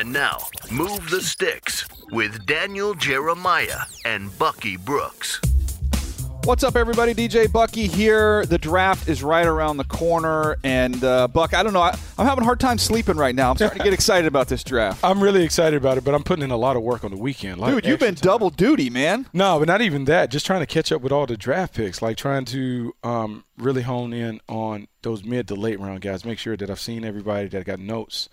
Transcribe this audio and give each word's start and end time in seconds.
And 0.00 0.14
now, 0.14 0.38
Move 0.70 1.10
the 1.10 1.20
Sticks 1.20 1.84
with 2.10 2.46
Daniel 2.46 2.94
Jeremiah 2.94 3.80
and 4.06 4.36
Bucky 4.38 4.78
Brooks. 4.78 5.42
What's 6.44 6.64
up, 6.64 6.74
everybody? 6.74 7.12
DJ 7.12 7.52
Bucky 7.52 7.86
here. 7.86 8.46
The 8.46 8.56
draft 8.56 9.10
is 9.10 9.22
right 9.22 9.46
around 9.46 9.76
the 9.76 9.84
corner, 9.84 10.56
and 10.64 11.04
uh, 11.04 11.28
Buck, 11.28 11.52
I 11.52 11.62
don't 11.62 11.74
know. 11.74 11.82
I, 11.82 11.90
am 12.16 12.24
having 12.26 12.40
a 12.40 12.46
hard 12.46 12.60
time 12.60 12.78
sleeping 12.78 13.18
right 13.18 13.34
now. 13.34 13.50
I'm 13.50 13.56
starting 13.56 13.76
to 13.76 13.84
get 13.84 13.92
excited 13.92 14.26
about 14.26 14.48
this 14.48 14.64
draft. 14.64 15.04
I'm 15.04 15.22
really 15.22 15.44
excited 15.44 15.76
about 15.76 15.98
it, 15.98 16.04
but 16.04 16.14
I'm 16.14 16.22
putting 16.22 16.44
in 16.44 16.50
a 16.50 16.56
lot 16.56 16.76
of 16.76 16.82
work 16.82 17.04
on 17.04 17.10
the 17.10 17.18
weekend. 17.18 17.62
Dude, 17.62 17.84
you've 17.84 18.00
been 18.00 18.14
time. 18.14 18.26
double 18.26 18.48
duty, 18.48 18.88
man. 18.88 19.26
No, 19.34 19.58
but 19.58 19.68
not 19.68 19.82
even 19.82 20.06
that. 20.06 20.30
Just 20.30 20.46
trying 20.46 20.60
to 20.60 20.66
catch 20.66 20.90
up 20.92 21.02
with 21.02 21.12
all 21.12 21.26
the 21.26 21.36
draft 21.36 21.74
picks, 21.74 22.00
like 22.00 22.16
trying 22.16 22.46
to 22.46 22.94
um, 23.04 23.44
really 23.58 23.82
hone 23.82 24.14
in 24.14 24.40
on 24.48 24.88
those 25.02 25.24
mid 25.24 25.46
to 25.48 25.54
late 25.54 25.78
round 25.78 26.00
guys. 26.00 26.24
Make 26.24 26.38
sure 26.38 26.56
that 26.56 26.70
I've 26.70 26.80
seen 26.80 27.04
everybody, 27.04 27.48
that 27.48 27.60
I 27.60 27.64
got 27.64 27.80
notes 27.80 28.30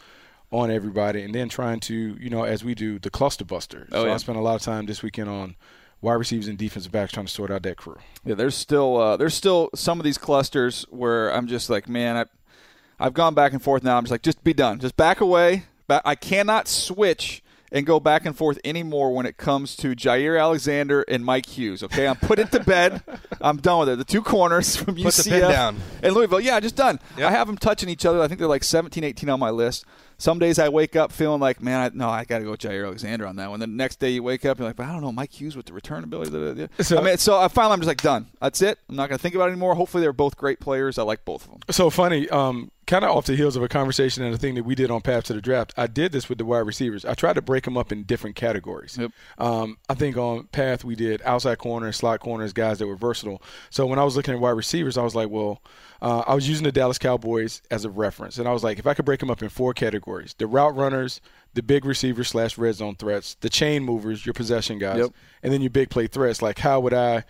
on 0.52 0.72
everybody, 0.72 1.24
and 1.24 1.36
then 1.36 1.50
trying 1.50 1.80
to, 1.82 2.18
you 2.20 2.30
know, 2.30 2.44
as 2.44 2.64
we 2.64 2.74
do, 2.74 3.00
the 3.00 3.10
cluster 3.10 3.46
buster. 3.46 3.88
Oh, 3.92 4.04
so 4.04 4.08
yeah. 4.08 4.14
I 4.14 4.18
spent 4.18 4.38
a 4.38 4.42
lot 4.42 4.56
of 4.56 4.62
time 4.62 4.86
this 4.86 5.04
weekend 5.04 5.30
on 5.30 5.56
wide 6.02 6.14
receivers 6.14 6.48
and 6.48 6.58
defensive 6.58 6.92
backs 6.92 7.12
trying 7.12 7.26
to 7.26 7.32
sort 7.32 7.52
out 7.52 7.64
that 7.64 7.78
crew. 7.78 7.98
Yeah, 8.24 8.36
there's 8.36 8.56
still 8.56 8.98
uh, 8.98 9.18
there's 9.18 9.34
still 9.34 9.70
some 9.76 10.00
of 10.00 10.04
these 10.04 10.18
clusters 10.18 10.86
where 10.90 11.34
I'm 11.34 11.48
just 11.48 11.70
like, 11.70 11.90
man, 11.90 12.16
I, 12.16 12.26
I've 13.00 13.14
gone 13.14 13.34
back 13.34 13.54
and 13.54 13.62
forth 13.62 13.84
now. 13.84 13.98
I'm 13.98 14.04
just 14.04 14.12
like, 14.12 14.22
just 14.22 14.44
be 14.44 14.54
done, 14.54 14.80
just 14.80 14.96
back 14.96 15.22
away. 15.22 15.64
I 15.90 16.16
cannot 16.16 16.68
switch 16.68 17.42
and 17.72 17.86
go 17.86 18.00
back 18.00 18.26
and 18.26 18.36
forth 18.36 18.60
anymore 18.64 19.14
when 19.14 19.26
it 19.26 19.38
comes 19.38 19.76
to 19.78 19.96
Jaire 19.96 20.40
Alexander 20.40 21.04
and 21.08 21.24
Mike 21.24 21.46
Hughes. 21.46 21.84
Okay, 21.84 22.08
I'm 22.08 22.16
put 22.16 22.40
it 22.40 22.52
to 22.52 22.60
bed. 22.60 23.02
I'm 23.42 23.58
done 23.58 23.80
with 23.80 23.90
it. 23.90 23.98
The 23.98 24.06
two 24.06 24.22
corners 24.22 24.76
from 24.76 24.96
Put 24.96 25.06
UCF 25.06 25.76
and 26.02 26.14
Louisville. 26.14 26.40
Yeah, 26.40 26.60
just 26.60 26.76
done. 26.76 27.00
Yep. 27.18 27.28
I 27.28 27.32
have 27.32 27.48
them 27.48 27.58
touching 27.58 27.90
each 27.90 28.06
other. 28.06 28.22
I 28.22 28.28
think 28.28 28.40
they're 28.40 28.48
like 28.48 28.64
17, 28.64 29.04
18 29.04 29.30
on 29.30 29.40
my 29.40 29.50
list. 29.50 29.86
Some 30.20 30.40
days 30.40 30.58
I 30.58 30.70
wake 30.70 30.96
up 30.96 31.12
feeling 31.12 31.40
like, 31.40 31.62
man, 31.62 31.80
I, 31.80 31.96
no, 31.96 32.10
I 32.10 32.26
got 32.26 32.40
to 32.40 32.44
go 32.44 32.52
with 32.52 32.62
Jaire 32.62 32.86
Alexander 32.86 33.28
on 33.28 33.36
that 33.36 33.52
one. 33.52 33.60
The 33.60 33.68
next 33.68 34.00
day 34.00 34.10
you 34.10 34.24
wake 34.24 34.46
up, 34.46 34.58
you're 34.58 34.68
like, 34.68 34.76
but 34.76 34.88
I 34.88 34.92
don't 34.92 35.02
know, 35.02 35.12
Mike 35.12 35.40
Hughes 35.40 35.56
with 35.56 35.68
the 35.68 35.74
return 35.74 36.04
ability. 36.04 36.68
So, 36.80 36.98
I 36.98 37.02
mean, 37.02 37.18
so 37.18 37.38
I 37.40 37.48
finally 37.50 37.74
I'm 37.74 37.80
just 37.82 37.88
like 37.88 38.02
done. 38.02 38.28
That's 38.42 38.62
it. 38.64 38.80
I'm 38.90 38.96
not 38.96 39.10
going 39.10 39.18
to 39.20 39.22
think 39.22 39.36
about 39.36 39.50
it 39.50 39.52
anymore. 39.52 39.76
Hopefully 39.76 40.02
they're 40.02 40.14
both 40.14 40.36
great 40.36 40.60
players. 40.60 40.98
I 40.98 41.04
like 41.04 41.24
both 41.24 41.46
of 41.46 41.52
them. 41.52 41.60
So 41.70 41.92
funny. 41.92 42.28
Um, 42.30 42.72
kind 42.88 43.04
of 43.04 43.12
off 43.12 43.26
the 43.26 43.36
heels 43.36 43.56
of 43.56 43.62
a 43.62 43.68
conversation 43.68 44.24
and 44.24 44.34
a 44.34 44.38
thing 44.38 44.56
that 44.56 44.64
we 44.64 44.74
did 44.74 44.90
on 44.90 45.02
Path 45.02 45.26
to 45.26 45.34
the 45.34 45.42
Draft, 45.42 45.74
I 45.78 45.88
did 45.88 46.14
this 46.14 46.30
with 46.30 46.38
the 46.38 46.46
wide 46.46 46.60
receivers. 46.60 47.06
I 47.06 47.14
tried 47.14 47.34
to 47.34 47.42
break 47.42 47.66
them 47.66 47.78
up 47.78 47.92
in 47.92 48.04
different 48.04 48.36
categories. 48.36 48.98
Yep. 49.00 49.12
Um, 49.38 49.78
I 49.90 49.94
think 49.94 50.18
on 50.18 50.46
Path 50.46 50.84
we 50.84 50.96
did 50.96 51.22
outside 51.24 51.58
corners, 51.58 51.98
slot 51.98 52.22
corners, 52.22 52.54
guys 52.54 52.80
that 52.80 52.88
were 52.88 52.96
versatile. 52.96 53.42
So 53.70 53.86
when 53.86 54.00
I 54.00 54.04
was 54.04 54.16
looking 54.16 54.34
at 54.34 54.40
wide 54.40 54.52
receivers, 54.52 54.98
I 54.98 55.04
was 55.04 55.16
like, 55.16 55.30
well, 55.30 55.62
uh, 56.02 56.24
I 56.26 56.34
was 56.34 56.48
using 56.48 56.64
the 56.64 56.72
Dallas 56.72 56.98
Cowboys 56.98 57.62
as 57.70 57.84
a 57.84 57.90
reference, 57.90 58.38
and 58.38 58.48
I 58.48 58.54
was 58.54 58.64
like, 58.64 58.80
if 58.80 58.88
I 58.88 58.94
could 58.94 59.06
break 59.06 59.20
them 59.20 59.32
up 59.32 59.44
in 59.44 59.50
four 59.50 59.74
categories: 59.74 60.36
the 60.38 60.48
route 60.48 60.76
runners, 60.76 61.20
the 61.56 61.64
big 61.64 61.86
receivers 61.86 62.30
slash 62.30 62.58
red 62.58 62.76
zone 62.76 62.96
threats, 62.96 63.36
the 63.42 63.50
chain 63.50 63.84
movers, 63.84 64.26
your 64.26 64.34
possession 64.34 64.80
guys, 64.80 65.00
yep. 65.00 65.10
and 65.44 65.52
then 65.52 65.62
your 65.62 65.72
big 65.72 65.90
play 65.90 66.08
threats. 66.08 66.42
Like, 66.42 66.60
how 66.60 66.80
would 66.80 66.94
I? 66.94 67.26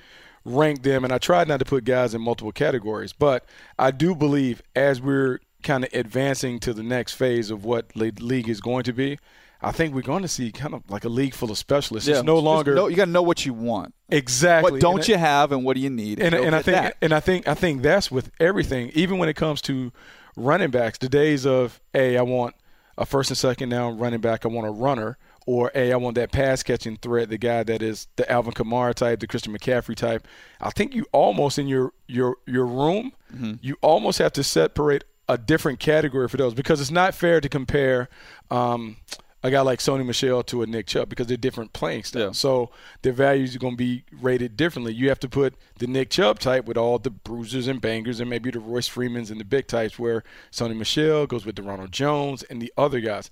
rank 0.45 0.81
them 0.81 1.03
and 1.03 1.11
I 1.11 1.17
tried 1.17 1.49
not 1.49 1.59
to 1.59 1.65
put 1.65 1.83
guys 1.83 2.13
in 2.13 2.21
multiple 2.21 2.53
categories, 2.53 3.11
but 3.11 3.45
I 3.77 3.91
do 3.91 4.15
believe 4.15 4.61
as 4.77 5.01
we're 5.01 5.41
kind 5.67 5.83
of 5.83 5.93
advancing 5.93 6.59
to 6.61 6.73
the 6.73 6.83
next 6.83 7.13
phase 7.13 7.51
of 7.51 7.65
what 7.65 7.89
the 7.89 8.11
league 8.19 8.49
is 8.49 8.61
going 8.61 8.83
to 8.83 8.93
be, 8.93 9.19
I 9.61 9.71
think 9.71 9.93
we're 9.93 10.01
going 10.01 10.21
to 10.21 10.27
see 10.27 10.51
kind 10.51 10.73
of 10.73 10.89
like 10.89 11.03
a 11.03 11.09
league 11.09 11.33
full 11.33 11.51
of 11.51 11.57
specialists. 11.57 12.07
Yeah, 12.07 12.17
it's 12.17 12.23
no 12.23 12.39
longer 12.39 12.75
no, 12.75 12.87
you 12.87 12.95
got 12.95 13.05
to 13.05 13.11
know 13.11 13.23
what 13.23 13.45
you 13.45 13.53
want. 13.53 13.93
Exactly. 14.09 14.71
What 14.71 14.81
don't 14.81 14.99
and 14.99 15.07
you 15.07 15.17
have, 15.17 15.51
and 15.51 15.65
what 15.65 15.75
do 15.75 15.81
you 15.81 15.89
need? 15.89 16.19
And, 16.19 16.33
and 16.33 16.55
I 16.55 16.61
think 16.61 16.77
that. 16.77 16.97
and 17.01 17.13
I 17.13 17.19
think 17.19 17.47
I 17.47 17.53
think 17.53 17.81
that's 17.81 18.11
with 18.11 18.31
everything. 18.39 18.91
Even 18.93 19.17
when 19.17 19.29
it 19.29 19.35
comes 19.35 19.61
to 19.63 19.91
running 20.35 20.69
backs, 20.69 20.99
the 20.99 21.09
days 21.09 21.45
of 21.45 21.81
hey, 21.91 22.17
I 22.17 22.21
want 22.21 22.55
a 22.97 23.05
first 23.05 23.29
and 23.31 23.37
second 23.37 23.69
down 23.69 23.97
running 23.97 24.21
back, 24.21 24.45
I 24.45 24.47
want 24.47 24.67
a 24.67 24.71
runner, 24.71 25.17
or 25.47 25.71
hey, 25.73 25.91
I 25.91 25.95
want 25.95 26.15
that 26.15 26.31
pass 26.31 26.61
catching 26.61 26.97
threat, 26.97 27.29
the 27.29 27.37
guy 27.37 27.63
that 27.63 27.81
is 27.81 28.07
the 28.15 28.31
Alvin 28.31 28.53
Kamara 28.53 28.93
type, 28.93 29.19
the 29.19 29.27
Christian 29.27 29.57
McCaffrey 29.57 29.95
type. 29.95 30.27
I 30.61 30.69
think 30.69 30.93
you 30.93 31.05
almost 31.11 31.57
in 31.57 31.67
your 31.67 31.93
your 32.07 32.35
your 32.45 32.65
room, 32.65 33.13
mm-hmm. 33.33 33.53
you 33.61 33.75
almost 33.81 34.19
have 34.19 34.33
to 34.33 34.43
separate 34.43 35.03
a 35.29 35.37
different 35.37 35.79
category 35.79 36.27
for 36.27 36.37
those 36.37 36.53
because 36.53 36.79
it's 36.79 36.91
not 36.91 37.13
fair 37.13 37.41
to 37.41 37.49
compare 37.49 38.09
um, 38.49 38.97
a 39.43 39.51
guy 39.51 39.61
like 39.61 39.79
Sony 39.79 40.05
Michel 40.05 40.41
to 40.43 40.63
a 40.63 40.67
Nick 40.67 40.87
Chubb 40.87 41.09
because 41.09 41.27
they're 41.27 41.37
different 41.37 41.73
playing 41.73 42.03
styles. 42.03 42.37
Yeah. 42.37 42.39
So 42.39 42.71
their 43.01 43.13
values 43.13 43.55
are 43.55 43.59
going 43.59 43.73
to 43.73 43.77
be 43.77 44.03
rated 44.11 44.57
differently. 44.57 44.93
You 44.93 45.09
have 45.09 45.19
to 45.19 45.29
put 45.29 45.55
the 45.79 45.87
Nick 45.87 46.09
Chubb 46.09 46.39
type 46.39 46.65
with 46.65 46.77
all 46.77 46.97
the 46.97 47.09
bruisers 47.11 47.67
and 47.67 47.81
bangers 47.81 48.19
and 48.19 48.29
maybe 48.29 48.51
the 48.51 48.59
Royce 48.59 48.87
Freemans 48.87 49.29
and 49.29 49.39
the 49.39 49.45
big 49.45 49.67
types 49.67 49.99
where 49.99 50.23
Sony 50.51 50.75
Michel 50.75 51.27
goes 51.27 51.45
with 51.45 51.55
the 51.55 51.63
Ronald 51.63 51.91
Jones 51.91 52.43
and 52.43 52.61
the 52.61 52.73
other 52.77 52.99
guys. 52.99 53.29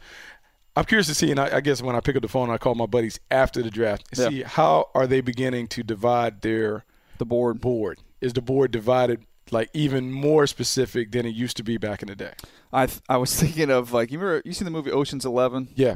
I'm 0.77 0.85
curious 0.85 1.07
to 1.07 1.15
see, 1.15 1.31
and 1.31 1.39
I, 1.39 1.57
I, 1.57 1.61
guess 1.61 1.81
when 1.81 1.95
I 1.95 2.01
pick 2.01 2.17
up 2.17 2.21
the 2.21 2.27
phone, 2.27 2.49
I 2.49 2.57
call 2.57 2.75
my 2.75 2.85
buddies 2.85 3.17
after 3.31 3.63
the 3.63 3.71
draft 3.71 4.07
and 4.11 4.19
yeah. 4.19 4.29
see 4.29 4.43
how 4.43 4.89
are 4.93 5.07
they 5.07 5.21
beginning 5.21 5.67
to 5.69 5.83
divide 5.83 6.41
their 6.41 6.83
the 7.17 7.25
board. 7.25 7.61
Board 7.61 7.99
is 8.19 8.33
the 8.33 8.41
board 8.41 8.71
divided 8.71 9.25
like 9.51 9.69
even 9.73 10.11
more 10.11 10.47
specific 10.47 11.11
than 11.11 11.25
it 11.25 11.35
used 11.35 11.57
to 11.57 11.63
be 11.63 11.77
back 11.77 12.01
in 12.01 12.07
the 12.07 12.15
day. 12.15 12.33
I 12.73 12.87
th- 12.87 13.01
I 13.07 13.17
was 13.17 13.35
thinking 13.39 13.69
of 13.69 13.93
like 13.93 14.11
you 14.11 14.19
remember 14.19 14.41
you 14.45 14.53
seen 14.53 14.65
the 14.65 14.71
movie 14.71 14.91
Ocean's 14.91 15.25
Eleven? 15.25 15.69
Yeah. 15.75 15.95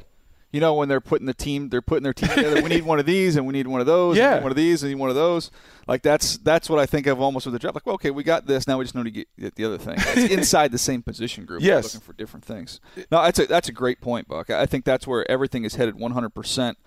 You 0.52 0.60
know 0.60 0.74
when 0.74 0.90
they're 0.90 1.00
putting 1.00 1.28
the 1.28 1.34
team, 1.36 1.70
they're 1.70 1.82
putting 1.82 2.02
their 2.02 2.14
team 2.14 2.30
together. 2.30 2.64
we 2.64 2.70
need 2.70 2.84
one 2.84 2.98
of 2.98 3.06
these, 3.06 3.36
and 3.36 3.46
we 3.46 3.54
need 3.54 3.68
one 3.68 3.82
of 3.82 3.86
those. 3.86 4.18
Yeah. 4.18 4.42
one 4.42 4.52
of 4.52 4.56
these, 4.56 4.82
and 4.82 5.00
one 5.00 5.12
of 5.12 5.16
those. 5.16 5.52
Like 5.88 6.02
that's 6.02 6.38
that's 6.38 6.68
what 6.68 6.80
I 6.80 6.88
think 6.88 7.06
of 7.06 7.22
almost 7.22 7.46
with 7.46 7.54
the 7.54 7.60
draft. 7.60 7.76
Like, 7.76 7.86
well, 7.86 7.94
okay, 7.96 8.10
we 8.10 8.24
got 8.24 8.48
this. 8.48 8.68
Now 8.68 8.80
we 8.80 8.84
just 8.84 8.96
need 8.96 9.14
to 9.14 9.26
get 9.40 9.56
the 9.56 9.66
other 9.66 9.78
thing. 9.78 9.96
It's 10.00 10.34
inside 10.34 10.72
the 10.72 10.80
same 10.80 11.04
position 11.04 11.46
group. 11.46 11.62
Yes. 11.62 11.84
looking 11.84 12.00
for 12.00 12.14
different 12.14 12.46
things. 12.46 12.80
No, 13.12 13.22
that's 13.22 13.38
a 13.38 13.46
that's 13.46 13.70
a 13.70 13.72
great 13.72 14.02
point, 14.02 14.28
Buck. 14.28 14.50
I 14.50 14.66
think 14.66 14.86
that's 14.86 15.06
where 15.06 15.30
everything 15.30 15.66
is 15.66 15.76
headed 15.76 16.00
100. 16.00 16.26
Um, 16.26 16.32
percent 16.32 16.78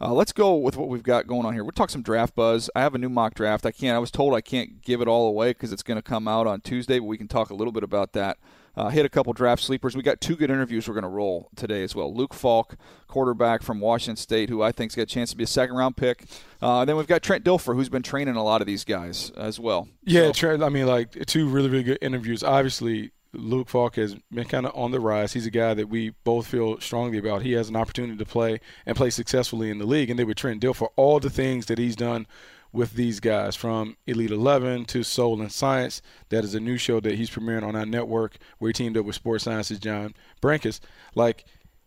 uh, 0.00 0.12
let's 0.12 0.32
go 0.32 0.54
with 0.56 0.76
what 0.76 0.88
we've 0.88 1.02
got 1.02 1.26
going 1.26 1.46
on 1.46 1.54
here. 1.54 1.64
We'll 1.64 1.72
talk 1.72 1.90
some 1.90 2.02
draft 2.02 2.34
buzz. 2.34 2.68
I 2.74 2.80
have 2.80 2.94
a 2.94 2.98
new 2.98 3.08
mock 3.08 3.34
draft. 3.34 3.64
I 3.64 3.70
can't. 3.70 3.96
I 3.96 3.98
was 3.98 4.10
told 4.10 4.34
I 4.34 4.40
can't 4.40 4.82
give 4.82 5.00
it 5.00 5.08
all 5.08 5.28
away 5.28 5.50
because 5.50 5.72
it's 5.72 5.82
going 5.82 5.96
to 5.96 6.02
come 6.02 6.28
out 6.28 6.46
on 6.46 6.60
Tuesday, 6.60 6.98
but 6.98 7.06
we 7.06 7.18
can 7.18 7.28
talk 7.28 7.50
a 7.50 7.54
little 7.54 7.72
bit 7.72 7.82
about 7.82 8.12
that. 8.12 8.38
Uh, 8.76 8.90
hit 8.90 9.06
a 9.06 9.08
couple 9.08 9.32
draft 9.32 9.62
sleepers. 9.62 9.96
We 9.96 10.02
got 10.02 10.20
two 10.20 10.36
good 10.36 10.50
interviews 10.50 10.86
we're 10.86 10.92
going 10.92 11.04
to 11.04 11.08
roll 11.08 11.48
today 11.56 11.82
as 11.82 11.94
well. 11.94 12.14
Luke 12.14 12.34
Falk, 12.34 12.76
quarterback 13.08 13.62
from 13.62 13.80
Washington 13.80 14.16
State, 14.16 14.50
who 14.50 14.62
I 14.62 14.70
think's 14.70 14.94
got 14.94 15.02
a 15.02 15.06
chance 15.06 15.30
to 15.30 15.36
be 15.36 15.44
a 15.44 15.46
second 15.46 15.76
round 15.76 15.96
pick. 15.96 16.24
Uh, 16.60 16.84
then 16.84 16.96
we've 16.98 17.06
got 17.06 17.22
Trent 17.22 17.42
Dilfer, 17.42 17.74
who's 17.74 17.88
been 17.88 18.02
training 18.02 18.36
a 18.36 18.44
lot 18.44 18.60
of 18.60 18.66
these 18.66 18.84
guys 18.84 19.30
as 19.30 19.58
well. 19.58 19.88
Yeah, 20.04 20.26
so. 20.26 20.32
Trent. 20.32 20.62
I 20.62 20.68
mean, 20.68 20.86
like 20.86 21.24
two 21.24 21.48
really, 21.48 21.70
really 21.70 21.84
good 21.84 21.98
interviews. 22.02 22.42
Obviously, 22.42 23.12
Luke 23.32 23.68
Falk 23.68 23.96
has 23.96 24.16
been 24.32 24.46
kind 24.46 24.66
of 24.66 24.74
on 24.74 24.90
the 24.90 25.00
rise. 25.00 25.32
He's 25.32 25.46
a 25.46 25.50
guy 25.50 25.74
that 25.74 25.88
we 25.88 26.10
both 26.24 26.46
feel 26.46 26.80
strongly 26.80 27.18
about. 27.18 27.42
He 27.42 27.52
has 27.52 27.68
an 27.68 27.76
opportunity 27.76 28.16
to 28.16 28.24
play 28.24 28.60
and 28.84 28.96
play 28.96 29.10
successfully 29.10 29.70
in 29.70 29.78
the 29.78 29.86
league. 29.86 30.10
And 30.10 30.18
they 30.18 30.24
would 30.24 30.36
Trent 30.36 30.62
Dilfer 30.62 30.88
all 30.96 31.20
the 31.20 31.30
things 31.30 31.66
that 31.66 31.78
he's 31.78 31.96
done 31.96 32.26
with 32.72 32.92
these 32.92 33.20
guys 33.20 33.56
from 33.56 33.96
Elite 34.06 34.30
11 34.30 34.84
to 34.86 35.02
Soul 35.02 35.40
and 35.40 35.50
Science. 35.50 36.02
That 36.28 36.44
is 36.44 36.54
a 36.54 36.60
new 36.60 36.76
show 36.76 37.00
that 37.00 37.14
he's 37.14 37.30
premiering 37.30 37.62
on 37.62 37.76
our 37.76 37.86
network 37.86 38.36
where 38.58 38.68
he 38.68 38.72
teamed 38.72 38.96
up 38.96 39.04
with 39.04 39.14
Sports 39.14 39.44
Science's 39.44 39.78
John 39.78 40.14
Brenkus. 40.42 40.80
Like, 41.14 41.44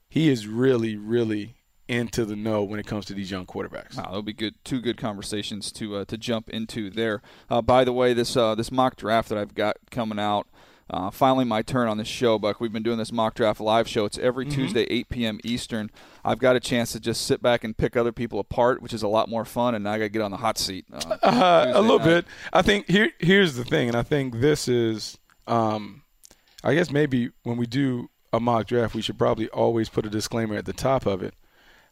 he 0.10 0.30
is 0.30 0.48
really, 0.48 0.98
really 0.98 1.56
into 1.88 2.24
the 2.24 2.36
know 2.36 2.64
when 2.64 2.80
it 2.80 2.86
comes 2.86 3.06
to 3.06 3.14
these 3.14 3.32
young 3.32 3.46
quarterbacks. 3.46 3.98
Wow, 3.98 4.04
that'll 4.04 4.22
be 4.22 4.34
good. 4.34 4.56
Two 4.64 4.80
good 4.80 4.98
conversations 4.98 5.72
to 5.74 5.98
uh, 5.98 6.06
to 6.06 6.18
jump 6.18 6.50
into 6.50 6.90
there. 6.90 7.22
Uh, 7.50 7.62
by 7.62 7.84
the 7.84 7.92
way, 7.92 8.14
this 8.14 8.38
uh, 8.38 8.56
this 8.56 8.72
mock 8.72 8.96
draft 8.96 9.30
that 9.30 9.38
I've 9.38 9.56
got 9.56 9.78
coming 9.92 10.20
out. 10.20 10.48
Uh, 10.90 11.12
finally, 11.12 11.46
my 11.46 11.62
turn 11.62 11.88
on 11.88 11.98
this 11.98 12.08
show, 12.08 12.40
Buck. 12.40 12.60
We've 12.60 12.74
been 12.74 12.84
doing 12.84 12.98
this 12.98 13.12
mock 13.12 13.36
draft 13.36 13.60
live 13.60 13.88
show. 13.88 14.06
It's 14.06 14.18
every 14.18 14.46
mm-hmm. 14.46 14.56
Tuesday, 14.56 14.84
8 14.84 15.10
p.m. 15.10 15.40
Eastern. 15.44 15.92
I've 16.26 16.40
got 16.40 16.56
a 16.56 16.60
chance 16.60 16.92
to 16.94 17.00
just 17.00 17.28
sit 17.28 17.42
back 17.42 17.64
and 17.64 17.78
pick 17.78 17.96
other 17.96 18.12
people 18.12 18.40
apart, 18.40 18.82
which 18.82 18.94
is 18.94 19.04
a 19.04 19.08
lot 19.08 19.30
more 19.30 19.46
fun. 19.46 19.76
And 19.76 19.84
now 19.84 19.92
I 19.92 19.98
got 20.00 20.06
to 20.06 20.10
get 20.10 20.22
on 20.22 20.32
the 20.32 20.38
hot 20.38 20.58
seat. 20.58 20.86
Uh, 20.92 21.18
uh 21.22 21.72
a 21.76 21.82
little 21.82 22.00
night. 22.00 22.06
bit. 22.06 22.26
I 22.52 22.62
think 22.64 22.90
here 22.90 23.12
here's 23.20 23.56
the 23.56 23.64
thing, 23.64 23.88
and 23.88 23.96
I 23.96 24.04
think 24.04 24.40
this 24.40 24.68
is, 24.68 25.18
um, 25.46 26.02
I 26.64 26.74
guess 26.74 26.90
maybe 26.90 27.30
when 27.44 27.58
we 27.58 27.68
do 27.68 28.10
a 28.34 28.40
mock 28.40 28.68
draft, 28.68 28.96
we 28.96 29.02
should 29.02 29.18
probably 29.18 29.48
always 29.50 29.90
put 29.90 30.06
a 30.06 30.10
disclaimer 30.10 30.56
at 30.56 30.66
the 30.66 30.74
top 30.74 31.06
of 31.06 31.22
it. 31.22 31.36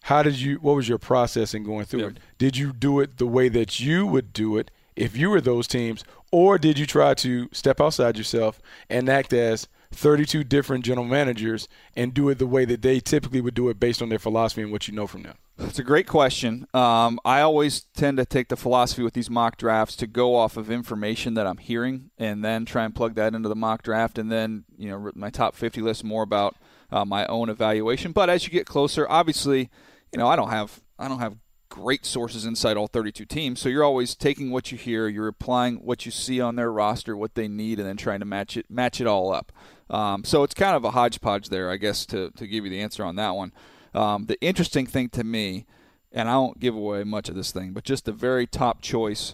How 0.04 0.24
did 0.24 0.40
you? 0.40 0.56
What 0.56 0.76
was 0.76 0.90
your 0.90 0.98
process 0.98 1.54
in 1.54 1.64
going 1.64 1.86
through 1.86 2.08
it? 2.08 2.20
Did 2.38 2.58
you 2.58 2.74
do 2.74 3.00
it 3.00 3.18
the 3.18 3.28
way 3.28 3.50
that 3.50 3.80
you 3.80 4.08
would 4.08 4.34
do 4.34 4.58
it 4.58 4.72
if 4.98 5.16
you 5.16 5.30
were 5.30 5.40
those 5.40 5.68
teams, 5.68 6.04
or 6.32 6.58
did 6.58 6.78
you 6.78 6.86
try 6.86 7.14
to 7.16 7.50
step 7.52 7.80
outside 7.80 8.18
yourself 8.18 8.62
and 8.90 9.10
act 9.10 9.34
as 9.34 9.68
32 9.92 10.44
different 10.44 10.86
general 10.86 11.06
managers 11.06 11.68
and 11.96 12.14
do 12.14 12.30
it 12.30 12.40
the 12.40 12.48
way 12.48 12.66
that 12.66 12.82
they 12.82 13.00
typically 13.00 13.42
would 13.42 13.54
do 13.54 13.70
it 13.70 13.80
based 13.80 14.02
on 14.02 14.10
their 14.10 14.20
philosophy 14.20 14.62
and 14.62 14.72
what 14.72 14.88
you 14.88 14.94
know 14.94 15.08
from 15.08 15.24
them? 15.24 15.38
It's 15.60 15.80
a 15.80 15.84
great 15.84 16.06
question. 16.06 16.68
Um, 16.74 17.20
I 17.26 17.42
always 17.42 17.86
tend 17.96 18.18
to 18.18 18.26
take 18.26 18.50
the 18.50 18.56
philosophy 18.56 19.02
with 19.02 19.14
these 19.14 19.30
mock 19.30 19.58
drafts 19.58 19.96
to 19.98 20.08
go 20.08 20.36
off 20.36 20.56
of 20.56 20.70
information 20.70 21.34
that 21.34 21.48
I'm 21.48 21.58
hearing 21.58 22.12
and 22.18 22.46
then 22.46 22.64
try 22.64 22.86
and 22.86 22.94
plug 22.94 23.16
that 23.16 23.34
into 23.34 23.50
the 23.50 23.56
mock 23.56 23.82
draft. 23.82 24.20
And 24.20 24.32
then, 24.32 24.66
you 24.78 24.90
know, 24.90 25.12
my 25.16 25.32
top 25.32 25.56
50 25.56 25.82
list 25.82 26.04
more 26.04 26.22
about 26.22 26.56
uh, 26.92 27.06
my 27.06 27.26
own 27.26 27.50
evaluation. 27.50 28.12
But 28.12 28.30
as 28.30 28.46
you 28.46 28.52
get 28.52 28.68
closer, 28.68 29.08
obviously, 29.10 29.72
you 30.12 30.20
know, 30.20 30.28
I 30.28 30.36
don't 30.36 30.50
have 30.50 30.80
I 31.00 31.08
don't 31.08 31.20
have 31.20 31.36
great 31.70 32.06
sources 32.06 32.46
inside 32.46 32.78
all 32.78 32.88
32 32.88 33.26
teams. 33.26 33.60
So 33.60 33.70
you're 33.70 33.84
always 33.84 34.16
taking 34.16 34.52
what 34.52 34.72
you 34.72 34.78
hear, 34.78 35.08
you're 35.08 35.28
applying 35.28 35.78
what 35.78 36.06
you 36.06 36.12
see 36.12 36.40
on 36.42 36.56
their 36.56 36.72
roster, 36.72 37.16
what 37.16 37.36
they 37.36 37.48
need, 37.48 37.80
and 37.80 37.88
then 37.88 37.98
trying 37.98 38.20
to 38.20 38.26
match 38.26 38.58
it 38.58 38.70
match 38.70 39.02
it 39.02 39.08
all 39.08 39.32
up. 39.32 39.52
Um, 39.90 40.24
so 40.24 40.44
it's 40.44 40.54
kind 40.54 40.76
of 40.76 40.84
a 40.84 40.92
hodgepodge 40.92 41.50
there, 41.50 41.70
I 41.70 41.78
guess, 41.78 42.06
to 42.08 42.32
to 42.32 42.48
give 42.48 42.64
you 42.64 42.70
the 42.70 42.82
answer 42.82 43.04
on 43.04 43.16
that 43.16 43.36
one. 43.36 43.52
Um, 43.94 44.26
the 44.26 44.40
interesting 44.42 44.86
thing 44.86 45.10
to 45.10 45.24
me, 45.24 45.66
and 46.12 46.30
I 46.30 46.38
won't 46.38 46.60
give 46.60 46.76
away 46.76 47.04
much 47.04 47.30
of 47.30 47.36
this 47.36 47.52
thing, 47.52 47.74
but 47.74 47.84
just 47.84 48.06
the 48.06 48.12
very 48.12 48.46
top 48.46 48.82
choice 48.82 49.34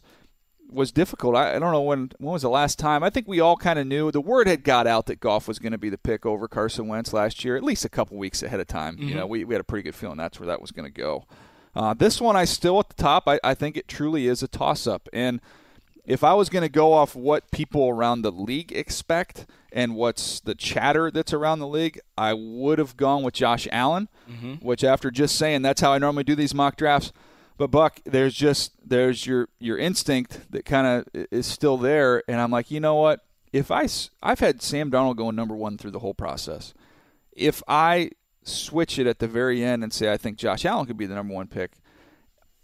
was 0.73 0.91
difficult. 0.91 1.35
I, 1.35 1.55
I, 1.55 1.59
don't 1.59 1.71
know 1.71 1.81
when 1.81 2.11
when 2.17 2.33
was 2.33 2.41
the 2.41 2.49
last 2.49 2.79
time. 2.79 3.03
I 3.03 3.09
think 3.09 3.27
we 3.27 3.39
all 3.39 3.55
kind 3.55 3.79
of 3.79 3.87
knew 3.87 4.11
the 4.11 4.21
word 4.21 4.47
had 4.47 4.63
got 4.63 4.87
out 4.87 5.05
that 5.05 5.19
Goff 5.19 5.47
was 5.47 5.59
going 5.59 5.71
to 5.71 5.77
be 5.77 5.89
the 5.89 5.97
pick 5.97 6.25
over 6.25 6.47
Carson 6.47 6.87
Wentz 6.87 7.13
last 7.13 7.45
year, 7.45 7.55
at 7.55 7.63
least 7.63 7.85
a 7.85 7.89
couple 7.89 8.17
weeks 8.17 8.43
ahead 8.43 8.59
of 8.59 8.67
time. 8.67 8.97
Mm-hmm. 8.97 9.09
You 9.09 9.15
know, 9.15 9.27
we, 9.27 9.43
we 9.43 9.53
had 9.53 9.61
a 9.61 9.65
pretty 9.65 9.83
good 9.83 9.95
feeling 9.95 10.17
that's 10.17 10.39
where 10.39 10.47
that 10.47 10.61
was 10.61 10.71
going 10.71 10.91
to 10.91 11.01
go. 11.01 11.25
Uh, 11.75 11.93
this 11.93 12.21
one, 12.21 12.35
I 12.35 12.45
still 12.45 12.79
at 12.79 12.89
the 12.89 12.95
top. 12.95 13.27
I, 13.27 13.39
I 13.43 13.53
think 13.53 13.77
it 13.77 13.87
truly 13.87 14.27
is 14.27 14.43
a 14.43 14.47
toss 14.47 14.85
up. 14.85 15.09
And 15.11 15.41
if 16.05 16.23
I 16.23 16.33
was 16.33 16.49
going 16.49 16.63
to 16.63 16.69
go 16.69 16.93
off 16.93 17.15
what 17.15 17.49
people 17.51 17.89
around 17.89 18.21
the 18.21 18.31
league 18.31 18.71
expect 18.71 19.45
and 19.71 19.95
what's 19.95 20.39
the 20.39 20.53
chatter 20.53 21.09
that's 21.09 21.33
around 21.33 21.59
the 21.59 21.67
league, 21.67 21.99
I 22.17 22.33
would 22.33 22.77
have 22.77 22.97
gone 22.97 23.23
with 23.23 23.33
Josh 23.33 23.67
Allen, 23.71 24.09
mm-hmm. 24.29 24.53
which 24.55 24.83
after 24.83 25.09
just 25.09 25.35
saying 25.35 25.61
that's 25.61 25.81
how 25.81 25.93
I 25.93 25.97
normally 25.97 26.23
do 26.23 26.35
these 26.35 26.53
mock 26.53 26.75
drafts. 26.75 27.11
But 27.57 27.71
Buck, 27.71 27.99
there's 28.03 28.33
just 28.33 28.73
there's 28.83 29.25
your 29.25 29.47
your 29.59 29.77
instinct 29.77 30.51
that 30.51 30.65
kind 30.65 30.87
of 30.87 31.27
is 31.31 31.45
still 31.45 31.77
there, 31.77 32.23
and 32.27 32.41
I'm 32.41 32.51
like, 32.51 32.71
you 32.71 32.79
know 32.79 32.95
what? 32.95 33.21
If 33.51 33.69
I 33.69 33.87
I've 34.23 34.39
had 34.39 34.61
Sam 34.61 34.89
Darnold 34.89 35.17
going 35.17 35.35
number 35.35 35.55
one 35.55 35.77
through 35.77 35.91
the 35.91 35.99
whole 35.99 36.15
process. 36.15 36.73
If 37.31 37.61
I 37.67 38.11
switch 38.43 38.99
it 38.99 39.07
at 39.07 39.19
the 39.19 39.27
very 39.27 39.63
end 39.63 39.83
and 39.83 39.93
say 39.93 40.11
I 40.11 40.17
think 40.17 40.37
Josh 40.37 40.65
Allen 40.65 40.85
could 40.85 40.97
be 40.97 41.05
the 41.05 41.15
number 41.15 41.33
one 41.33 41.47
pick, 41.47 41.73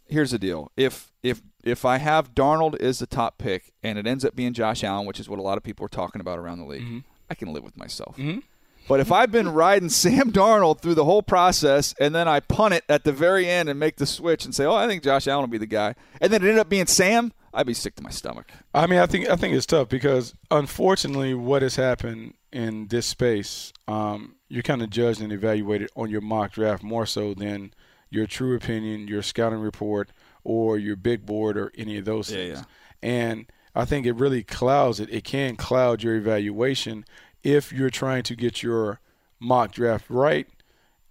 here's 0.06 0.32
the 0.32 0.40
deal: 0.40 0.72
if 0.78 1.12
if 1.24 1.42
if 1.64 1.86
I 1.86 1.98
have 1.98 2.34
Darnold 2.34 2.80
as 2.80 3.00
the 3.00 3.08
top 3.08 3.38
pick 3.38 3.74
and 3.84 3.98
it 3.98 4.08
ends 4.08 4.24
up 4.24 4.36
being 4.36 4.54
Josh 4.54 4.84
Allen, 4.84 5.06
which 5.06 5.20
is 5.20 5.30
what 5.30 5.40
a 5.40 5.44
lot 5.44 5.58
of 5.58 5.64
people 5.64 5.86
are 5.86 5.90
talking 5.90 6.22
about 6.22 6.40
around 6.40 6.60
the 6.60 6.66
league, 6.66 6.84
mm-hmm. 6.84 7.00
I 7.30 7.36
can 7.36 7.54
live 7.54 7.64
with 7.64 7.78
myself. 7.78 8.18
Mm-hmm. 8.18 8.40
But 8.88 9.00
if 9.00 9.12
I've 9.12 9.32
been 9.32 9.50
riding 9.54 9.90
Sam 9.90 10.32
Darnold 10.32 10.82
through 10.82 10.96
the 10.96 11.06
whole 11.06 11.22
process 11.22 11.94
and 12.00 12.16
then 12.16 12.28
I 12.28 12.40
punt 12.40 12.74
it 12.74 12.84
at 12.90 13.04
the 13.04 13.12
very 13.12 13.48
end 13.48 13.70
and 13.70 13.80
make 13.80 13.98
the 13.98 14.06
switch 14.06 14.46
and 14.46 14.56
say, 14.56 14.66
"Oh, 14.66 14.76
I 14.76 14.88
think 14.88 15.04
Josh 15.04 15.28
Allen 15.28 15.44
will 15.44 15.48
be 15.48 15.58
the 15.58 15.66
guy," 15.66 15.96
and 16.20 16.32
then 16.34 16.42
it 16.42 16.48
ended 16.48 16.60
up 16.60 16.70
being 16.70 16.88
Sam, 16.88 17.34
I'd 17.54 17.66
be 17.66 17.74
sick 17.74 17.96
to 17.96 18.04
my 18.04 18.10
stomach. 18.10 18.52
I 18.74 18.88
mean, 18.88 19.00
I 19.00 19.06
think 19.06 19.30
I 19.30 19.36
think 19.36 19.56
it's 19.56 19.66
tough 19.66 19.90
because 19.90 20.34
unfortunately, 20.52 21.34
what 21.34 21.62
has 21.62 21.76
happened 21.76 22.36
in 22.52 22.88
this 22.88 23.06
space, 23.06 23.74
um, 23.88 24.36
you're 24.48 24.64
kind 24.64 24.82
of 24.82 24.90
judged 24.90 25.22
and 25.22 25.32
evaluated 25.32 25.90
on 25.96 26.10
your 26.10 26.22
mock 26.22 26.54
draft 26.54 26.84
more 26.84 27.06
so 27.06 27.34
than 27.34 27.74
your 28.10 28.28
true 28.28 28.56
opinion, 28.56 29.08
your 29.08 29.22
scouting 29.22 29.60
report, 29.60 30.10
or 30.44 30.78
your 30.78 30.96
big 30.96 31.26
board, 31.26 31.58
or 31.58 31.72
any 31.78 31.98
of 31.98 32.06
those 32.06 32.30
things. 32.30 32.50
Yeah, 32.50 32.56
yeah. 32.56 32.64
And 33.02 33.46
I 33.76 33.86
think 33.86 34.06
it 34.06 34.14
really 34.14 34.44
clouds 34.44 35.00
it. 35.00 35.10
It 35.12 35.24
can 35.24 35.56
cloud 35.56 36.04
your 36.04 36.16
evaluation 36.16 37.06
if 37.44 37.72
you're 37.72 37.90
trying 37.90 38.24
to 38.24 38.36
get 38.36 38.62
your 38.62 39.00
mock 39.40 39.72
draft 39.72 40.06
right 40.10 40.48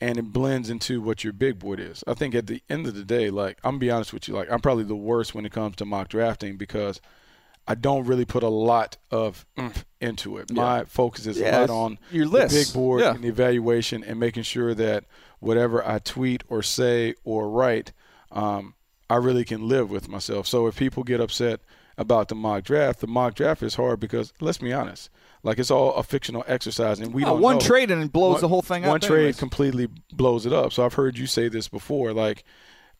and 0.01 0.19
it 0.19 0.33
blends 0.33 0.71
into 0.71 1.01
what 1.01 1.25
your 1.25 1.33
big 1.33 1.59
board 1.59 1.81
is. 1.81 2.05
I 2.07 2.15
think 2.15 2.35
at 2.35 2.47
the 2.47 2.63
end 2.69 2.87
of 2.87 2.95
the 2.95 3.05
day, 3.05 3.31
like 3.31 3.59
I'm 3.65 3.73
gonna 3.73 3.79
be 3.79 3.91
honest 3.91 4.13
with 4.13 4.29
you, 4.29 4.35
like 4.35 4.51
I'm 4.51 4.61
probably 4.61 4.85
the 4.85 4.97
worst 4.97 5.35
when 5.35 5.45
it 5.45 5.53
comes 5.53 5.77
to 5.77 5.85
mock 5.85 6.09
drafting 6.09 6.57
because 6.57 7.01
I 7.67 7.75
don't 7.75 8.07
really 8.07 8.25
put 8.25 8.43
a 8.43 8.49
lot 8.49 8.97
of 9.11 9.45
into 10.01 10.39
it. 10.39 10.51
Yeah. 10.51 10.63
My 10.63 10.85
focus 10.85 11.27
is 11.27 11.39
yeah, 11.39 11.59
a 11.59 11.61
lot 11.61 11.71
on 11.71 11.99
your 12.11 12.27
list. 12.27 12.55
the 12.55 12.65
big 12.65 12.73
board 12.73 13.03
yeah. 13.03 13.15
and 13.15 13.23
the 13.23 13.29
evaluation 13.29 14.03
and 14.03 14.19
making 14.19 14.45
sure 14.45 14.75
that 14.75 15.05
whatever 15.41 15.87
I 15.87 15.99
tweet 15.99 16.45
or 16.49 16.63
say 16.63 17.15
or 17.25 17.51
write, 17.51 17.93
um, 18.33 18.75
I 19.11 19.17
really 19.17 19.45
can 19.45 19.69
live 19.69 19.91
with 19.91 20.09
myself. 20.09 20.47
So 20.47 20.67
if 20.67 20.77
people 20.77 21.03
get 21.03 21.21
upset 21.21 21.61
about 21.99 22.29
the 22.29 22.35
mock 22.35 22.65
draft, 22.65 23.01
the 23.01 23.07
mock 23.07 23.35
draft 23.35 23.63
is 23.63 23.75
hard 23.75 24.01
because 24.01 24.33
let's 24.41 24.59
be 24.59 24.73
honest, 24.73 25.11
like 25.43 25.59
it's 25.59 25.71
all 25.71 25.95
a 25.95 26.03
fictional 26.03 26.45
exercise, 26.47 27.01
and 27.01 27.15
we 27.15 27.25
oh, 27.25 27.35
don't. 27.35 27.41
One 27.41 27.55
know. 27.57 27.61
trade 27.61 27.91
and 27.91 28.03
it 28.03 28.13
blows 28.13 28.35
one, 28.35 28.41
the 28.41 28.49
whole 28.49 28.63
thing 28.63 28.85
up. 28.85 28.91
One 28.91 29.01
trade 29.01 29.37
completely 29.39 29.89
blows 30.13 30.47
it 30.47 30.53
up. 30.53 30.73
So 30.73 30.85
I've 30.85 30.95
heard 30.95 31.19
you 31.19 31.27
say 31.27 31.49
this 31.49 31.69
before. 31.69 32.13
Like 32.13 32.45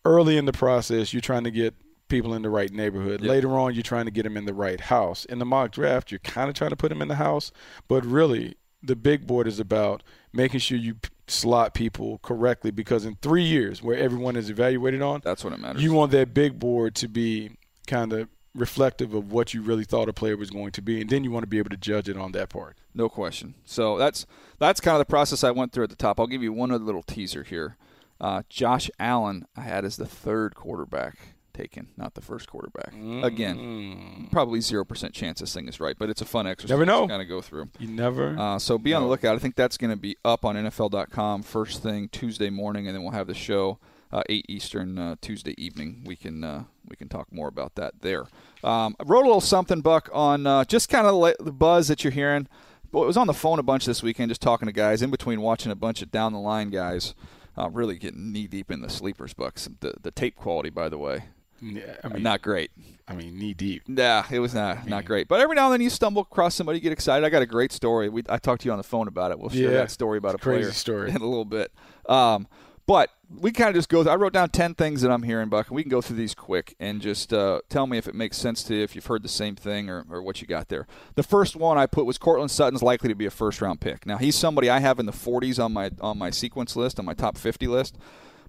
early 0.05 0.37
in 0.37 0.45
the 0.45 0.53
process, 0.53 1.13
you're 1.13 1.21
trying 1.21 1.45
to 1.45 1.51
get 1.51 1.75
people 2.09 2.35
in 2.35 2.43
the 2.43 2.51
right 2.51 2.73
neighborhood. 2.73 3.21
Yep. 3.21 3.29
Later 3.29 3.59
on, 3.59 3.75
you're 3.75 3.83
trying 3.83 4.07
to 4.07 4.11
get 4.11 4.23
them 4.23 4.37
in 4.37 4.47
the 4.47 4.55
right 4.55 4.81
house. 4.81 5.25
In 5.27 5.39
the 5.39 5.45
mock 5.45 5.73
draft, 5.73 6.11
you're 6.11 6.19
kind 6.21 6.49
of 6.49 6.55
trying 6.55 6.71
to 6.71 6.77
put 6.77 6.89
them 6.89 7.03
in 7.03 7.09
the 7.09 7.17
house, 7.17 7.53
but 7.87 8.05
really, 8.05 8.57
the 8.83 8.97
big 8.97 9.27
board 9.27 9.47
is 9.47 9.59
about 9.59 10.03
making 10.33 10.61
sure 10.61 10.79
you 10.79 10.97
slot 11.27 11.75
people 11.75 12.19
correctly 12.23 12.71
because 12.71 13.05
in 13.05 13.17
three 13.17 13.43
years, 13.43 13.83
where 13.83 13.97
everyone 13.97 14.37
is 14.37 14.51
evaluated 14.51 15.03
on, 15.03 15.21
that's 15.25 15.45
what 15.45 15.53
it 15.53 15.59
matters. 15.59 15.83
You 15.83 15.93
want 15.93 16.13
that 16.13 16.33
big 16.33 16.59
board 16.59 16.95
to 16.97 17.09
be 17.09 17.57
kind 17.87 18.13
of 18.13 18.29
reflective 18.59 19.15
of 19.15 19.33
what 19.33 19.55
you 19.55 19.63
really 19.63 19.85
thought 19.85 20.09
a 20.09 20.13
player 20.13 20.37
was 20.37 20.51
going 20.51 20.73
to 20.73 20.83
be, 20.83 21.01
and 21.01 21.11
then 21.11 21.25
you 21.25 21.31
want 21.31 21.43
to 21.43 21.49
be 21.49 21.59
able 21.59 21.71
to 21.71 21.77
judge 21.77 22.09
it 22.09 22.17
on 22.17 22.33
that 22.33 22.49
part. 22.49 22.77
No 22.95 23.09
question. 23.09 23.55
So 23.65 23.97
that's 23.97 24.27
that's 24.59 24.81
kind 24.81 24.95
of 24.95 24.99
the 24.99 25.11
process 25.11 25.45
I 25.45 25.51
went 25.51 25.73
through 25.73 25.85
at 25.85 25.91
the 25.91 25.97
top. 25.97 26.19
I'll 26.19 26.27
give 26.27 26.43
you 26.43 26.53
one 26.53 26.71
other 26.71 26.85
little 26.85 27.03
teaser 27.03 27.45
here. 27.45 27.77
Uh, 28.21 28.43
Josh 28.49 28.91
Allen 28.99 29.47
I 29.57 29.63
had 29.63 29.85
as 29.85 29.97
the 29.97 30.07
third 30.07 30.55
quarterback 30.55 31.37
taken, 31.53 31.89
not 31.97 32.15
the 32.15 32.21
first 32.21 32.49
quarterback. 32.49 32.95
Mm. 32.95 33.25
Again, 33.25 34.29
probably 34.31 34.61
zero 34.61 34.85
percent 34.85 35.15
chance 35.15 35.41
this 35.41 35.53
thing 35.53 35.69
is 35.69 35.81
right, 35.81 35.97
but 35.99 36.11
it's 36.11 36.21
a 36.21 36.25
fun 36.25 36.47
exercise. 36.47 36.71
Never 36.71 36.87
know. 36.87 37.07
Kind 37.07 37.23
of 37.23 37.29
go 37.29 37.41
through. 37.41 37.69
You 37.79 37.89
never. 37.89 38.39
Uh, 38.39 38.59
so 38.59 38.79
be 38.79 38.95
on 38.95 39.03
the 39.03 39.09
lookout. 39.09 39.37
I 39.37 39.39
think 39.39 39.57
that's 39.57 39.77
going 39.77 39.91
to 39.91 39.97
be 39.97 40.17
up 40.25 40.45
on 40.45 40.57
NFL.com 40.57 41.43
first 41.43 41.83
thing 41.83 42.09
Tuesday 42.09 42.51
morning, 42.51 42.87
and 42.87 42.95
then 42.95 43.03
we'll 43.03 43.13
have 43.13 43.27
the 43.27 43.35
show 43.35 43.79
uh, 44.13 44.23
eight 44.29 44.47
Eastern 44.49 44.99
uh, 44.99 45.17
Tuesday 45.21 45.55
evening. 45.59 46.03
We 46.05 46.17
can 46.17 46.45
uh, 46.45 46.65
we 46.89 46.97
can 46.97 47.09
talk 47.09 47.33
more 47.33 47.49
about 47.49 47.75
that 47.77 48.01
there. 48.01 48.27
Um, 48.65 48.97
I 48.99 49.05
wrote 49.05 49.23
a 49.23 49.27
little 49.27 49.41
something, 49.41 49.81
Buck, 49.81 50.09
on 50.13 50.47
uh, 50.47 50.65
just 50.65 50.89
kind 50.89 51.07
of 51.07 51.35
the 51.39 51.53
buzz 51.53 51.89
that 51.89 52.05
you're 52.05 52.13
hearing. 52.13 52.49
But 52.91 53.03
I 53.03 53.07
was 53.07 53.19
on 53.19 53.27
the 53.27 53.35
phone 53.35 53.59
a 53.59 53.63
bunch 53.63 53.85
this 53.85 54.03
weekend, 54.03 54.31
just 54.31 54.41
talking 54.41 54.67
to 54.67 54.73
guys 54.73 55.03
in 55.03 55.11
between 55.11 55.43
watching 55.43 55.71
a 55.71 55.77
bunch 55.77 56.01
of 56.01 56.11
down 56.11 56.33
the 56.33 56.39
line 56.39 56.71
guys. 56.71 57.15
Uh, 57.57 57.69
really 57.71 57.99
getting 57.99 58.33
knee 58.33 58.47
deep 58.47 58.71
in 58.71 58.83
the 58.83 58.89
sleepers 58.89 59.35
bucks. 59.35 59.69
The 59.81 59.95
the 60.01 60.11
tape 60.11 60.37
quality, 60.37 60.71
by 60.71 60.89
the 60.89 60.97
way, 60.97 61.25
yeah, 61.61 61.97
I 62.05 62.09
mean, 62.09 62.23
not 62.23 62.41
great. 62.41 62.71
I 63.07 63.15
mean, 63.15 63.39
knee 63.39 63.55
deep. 63.55 63.83
Yeah, 63.87 64.25
it 64.31 64.39
was 64.39 64.55
not 64.55 64.79
I 64.79 64.81
mean, 64.81 64.91
not 64.91 65.05
great. 65.05 65.29
But 65.29 65.41
every 65.41 65.57
now 65.57 65.67
and 65.67 65.75
then 65.75 65.81
you 65.81 65.91
stumble 65.91 66.23
across 66.23 66.55
somebody, 66.55 66.79
get 66.79 66.93
excited. 66.93 67.27
I 67.27 67.31
got 67.31 67.43
a 67.43 67.47
great 67.47 67.73
story. 67.73 68.09
We 68.09 68.23
I 68.29 68.39
talked 68.39 68.63
to 68.63 68.67
you 68.67 68.73
on 68.73 68.79
the 68.79 68.85
phone 68.85 69.09
about 69.09 69.33
it. 69.33 69.39
We'll 69.39 69.51
share 69.51 69.73
yeah, 69.73 69.79
that 69.79 69.91
story 69.91 70.19
about 70.19 70.35
a 70.35 70.39
crazy 70.39 70.63
player 70.63 70.73
story 70.73 71.11
in 71.15 71.17
a 71.17 71.27
little 71.27 71.45
bit. 71.45 71.73
Um, 72.09 72.47
but 72.89 73.11
we 73.29 73.53
kind 73.53 73.69
of 73.69 73.75
just 73.75 73.91
go. 73.91 74.03
Through, 74.03 74.13
I 74.13 74.17
wrote 74.17 74.33
down 74.33 74.49
ten 74.49 74.75
things 74.75 75.03
that 75.03 75.11
I'm 75.11 75.23
hearing, 75.23 75.51
Buck, 75.51 75.69
and 75.69 75.77
we 75.77 75.83
can 75.83 75.91
go 75.91 76.01
through 76.01 76.17
these 76.17 76.35
quick 76.35 76.75
and 76.81 77.03
just 77.03 77.35
uh, 77.35 77.61
tell 77.69 77.87
me 77.87 77.99
if 77.99 78.09
it 78.09 78.15
makes 78.15 78.39
sense 78.39 78.63
to 78.63 78.75
you, 78.75 78.83
if 78.83 78.95
you've 78.95 79.05
heard 79.05 79.23
the 79.23 79.29
same 79.29 79.57
thing 79.57 79.91
or, 79.91 80.07
or 80.11 80.23
what 80.23 80.41
you 80.41 80.47
got 80.47 80.69
there. 80.69 80.87
The 81.15 81.23
first 81.23 81.55
one 81.55 81.77
I 81.77 81.85
put 81.85 82.07
was 82.07 82.17
Courtland 82.17 82.51
Sutton's 82.51 82.83
likely 82.83 83.11
to 83.11 83.15
be 83.15 83.27
a 83.27 83.31
first 83.31 83.61
round 83.61 83.83
pick. 83.83 84.07
Now 84.07 84.17
he's 84.17 84.37
somebody 84.37 84.71
I 84.71 84.79
have 84.79 84.99
in 84.99 85.05
the 85.05 85.13
40s 85.13 85.63
on 85.63 85.75
my 85.75 85.91
on 86.01 86.17
my 86.17 86.31
sequence 86.31 86.77
list, 86.77 86.99
on 86.99 87.05
my 87.05 87.13
top 87.13 87.37
50 87.37 87.67
list. 87.67 87.99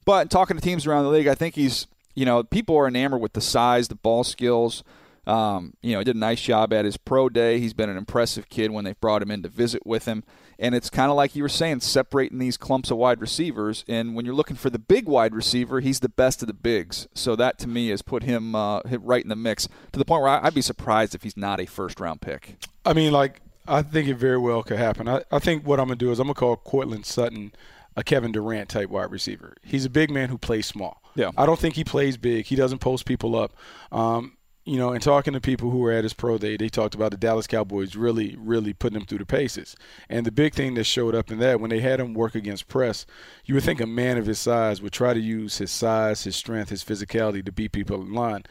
But 0.05 0.29
talking 0.29 0.55
to 0.55 0.63
teams 0.63 0.87
around 0.87 1.03
the 1.03 1.09
league, 1.09 1.27
I 1.27 1.35
think 1.35 1.55
he's 1.55 1.87
you 2.15 2.23
know 2.25 2.41
people 2.43 2.77
are 2.77 2.87
enamored 2.87 3.19
with 3.19 3.33
the 3.33 3.41
size, 3.41 3.89
the 3.89 3.95
ball 3.95 4.23
skills. 4.23 4.85
Um, 5.27 5.73
you 5.81 5.91
know, 5.91 5.99
he 5.99 6.05
did 6.05 6.15
a 6.15 6.19
nice 6.19 6.41
job 6.41 6.71
at 6.71 6.85
his 6.85 6.95
pro 6.95 7.27
day. 7.27 7.59
He's 7.59 7.73
been 7.73 7.89
an 7.89 7.97
impressive 7.97 8.47
kid 8.47 8.71
when 8.71 8.85
they've 8.85 8.99
brought 8.99 9.21
him 9.21 9.31
in 9.31 9.43
to 9.43 9.49
visit 9.49 9.85
with 9.85 10.05
him. 10.05 10.23
And 10.59 10.75
it's 10.75 10.89
kind 10.89 11.09
of 11.09 11.15
like 11.15 11.35
you 11.35 11.41
were 11.41 11.49
saying, 11.49 11.79
separating 11.79 12.37
these 12.37 12.57
clumps 12.57 12.91
of 12.91 12.97
wide 12.97 13.21
receivers. 13.21 13.85
And 13.87 14.13
when 14.13 14.25
you're 14.25 14.35
looking 14.35 14.57
for 14.57 14.69
the 14.69 14.77
big 14.77 15.07
wide 15.07 15.33
receiver, 15.33 15.79
he's 15.79 16.01
the 16.01 16.09
best 16.09 16.43
of 16.43 16.47
the 16.47 16.53
bigs. 16.53 17.07
So 17.13 17.35
that 17.37 17.57
to 17.59 17.67
me 17.67 17.89
has 17.89 18.01
put 18.01 18.23
him 18.23 18.53
uh, 18.53 18.81
right 18.83 19.23
in 19.23 19.29
the 19.29 19.37
mix 19.37 19.69
to 19.93 19.99
the 19.99 20.05
point 20.05 20.21
where 20.21 20.45
I'd 20.45 20.53
be 20.53 20.61
surprised 20.61 21.15
if 21.15 21.23
he's 21.23 21.37
not 21.37 21.61
a 21.61 21.65
first 21.65 21.99
round 21.99 22.19
pick. 22.19 22.57
I 22.85 22.93
mean, 22.93 23.13
like, 23.13 23.41
I 23.67 23.81
think 23.81 24.09
it 24.09 24.15
very 24.15 24.37
well 24.37 24.63
could 24.63 24.79
happen. 24.79 25.07
I, 25.07 25.23
I 25.31 25.39
think 25.39 25.65
what 25.65 25.79
I'm 25.79 25.87
going 25.87 25.97
to 25.97 26.05
do 26.05 26.11
is 26.11 26.19
I'm 26.19 26.27
going 26.27 26.33
to 26.33 26.39
call 26.39 26.57
Courtland 26.57 27.05
Sutton 27.05 27.53
a 27.95 28.03
Kevin 28.03 28.31
Durant 28.31 28.69
type 28.69 28.89
wide 28.89 29.11
receiver. 29.11 29.55
He's 29.63 29.85
a 29.85 29.89
big 29.89 30.09
man 30.09 30.29
who 30.29 30.37
plays 30.37 30.65
small. 30.65 31.01
Yeah. 31.15 31.31
I 31.37 31.45
don't 31.45 31.59
think 31.59 31.75
he 31.75 31.83
plays 31.83 32.17
big. 32.17 32.45
He 32.45 32.55
doesn't 32.55 32.79
post 32.79 33.05
people 33.05 33.35
up. 33.35 33.53
Um, 33.91 34.37
you 34.69 34.77
know, 34.77 34.91
and 34.91 35.01
talking 35.01 35.33
to 35.33 35.41
people 35.41 35.71
who 35.71 35.79
were 35.79 35.91
at 35.91 36.03
his 36.03 36.13
pro 36.13 36.37
day, 36.37 36.55
they 36.55 36.69
talked 36.69 36.93
about 36.93 37.09
the 37.09 37.17
Dallas 37.17 37.47
Cowboys 37.47 37.95
really, 37.95 38.35
really 38.37 38.71
putting 38.71 38.99
him 38.99 39.05
through 39.07 39.17
the 39.17 39.25
paces. 39.25 39.75
And 40.07 40.27
the 40.27 40.31
big 40.31 40.53
thing 40.53 40.75
that 40.75 40.83
showed 40.83 41.15
up 41.15 41.31
in 41.31 41.39
that, 41.39 41.59
when 41.59 41.71
they 41.71 41.79
had 41.79 41.99
him 41.99 42.13
work 42.13 42.35
against 42.35 42.67
press, 42.67 43.07
you 43.45 43.55
would 43.55 43.63
think 43.63 43.81
a 43.81 43.87
man 43.87 44.19
of 44.19 44.27
his 44.27 44.37
size 44.37 44.79
would 44.79 44.93
try 44.93 45.15
to 45.15 45.19
use 45.19 45.57
his 45.57 45.71
size, 45.71 46.23
his 46.23 46.35
strength, 46.35 46.69
his 46.69 46.83
physicality 46.83 47.43
to 47.43 47.51
beat 47.51 47.71
people 47.71 47.99
in 47.99 48.13
line. 48.13 48.43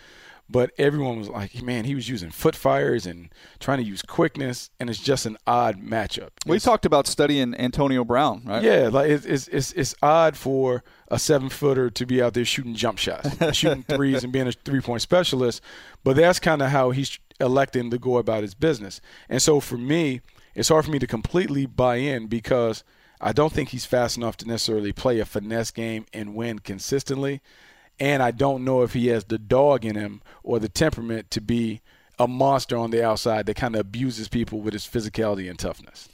But 0.50 0.71
everyone 0.78 1.19
was 1.19 1.28
like, 1.28 1.62
man, 1.62 1.85
he 1.85 1.95
was 1.95 2.09
using 2.09 2.31
foot 2.31 2.57
fires 2.57 3.05
and 3.07 3.28
trying 3.61 3.78
to 3.78 3.85
use 3.85 4.00
quickness, 4.00 4.71
and 4.81 4.88
it's 4.88 4.99
just 4.99 5.26
an 5.26 5.37
odd 5.47 5.76
matchup. 5.83 6.31
We 6.47 6.57
It's- 6.57 6.64
talked 6.64 6.87
about 6.87 7.07
studying 7.07 7.55
Antonio 7.55 8.02
Brown, 8.02 8.43
right? 8.47 8.62
yeah, 8.62 8.88
like 8.90 9.11
it's, 9.11 9.26
it's 9.26 9.49
it's 9.49 9.73
it's 9.73 9.95
odd 10.02 10.37
for 10.38 10.83
a 11.09 11.19
seven 11.19 11.50
footer 11.50 11.90
to 11.90 12.07
be 12.07 12.23
out 12.23 12.33
there 12.33 12.47
shooting 12.47 12.75
jump 12.75 12.99
shots, 12.99 13.28
shooting 13.57 13.83
threes, 13.83 14.25
and 14.25 14.33
being 14.33 14.49
a 14.49 14.52
three 14.52 14.81
point 14.81 15.02
specialist. 15.02 15.61
But 16.02 16.17
that's 16.17 16.40
kind 16.40 16.62
of 16.62 16.71
how 16.71 16.93
he's 16.93 17.19
electing 17.40 17.90
to 17.90 17.99
go 17.99 18.17
about 18.17 18.43
his 18.43 18.55
business. 18.55 19.00
And 19.28 19.43
so 19.43 19.61
for 19.61 19.76
me, 19.76 20.23
it's 20.55 20.71
hard 20.71 20.87
for 20.87 20.90
me 20.90 20.99
to 20.99 21.07
completely 21.07 21.67
buy 21.67 21.97
in 21.97 22.26
because 22.26 22.85
I 23.21 23.33
don't 23.33 23.52
think 23.52 23.69
he's 23.69 23.85
fast 23.85 24.17
enough 24.17 24.37
to 24.38 24.47
necessarily 24.47 24.93
play 24.93 25.21
a 25.21 25.25
finesse 25.26 25.71
game 25.71 26.07
and 26.14 26.35
win 26.35 26.61
consistently. 26.61 27.43
And 28.00 28.23
I 28.23 28.31
don't 28.31 28.64
know 28.64 28.83
if 28.83 28.93
he 28.93 29.09
has 29.09 29.25
the 29.25 29.38
dog 29.38 29.85
in 29.85 29.97
him 29.97 30.23
or 30.43 30.59
the 30.59 30.69
temperament 30.69 31.31
to 31.33 31.40
be 31.40 31.81
a 32.19 32.28
monster 32.28 32.76
on 32.76 32.90
the 32.90 33.05
outside 33.05 33.47
that 33.47 33.57
kind 33.57 33.75
of 33.75 33.81
abuses 33.81 34.28
people 34.28 34.61
with 34.61 34.73
his 34.73 34.87
physicality 34.87 35.49
and 35.49 35.59
toughness. 35.59 36.09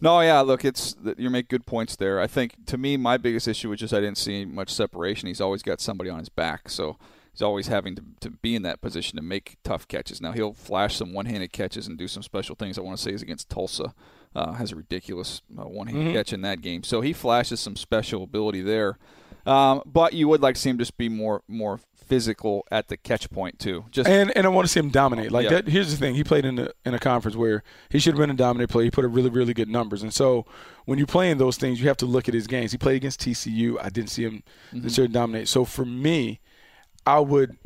No, 0.00 0.20
yeah. 0.20 0.40
Look, 0.40 0.64
it's 0.64 0.94
you 1.16 1.30
make 1.30 1.48
good 1.48 1.64
points 1.64 1.96
there. 1.96 2.20
I 2.20 2.26
think 2.26 2.66
to 2.66 2.76
me, 2.76 2.96
my 2.96 3.16
biggest 3.16 3.48
issue 3.48 3.70
was 3.70 3.80
just 3.80 3.94
I 3.94 4.00
didn't 4.00 4.18
see 4.18 4.44
much 4.44 4.70
separation. 4.70 5.28
He's 5.28 5.40
always 5.40 5.62
got 5.62 5.80
somebody 5.80 6.10
on 6.10 6.18
his 6.18 6.28
back, 6.28 6.68
so 6.68 6.98
he's 7.32 7.40
always 7.40 7.68
having 7.68 7.96
to, 7.96 8.02
to 8.20 8.30
be 8.30 8.54
in 8.54 8.62
that 8.62 8.82
position 8.82 9.16
to 9.16 9.22
make 9.22 9.56
tough 9.64 9.88
catches. 9.88 10.20
Now 10.20 10.32
he'll 10.32 10.52
flash 10.52 10.96
some 10.96 11.14
one-handed 11.14 11.52
catches 11.52 11.86
and 11.86 11.96
do 11.96 12.08
some 12.08 12.22
special 12.22 12.56
things. 12.56 12.78
I 12.78 12.82
want 12.82 12.98
to 12.98 13.02
say 13.02 13.12
is 13.12 13.22
against 13.22 13.48
Tulsa, 13.48 13.94
uh, 14.34 14.52
has 14.52 14.72
a 14.72 14.76
ridiculous 14.76 15.40
uh, 15.58 15.62
one-handed 15.64 16.12
catch 16.12 16.32
in 16.32 16.42
that 16.42 16.60
game. 16.60 16.82
So 16.82 17.00
he 17.00 17.14
flashes 17.14 17.60
some 17.60 17.76
special 17.76 18.22
ability 18.22 18.60
there. 18.60 18.98
Um, 19.46 19.82
but 19.86 20.12
you 20.12 20.28
would 20.28 20.42
like 20.42 20.56
to 20.56 20.60
see 20.60 20.70
him 20.70 20.78
just 20.78 20.96
be 20.96 21.08
more 21.08 21.42
more 21.48 21.80
physical 22.06 22.64
at 22.70 22.88
the 22.88 22.96
catch 22.96 23.28
point 23.30 23.58
too. 23.58 23.84
Just 23.90 24.08
And 24.08 24.36
and 24.36 24.46
I 24.46 24.48
want 24.48 24.66
to 24.66 24.72
see 24.72 24.80
him 24.80 24.90
dominate. 24.90 25.32
Like 25.32 25.44
Yeah. 25.44 25.50
that. 25.62 25.68
Here's 25.68 25.90
the 25.90 25.96
thing: 25.96 26.14
he 26.14 26.24
played 26.24 26.44
in 26.44 26.58
a 26.58 26.70
in 26.84 26.94
a 26.94 26.98
conference 26.98 27.36
where 27.36 27.62
he 27.88 27.98
should 27.98 28.14
have 28.14 28.18
been 28.18 28.30
a 28.30 28.34
dominant 28.34 28.70
player. 28.70 28.84
He 28.84 28.90
put 28.90 29.04
up 29.04 29.14
really 29.14 29.30
really 29.30 29.54
good 29.54 29.68
numbers. 29.68 30.02
And 30.02 30.12
so 30.12 30.46
when 30.84 30.98
you're 30.98 31.06
playing 31.06 31.38
those 31.38 31.56
things, 31.56 31.80
you 31.80 31.88
have 31.88 31.96
to 31.98 32.06
look 32.06 32.28
at 32.28 32.34
his 32.34 32.46
games. 32.46 32.72
He 32.72 32.78
played 32.78 32.96
against 32.96 33.20
TCU. 33.20 33.76
I 33.80 33.88
didn't 33.88 34.10
see 34.10 34.22
him 34.24 34.42
necessarily 34.72 35.12
dominate. 35.12 35.48
So 35.48 35.64
for 35.64 35.84
me, 35.84 36.40
I 37.04 37.20
would. 37.20 37.56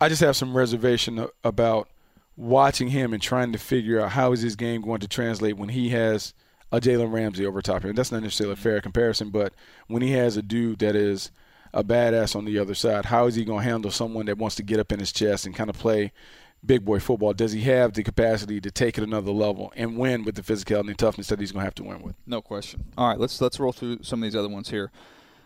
I 0.00 0.08
just 0.08 0.22
have 0.22 0.34
some 0.36 0.56
reservation 0.56 1.26
about 1.44 1.88
watching 2.36 2.88
him 2.88 3.12
and 3.12 3.22
trying 3.22 3.52
to 3.52 3.58
figure 3.58 4.00
out 4.00 4.12
how 4.12 4.32
is 4.32 4.40
his 4.40 4.56
game 4.56 4.80
going 4.80 5.00
to 5.00 5.08
translate 5.08 5.58
when 5.58 5.68
he 5.68 5.90
has 5.90 6.32
a 6.72 6.80
Jalen 6.80 7.12
Ramsey 7.12 7.46
over 7.46 7.62
top 7.62 7.84
him. 7.84 7.94
That's 7.94 8.12
not 8.12 8.22
necessarily 8.22 8.54
a 8.54 8.56
fair 8.56 8.80
comparison, 8.80 9.30
but 9.30 9.54
when 9.88 10.02
he 10.02 10.12
has 10.12 10.36
a 10.36 10.42
dude 10.42 10.78
that 10.80 10.94
is 10.94 11.30
a 11.72 11.84
badass 11.84 12.34
on 12.34 12.44
the 12.44 12.58
other 12.58 12.74
side, 12.74 13.06
how 13.06 13.26
is 13.26 13.34
he 13.34 13.44
going 13.44 13.64
to 13.64 13.70
handle 13.70 13.90
someone 13.90 14.26
that 14.26 14.38
wants 14.38 14.56
to 14.56 14.62
get 14.62 14.80
up 14.80 14.92
in 14.92 14.98
his 14.98 15.12
chest 15.12 15.46
and 15.46 15.54
kind 15.54 15.70
of 15.70 15.76
play 15.76 16.12
big 16.64 16.84
boy 16.84 16.98
football? 16.98 17.32
Does 17.32 17.52
he 17.52 17.62
have 17.62 17.94
the 17.94 18.02
capacity 18.02 18.60
to 18.60 18.70
take 18.70 18.98
it 18.98 19.04
another 19.04 19.32
level 19.32 19.72
and 19.76 19.96
win 19.96 20.24
with 20.24 20.34
the 20.34 20.42
physicality 20.42 20.88
and 20.88 20.98
toughness 20.98 21.28
that 21.28 21.40
he's 21.40 21.52
going 21.52 21.62
to 21.62 21.66
have 21.66 21.74
to 21.76 21.84
win 21.84 22.02
with? 22.02 22.16
No 22.26 22.40
question. 22.40 22.84
All 22.96 23.08
right, 23.08 23.18
let's 23.18 23.40
let's 23.40 23.58
roll 23.58 23.72
through 23.72 24.02
some 24.02 24.22
of 24.22 24.24
these 24.24 24.36
other 24.36 24.48
ones 24.48 24.70
here. 24.70 24.90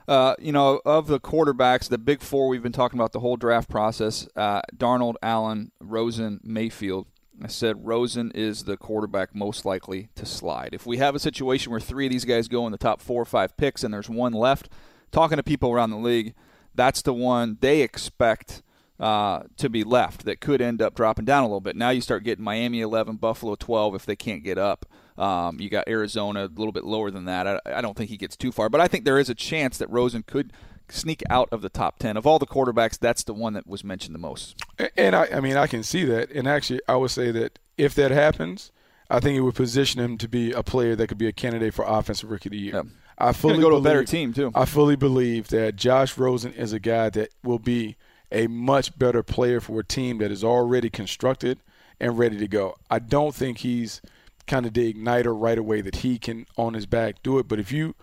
Uh, 0.06 0.34
you 0.38 0.52
know, 0.52 0.82
of 0.84 1.06
the 1.06 1.18
quarterbacks, 1.18 1.88
the 1.88 1.96
big 1.96 2.20
four 2.20 2.48
we've 2.48 2.62
been 2.62 2.72
talking 2.72 2.98
about 2.98 3.12
the 3.12 3.20
whole 3.20 3.36
draft 3.36 3.70
process: 3.70 4.28
uh, 4.36 4.60
Darnold, 4.76 5.14
Allen, 5.22 5.72
Rosen, 5.80 6.40
Mayfield. 6.42 7.06
I 7.44 7.48
said 7.48 7.86
Rosen 7.86 8.30
is 8.30 8.64
the 8.64 8.78
quarterback 8.78 9.34
most 9.34 9.66
likely 9.66 10.08
to 10.14 10.24
slide. 10.24 10.70
If 10.72 10.86
we 10.86 10.96
have 10.96 11.14
a 11.14 11.18
situation 11.18 11.70
where 11.70 11.80
three 11.80 12.06
of 12.06 12.12
these 12.12 12.24
guys 12.24 12.48
go 12.48 12.64
in 12.64 12.72
the 12.72 12.78
top 12.78 13.02
four 13.02 13.20
or 13.20 13.26
five 13.26 13.54
picks, 13.58 13.84
and 13.84 13.92
there's 13.92 14.08
one 14.08 14.32
left, 14.32 14.70
talking 15.12 15.36
to 15.36 15.42
people 15.42 15.70
around 15.70 15.90
the 15.90 15.98
league, 15.98 16.34
that's 16.74 17.02
the 17.02 17.12
one 17.12 17.58
they 17.60 17.82
expect 17.82 18.62
uh, 18.98 19.42
to 19.58 19.68
be 19.68 19.84
left 19.84 20.24
that 20.24 20.40
could 20.40 20.62
end 20.62 20.80
up 20.80 20.94
dropping 20.94 21.26
down 21.26 21.42
a 21.42 21.46
little 21.46 21.60
bit. 21.60 21.76
Now 21.76 21.90
you 21.90 22.00
start 22.00 22.24
getting 22.24 22.42
Miami 22.42 22.80
11, 22.80 23.16
Buffalo 23.16 23.56
12 23.56 23.94
if 23.94 24.06
they 24.06 24.16
can't 24.16 24.42
get 24.42 24.56
up. 24.56 24.86
Um, 25.18 25.60
you 25.60 25.68
got 25.68 25.86
Arizona 25.86 26.46
a 26.46 26.48
little 26.48 26.72
bit 26.72 26.84
lower 26.84 27.10
than 27.10 27.26
that. 27.26 27.46
I, 27.46 27.60
I 27.66 27.82
don't 27.82 27.94
think 27.94 28.08
he 28.08 28.16
gets 28.16 28.38
too 28.38 28.52
far, 28.52 28.70
but 28.70 28.80
I 28.80 28.88
think 28.88 29.04
there 29.04 29.18
is 29.18 29.28
a 29.28 29.34
chance 29.34 29.76
that 29.76 29.90
Rosen 29.90 30.22
could 30.22 30.54
sneak 30.88 31.22
out 31.30 31.48
of 31.50 31.62
the 31.62 31.68
top 31.68 31.98
10. 31.98 32.16
Of 32.16 32.26
all 32.26 32.38
the 32.38 32.46
quarterbacks, 32.46 32.98
that's 32.98 33.24
the 33.24 33.34
one 33.34 33.54
that 33.54 33.66
was 33.66 33.84
mentioned 33.84 34.14
the 34.14 34.18
most. 34.18 34.56
And 34.96 35.14
I, 35.14 35.26
I 35.34 35.40
mean, 35.40 35.56
I 35.56 35.66
can 35.66 35.82
see 35.82 36.04
that. 36.04 36.30
And 36.30 36.46
actually, 36.48 36.80
I 36.88 36.96
would 36.96 37.10
say 37.10 37.30
that 37.30 37.58
if 37.76 37.94
that 37.94 38.10
happens, 38.10 38.70
I 39.10 39.20
think 39.20 39.36
it 39.36 39.40
would 39.40 39.54
position 39.54 40.00
him 40.00 40.18
to 40.18 40.28
be 40.28 40.52
a 40.52 40.62
player 40.62 40.96
that 40.96 41.08
could 41.08 41.18
be 41.18 41.28
a 41.28 41.32
candidate 41.32 41.74
for 41.74 41.84
offensive 41.86 42.30
rookie 42.30 42.48
of 42.48 42.52
the 42.52 42.58
year. 42.58 42.74
Yeah. 42.74 42.82
I 43.16 43.32
fully 43.32 43.60
go 43.60 43.70
to 43.70 43.76
a 43.76 43.80
better 43.80 44.04
team, 44.04 44.32
too. 44.32 44.50
I 44.54 44.64
fully 44.64 44.96
believe 44.96 45.48
that 45.48 45.76
Josh 45.76 46.18
Rosen 46.18 46.52
is 46.52 46.72
a 46.72 46.80
guy 46.80 47.10
that 47.10 47.30
will 47.44 47.60
be 47.60 47.96
a 48.32 48.48
much 48.48 48.98
better 48.98 49.22
player 49.22 49.60
for 49.60 49.80
a 49.80 49.84
team 49.84 50.18
that 50.18 50.32
is 50.32 50.42
already 50.42 50.90
constructed 50.90 51.60
and 52.00 52.18
ready 52.18 52.36
to 52.38 52.48
go. 52.48 52.74
I 52.90 52.98
don't 52.98 53.34
think 53.34 53.58
he's 53.58 54.00
kind 54.46 54.66
of 54.66 54.74
the 54.74 54.92
igniter 54.92 55.34
right 55.38 55.58
away 55.58 55.80
that 55.80 55.96
he 55.96 56.18
can 56.18 56.46
on 56.56 56.74
his 56.74 56.86
back 56.86 57.22
do 57.22 57.38
it. 57.38 57.48
But 57.48 57.60
if 57.60 57.70
you 57.70 57.94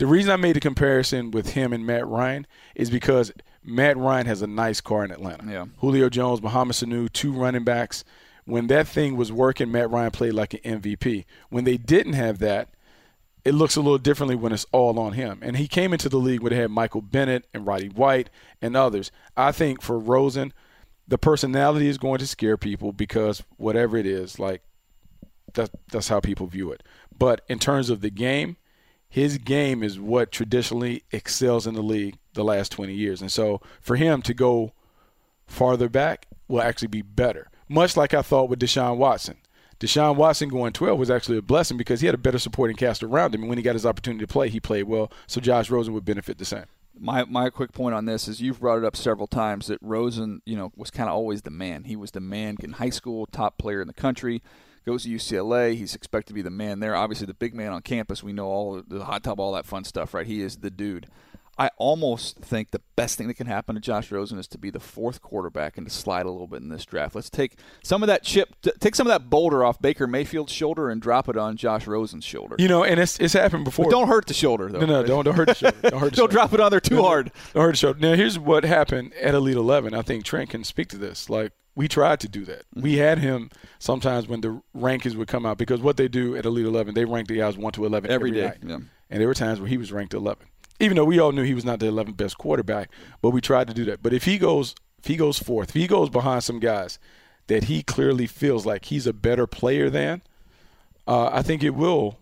the 0.00 0.06
reason 0.06 0.32
I 0.32 0.36
made 0.36 0.56
the 0.56 0.60
comparison 0.60 1.30
with 1.30 1.50
him 1.50 1.74
and 1.74 1.84
Matt 1.84 2.06
Ryan 2.06 2.46
is 2.74 2.88
because 2.88 3.32
Matt 3.62 3.98
Ryan 3.98 4.24
has 4.24 4.40
a 4.40 4.46
nice 4.46 4.80
car 4.80 5.04
in 5.04 5.10
Atlanta. 5.10 5.44
Yeah. 5.46 5.66
Julio 5.76 6.08
Jones, 6.08 6.40
Mohamed 6.40 6.74
Sanu, 6.74 7.12
two 7.12 7.32
running 7.32 7.64
backs. 7.64 8.02
When 8.46 8.68
that 8.68 8.88
thing 8.88 9.18
was 9.18 9.30
working, 9.30 9.70
Matt 9.70 9.90
Ryan 9.90 10.10
played 10.10 10.32
like 10.32 10.54
an 10.54 10.80
MVP. 10.80 11.26
When 11.50 11.64
they 11.64 11.76
didn't 11.76 12.14
have 12.14 12.38
that, 12.38 12.70
it 13.44 13.52
looks 13.52 13.76
a 13.76 13.82
little 13.82 13.98
differently 13.98 14.36
when 14.36 14.54
it's 14.54 14.64
all 14.72 14.98
on 14.98 15.12
him. 15.12 15.40
And 15.42 15.58
he 15.58 15.68
came 15.68 15.92
into 15.92 16.08
the 16.08 16.16
league 16.16 16.40
when 16.40 16.54
they 16.54 16.60
had 16.60 16.70
Michael 16.70 17.02
Bennett 17.02 17.46
and 17.52 17.66
Roddy 17.66 17.90
White 17.90 18.30
and 18.62 18.74
others. 18.74 19.12
I 19.36 19.52
think 19.52 19.82
for 19.82 19.98
Rosen, 19.98 20.54
the 21.06 21.18
personality 21.18 21.88
is 21.88 21.98
going 21.98 22.20
to 22.20 22.26
scare 22.26 22.56
people 22.56 22.94
because 22.94 23.42
whatever 23.58 23.98
it 23.98 24.06
is, 24.06 24.38
like 24.38 24.62
that, 25.52 25.68
that's 25.92 26.08
how 26.08 26.20
people 26.20 26.46
view 26.46 26.72
it. 26.72 26.82
But 27.16 27.44
in 27.48 27.58
terms 27.58 27.90
of 27.90 28.00
the 28.00 28.10
game, 28.10 28.56
his 29.10 29.38
game 29.38 29.82
is 29.82 29.98
what 29.98 30.30
traditionally 30.30 31.02
excels 31.10 31.66
in 31.66 31.74
the 31.74 31.82
league 31.82 32.16
the 32.34 32.44
last 32.44 32.70
20 32.70 32.94
years. 32.94 33.20
And 33.20 33.30
so 33.30 33.60
for 33.80 33.96
him 33.96 34.22
to 34.22 34.32
go 34.32 34.72
farther 35.46 35.88
back 35.88 36.28
will 36.46 36.62
actually 36.62 36.88
be 36.88 37.02
better. 37.02 37.48
Much 37.68 37.96
like 37.96 38.14
I 38.14 38.22
thought 38.22 38.48
with 38.48 38.60
Deshaun 38.60 38.96
Watson. 38.96 39.36
Deshaun 39.80 40.14
Watson 40.14 40.48
going 40.48 40.72
12 40.72 40.98
was 40.98 41.10
actually 41.10 41.38
a 41.38 41.42
blessing 41.42 41.76
because 41.76 42.00
he 42.00 42.06
had 42.06 42.14
a 42.14 42.18
better 42.18 42.38
supporting 42.38 42.76
cast 42.76 43.02
around 43.02 43.34
him. 43.34 43.42
And 43.42 43.48
when 43.48 43.58
he 43.58 43.64
got 43.64 43.74
his 43.74 43.86
opportunity 43.86 44.24
to 44.24 44.32
play, 44.32 44.48
he 44.48 44.60
played 44.60 44.84
well. 44.84 45.10
So 45.26 45.40
Josh 45.40 45.70
Rosen 45.70 45.92
would 45.94 46.04
benefit 46.04 46.38
the 46.38 46.44
same. 46.44 46.66
My 46.96 47.24
my 47.24 47.50
quick 47.50 47.72
point 47.72 47.94
on 47.94 48.04
this 48.04 48.28
is 48.28 48.42
you've 48.42 48.60
brought 48.60 48.78
it 48.78 48.84
up 48.84 48.94
several 48.94 49.26
times 49.26 49.68
that 49.68 49.78
Rosen, 49.80 50.42
you 50.44 50.54
know, 50.54 50.70
was 50.76 50.90
kind 50.90 51.08
of 51.08 51.14
always 51.14 51.42
the 51.42 51.50
man. 51.50 51.84
He 51.84 51.96
was 51.96 52.10
the 52.10 52.20
man 52.20 52.56
in 52.62 52.72
high 52.72 52.90
school, 52.90 53.26
top 53.26 53.58
player 53.58 53.80
in 53.80 53.88
the 53.88 53.94
country. 53.94 54.42
Goes 54.86 55.04
to 55.04 55.10
UCLA, 55.10 55.74
he's 55.76 55.94
expected 55.94 56.28
to 56.28 56.34
be 56.34 56.42
the 56.42 56.50
man 56.50 56.80
there. 56.80 56.96
Obviously, 56.96 57.26
the 57.26 57.34
big 57.34 57.54
man 57.54 57.72
on 57.72 57.82
campus. 57.82 58.22
We 58.22 58.32
know 58.32 58.46
all 58.46 58.82
the 58.86 59.04
hot 59.04 59.22
tub, 59.22 59.38
all 59.38 59.52
that 59.52 59.66
fun 59.66 59.84
stuff, 59.84 60.14
right? 60.14 60.26
He 60.26 60.40
is 60.42 60.58
the 60.58 60.70
dude. 60.70 61.06
I 61.58 61.68
almost 61.76 62.38
think 62.38 62.70
the 62.70 62.80
best 62.96 63.18
thing 63.18 63.28
that 63.28 63.34
can 63.34 63.46
happen 63.46 63.74
to 63.74 63.82
Josh 63.82 64.10
Rosen 64.10 64.38
is 64.38 64.48
to 64.48 64.56
be 64.56 64.70
the 64.70 64.80
fourth 64.80 65.20
quarterback 65.20 65.76
and 65.76 65.86
to 65.86 65.92
slide 65.92 66.24
a 66.24 66.30
little 66.30 66.46
bit 66.46 66.62
in 66.62 66.70
this 66.70 66.86
draft. 66.86 67.14
Let's 67.14 67.28
take 67.28 67.56
some 67.84 68.02
of 68.02 68.06
that 68.06 68.22
chip, 68.22 68.48
take 68.80 68.94
some 68.94 69.06
of 69.06 69.10
that 69.10 69.28
boulder 69.28 69.62
off 69.62 69.78
Baker 69.82 70.06
Mayfield's 70.06 70.52
shoulder 70.54 70.88
and 70.88 71.02
drop 71.02 71.28
it 71.28 71.36
on 71.36 71.58
Josh 71.58 71.86
Rosen's 71.86 72.24
shoulder. 72.24 72.56
You 72.58 72.68
know, 72.68 72.82
and 72.82 72.98
it's 72.98 73.18
it's 73.20 73.34
happened 73.34 73.66
before. 73.66 73.84
But 73.84 73.90
don't 73.90 74.08
hurt 74.08 74.26
the 74.26 74.32
shoulder 74.32 74.70
though. 74.70 74.80
No, 74.80 74.86
no, 74.86 75.02
don't 75.04 75.26
don't 75.26 75.34
hurt 75.34 75.48
the 75.48 75.54
shoulder. 75.54 75.76
Don't 75.90 76.00
hurt 76.00 76.10
the 76.12 76.16
don't 76.16 76.16
shoulder. 76.16 76.32
drop 76.32 76.54
it 76.54 76.60
on 76.60 76.70
there 76.70 76.80
too 76.80 76.94
No, 76.96 77.02
hard. 77.02 77.30
Don't 77.52 77.62
hurt 77.64 77.72
the 77.72 77.76
shoulder. 77.76 77.98
Now, 78.00 78.14
here's 78.14 78.38
what 78.38 78.64
happened 78.64 79.12
at 79.20 79.34
Elite 79.34 79.56
Eleven. 79.58 79.92
I 79.92 80.00
think 80.00 80.24
Trent 80.24 80.48
can 80.48 80.64
speak 80.64 80.88
to 80.88 80.96
this. 80.96 81.28
Like 81.28 81.52
we 81.74 81.88
tried 81.88 82.20
to 82.20 82.28
do 82.28 82.44
that. 82.46 82.62
We 82.74 82.92
Mm-hmm. 82.92 82.98
had 83.00 83.18
him 83.18 83.50
sometimes 83.78 84.26
when 84.28 84.40
the 84.40 84.60
rankings 84.76 85.14
would 85.16 85.28
come 85.28 85.46
out 85.46 85.56
because 85.58 85.80
what 85.80 85.96
they 85.96 86.08
do 86.08 86.36
at 86.36 86.44
Elite 86.44 86.66
Eleven, 86.66 86.94
they 86.94 87.04
rank 87.04 87.28
the 87.28 87.36
guys 87.36 87.56
one 87.56 87.72
to 87.72 87.86
eleven 87.86 88.10
Every 88.10 88.30
every, 88.30 88.40
day, 88.40 88.68
yeah. 88.68 88.78
And 89.10 89.20
there 89.20 89.28
were 89.28 89.34
times 89.34 89.60
where 89.60 89.68
he 89.68 89.76
was 89.78 89.90
ranked 89.92 90.14
11, 90.14 90.46
even 90.80 90.96
though 90.96 91.04
we 91.04 91.18
all 91.18 91.32
knew 91.32 91.42
he 91.42 91.54
was 91.54 91.64
not 91.64 91.80
the 91.80 91.86
11th 91.86 92.16
best 92.16 92.38
quarterback. 92.38 92.90
But 93.22 93.30
we 93.30 93.40
tried 93.40 93.68
to 93.68 93.74
do 93.74 93.84
that. 93.86 94.02
But 94.02 94.12
if 94.12 94.24
he 94.24 94.38
goes, 94.38 94.74
if 94.98 95.06
he 95.06 95.16
goes 95.16 95.38
fourth, 95.38 95.70
if 95.70 95.74
he 95.74 95.86
goes 95.86 96.10
behind 96.10 96.44
some 96.44 96.60
guys 96.60 96.98
that 97.48 97.64
he 97.64 97.82
clearly 97.82 98.26
feels 98.26 98.64
like 98.66 98.84
he's 98.86 99.06
a 99.06 99.12
better 99.12 99.46
player 99.46 99.90
than, 99.90 100.22
uh, 101.08 101.30
I 101.32 101.42
think 101.42 101.62
it 101.64 101.70
will 101.70 102.18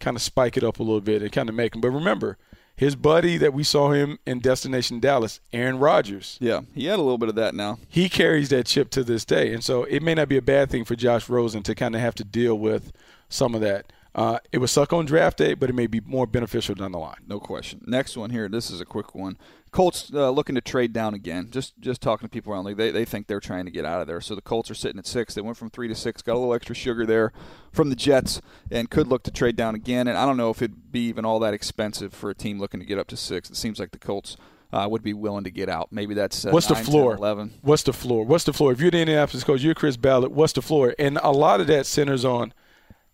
kind 0.00 0.16
of 0.16 0.22
spike 0.22 0.56
it 0.56 0.64
up 0.64 0.78
a 0.78 0.82
little 0.82 1.00
bit 1.00 1.20
and 1.22 1.30
kind 1.30 1.48
of 1.48 1.54
make 1.54 1.74
him. 1.74 1.80
But 1.80 1.90
remember, 1.90 2.38
his 2.74 2.96
buddy 2.96 3.36
that 3.38 3.52
we 3.54 3.62
saw 3.64 3.92
him 3.92 4.18
in 4.26 4.40
Destination 4.40 4.98
Dallas, 5.00 5.40
Aaron 5.52 5.78
Rodgers, 5.78 6.38
Yeah, 6.40 6.62
he 6.74 6.86
had 6.86 6.98
a 6.98 7.02
little 7.02 7.18
bit 7.18 7.28
of 7.28 7.34
that 7.36 7.54
now. 7.54 7.78
he 7.88 8.08
carries 8.08 8.48
that 8.48 8.66
chip 8.66 8.90
to 8.90 9.04
this 9.04 9.24
day. 9.24 9.52
And 9.52 9.62
so 9.62 9.84
it 9.84 10.02
may 10.02 10.14
not 10.14 10.28
be 10.28 10.36
a 10.36 10.42
bad 10.42 10.70
thing 10.70 10.84
for 10.84 10.96
Josh 10.96 11.28
Rosen 11.28 11.62
to 11.64 11.74
kind 11.74 11.94
of 11.94 12.00
have 12.00 12.14
to 12.16 12.24
deal 12.24 12.58
with 12.58 12.92
some 13.28 13.54
of 13.54 13.60
that. 13.60 13.92
Uh, 14.14 14.38
it 14.52 14.58
would 14.58 14.68
suck 14.68 14.92
on 14.92 15.06
draft 15.06 15.38
day, 15.38 15.54
but 15.54 15.70
it 15.70 15.74
may 15.74 15.86
be 15.86 16.00
more 16.00 16.26
beneficial 16.26 16.74
down 16.74 16.92
the 16.92 16.98
line. 16.98 17.16
No 17.26 17.40
question. 17.40 17.82
Next 17.86 18.16
one 18.16 18.28
here. 18.30 18.46
This 18.48 18.70
is 18.70 18.80
a 18.80 18.84
quick 18.84 19.14
one. 19.14 19.38
Colts 19.72 20.10
uh, 20.12 20.30
looking 20.30 20.54
to 20.54 20.60
trade 20.60 20.92
down 20.92 21.14
again. 21.14 21.48
Just 21.50 21.78
just 21.80 22.02
talking 22.02 22.28
to 22.28 22.30
people 22.30 22.52
around 22.52 22.64
the 22.64 22.68
league, 22.68 22.76
they, 22.76 22.90
they 22.90 23.04
think 23.06 23.26
they're 23.26 23.40
trying 23.40 23.64
to 23.64 23.70
get 23.70 23.84
out 23.86 24.02
of 24.02 24.06
there. 24.06 24.20
So 24.20 24.34
the 24.34 24.42
Colts 24.42 24.70
are 24.70 24.74
sitting 24.74 24.98
at 24.98 25.06
six. 25.06 25.34
They 25.34 25.40
went 25.40 25.56
from 25.56 25.70
three 25.70 25.88
to 25.88 25.94
six. 25.94 26.20
Got 26.20 26.34
a 26.34 26.38
little 26.38 26.52
extra 26.54 26.74
sugar 26.74 27.06
there 27.06 27.32
from 27.72 27.88
the 27.88 27.96
Jets, 27.96 28.42
and 28.70 28.90
could 28.90 29.08
look 29.08 29.22
to 29.24 29.30
trade 29.30 29.56
down 29.56 29.74
again. 29.74 30.06
And 30.08 30.18
I 30.18 30.26
don't 30.26 30.36
know 30.36 30.50
if 30.50 30.60
it'd 30.60 30.92
be 30.92 31.08
even 31.08 31.24
all 31.24 31.38
that 31.40 31.54
expensive 31.54 32.12
for 32.12 32.28
a 32.28 32.34
team 32.34 32.60
looking 32.60 32.80
to 32.80 32.86
get 32.86 32.98
up 32.98 33.08
to 33.08 33.16
six. 33.16 33.48
It 33.50 33.56
seems 33.56 33.80
like 33.80 33.92
the 33.92 33.98
Colts 33.98 34.36
uh, 34.74 34.86
would 34.90 35.02
be 35.02 35.14
willing 35.14 35.44
to 35.44 35.50
get 35.50 35.70
out. 35.70 35.88
Maybe 35.90 36.12
that's 36.14 36.44
uh, 36.44 36.50
What's 36.50 36.66
the 36.66 36.74
9, 36.74 36.84
10, 36.84 36.92
floor? 36.92 37.14
11. 37.16 37.52
What's 37.62 37.82
the 37.82 37.92
floor? 37.94 38.24
What's 38.26 38.44
the 38.44 38.52
floor? 38.52 38.72
If 38.72 38.80
you're 38.80 38.90
the 38.90 39.00
Indianapolis 39.00 39.42
coach, 39.42 39.62
you're 39.62 39.74
Chris 39.74 39.96
Ballard. 39.96 40.32
What's 40.32 40.52
the 40.52 40.62
floor? 40.62 40.94
And 40.98 41.18
a 41.22 41.30
lot 41.32 41.60
of 41.62 41.66
that 41.68 41.86
centers 41.86 42.24
on 42.26 42.52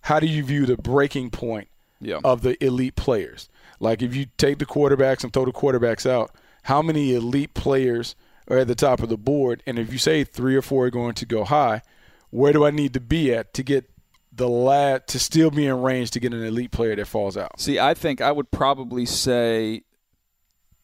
how 0.02 0.18
do 0.18 0.26
you 0.26 0.42
view 0.44 0.66
the 0.66 0.76
breaking 0.76 1.30
point 1.30 1.68
Yeah. 2.00 2.18
of 2.24 2.42
the 2.42 2.62
elite 2.64 2.96
players? 2.96 3.48
Like 3.80 4.02
if 4.02 4.14
you 4.16 4.26
take 4.38 4.58
the 4.58 4.66
quarterbacks 4.66 5.22
and 5.22 5.32
throw 5.32 5.44
the 5.44 5.52
quarterbacks 5.52 6.08
out, 6.08 6.32
how 6.64 6.82
many 6.82 7.14
elite 7.14 7.54
players 7.54 8.14
are 8.48 8.58
at 8.58 8.68
the 8.68 8.74
top 8.74 9.02
of 9.02 9.08
the 9.08 9.16
board? 9.16 9.62
And 9.66 9.78
if 9.78 9.92
you 9.92 9.98
say 9.98 10.24
three 10.24 10.56
or 10.56 10.62
four 10.62 10.86
are 10.86 10.90
going 10.90 11.14
to 11.14 11.26
go 11.26 11.44
high, 11.44 11.82
where 12.30 12.52
do 12.52 12.64
I 12.64 12.70
need 12.70 12.94
to 12.94 13.00
be 13.00 13.32
at 13.34 13.54
to 13.54 13.62
get 13.62 13.90
the 14.32 14.48
lad 14.48 15.06
to 15.08 15.18
still 15.18 15.50
be 15.50 15.66
in 15.66 15.82
range 15.82 16.10
to 16.12 16.20
get 16.20 16.32
an 16.32 16.44
elite 16.44 16.70
player 16.70 16.94
that 16.96 17.06
falls 17.06 17.36
out? 17.36 17.60
See, 17.60 17.78
I 17.78 17.94
think 17.94 18.20
I 18.20 18.32
would 18.32 18.50
probably 18.50 19.06
say 19.06 19.82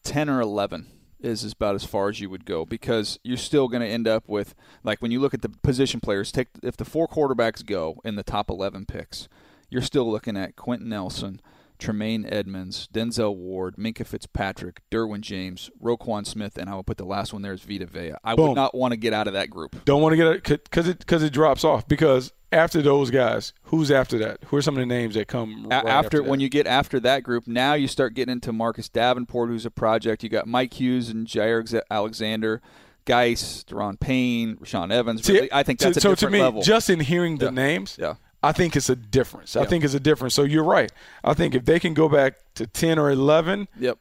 10 0.05 0.29
or 0.29 0.41
11 0.41 0.89
is 1.21 1.51
about 1.53 1.75
as 1.75 1.85
far 1.85 2.11
as 2.11 2.21
you 2.21 2.29
would 2.29 2.45
go 2.45 2.67
because 2.67 3.19
you're 3.25 3.37
still 3.39 3.67
going 3.67 3.81
to 3.81 3.89
end 3.89 4.07
up 4.07 4.29
with 4.29 4.55
like 4.83 5.01
when 5.01 5.11
you 5.11 5.19
look 5.19 5.33
at 5.33 5.41
the 5.41 5.49
position 5.49 5.99
players 5.99 6.31
take 6.31 6.49
if 6.63 6.77
the 6.77 6.85
four 6.85 7.09
quarterbacks 7.09 7.65
go 7.65 7.99
in 8.05 8.17
the 8.17 8.23
top 8.23 8.51
11 8.51 8.85
picks 8.85 9.27
you're 9.71 9.81
still 9.81 10.11
looking 10.11 10.37
at 10.37 10.55
Quenton 10.55 10.91
Nelson 10.91 11.41
Tremaine 11.79 12.25
Edmunds, 12.29 12.89
Denzel 12.93 13.35
Ward, 13.37 13.77
Minkah 13.77 14.07
Fitzpatrick, 14.07 14.81
Derwin 14.91 15.21
James, 15.21 15.71
Roquan 15.83 16.27
Smith, 16.27 16.57
and 16.57 16.71
I 16.71 16.75
will 16.75 16.85
put 16.85 16.97
the 16.99 17.05
last 17.05 17.33
one 17.33 17.43
there 17.43 17.53
is 17.53 17.63
Vita 17.63 17.87
Vea. 17.87 18.13
I 18.23 18.35
Boom. 18.35 18.49
would 18.49 18.55
not 18.55 18.75
want 18.75 18.93
to 18.93 18.97
get 18.97 19.13
out 19.13 19.27
of 19.27 19.33
that 19.35 19.51
group. 19.51 19.85
Don't 19.85 20.01
want 20.03 20.13
to 20.13 20.17
get 20.17 20.27
it 20.27 20.43
because 20.65 20.89
it 20.89 20.99
because 21.01 21.23
it 21.23 21.33
drops 21.33 21.65
off. 21.65 21.87
Because 21.89 22.33
after 22.53 22.81
those 22.81 23.11
guys, 23.11 23.53
who's 23.65 23.91
after 23.91 24.17
that? 24.19 24.39
Who 24.47 24.57
are 24.57 24.63
some 24.63 24.75
of 24.77 24.81
the 24.81 24.87
names 24.87 25.15
that 25.17 25.27
come 25.27 25.67
right 25.69 25.85
after, 25.85 26.19
that? 26.19 26.29
when 26.29 26.39
you 26.41 26.49
get 26.49 26.67
after 26.69 27.01
that 27.01 27.23
group, 27.25 27.47
now 27.49 27.75
you 27.75 27.89
start 27.89 28.15
getting 28.15 28.33
into 28.33 28.53
Marcus 28.53 28.89
Davenport, 28.89 29.49
who's 29.49 29.67
a 29.67 29.71
project. 29.71 30.23
You 30.23 30.29
got 30.29 30.47
Mike 30.47 30.75
Hughes 30.75 31.09
and 31.09 31.27
Jaire 31.27 31.81
Alexander, 31.91 32.63
Geis, 33.07 33.65
Da'Ron 33.69 33.99
Payne, 33.99 34.57
Rashaan 34.57 34.93
Evans. 34.93 35.25
See, 35.25 35.33
Really, 35.35 35.53
I 35.53 35.63
think 35.65 35.81
that's 35.81 35.95
so, 35.95 35.99
a 35.99 36.01
so 36.01 36.15
different 36.15 36.33
to 36.35 36.39
me, 36.39 36.43
level. 36.45 36.63
just 36.63 36.89
in 36.89 37.01
hearing 37.01 37.39
the 37.39 37.47
Yeah. 37.47 37.51
names, 37.51 37.97
Yeah. 38.01 38.15
I 38.45 38.53
think 38.53 38.77
it's 38.77 38.89
a 38.89 38.97
difference. 38.97 39.57
I 39.57 39.65
think 39.65 39.85
it's 39.85 39.95
a 39.95 40.01
difference. 40.01 40.35
So 40.35 40.43
you're 40.43 40.65
right. 40.65 40.93
I 41.23 41.35
think 41.35 41.55
if 41.55 41.65
they 41.65 41.81
can 41.81 41.95
go 41.95 42.09
back 42.09 42.35
to 42.57 42.67
ten 42.67 42.99
or 42.99 43.11
eleven, 43.11 43.69
yep. 43.79 43.99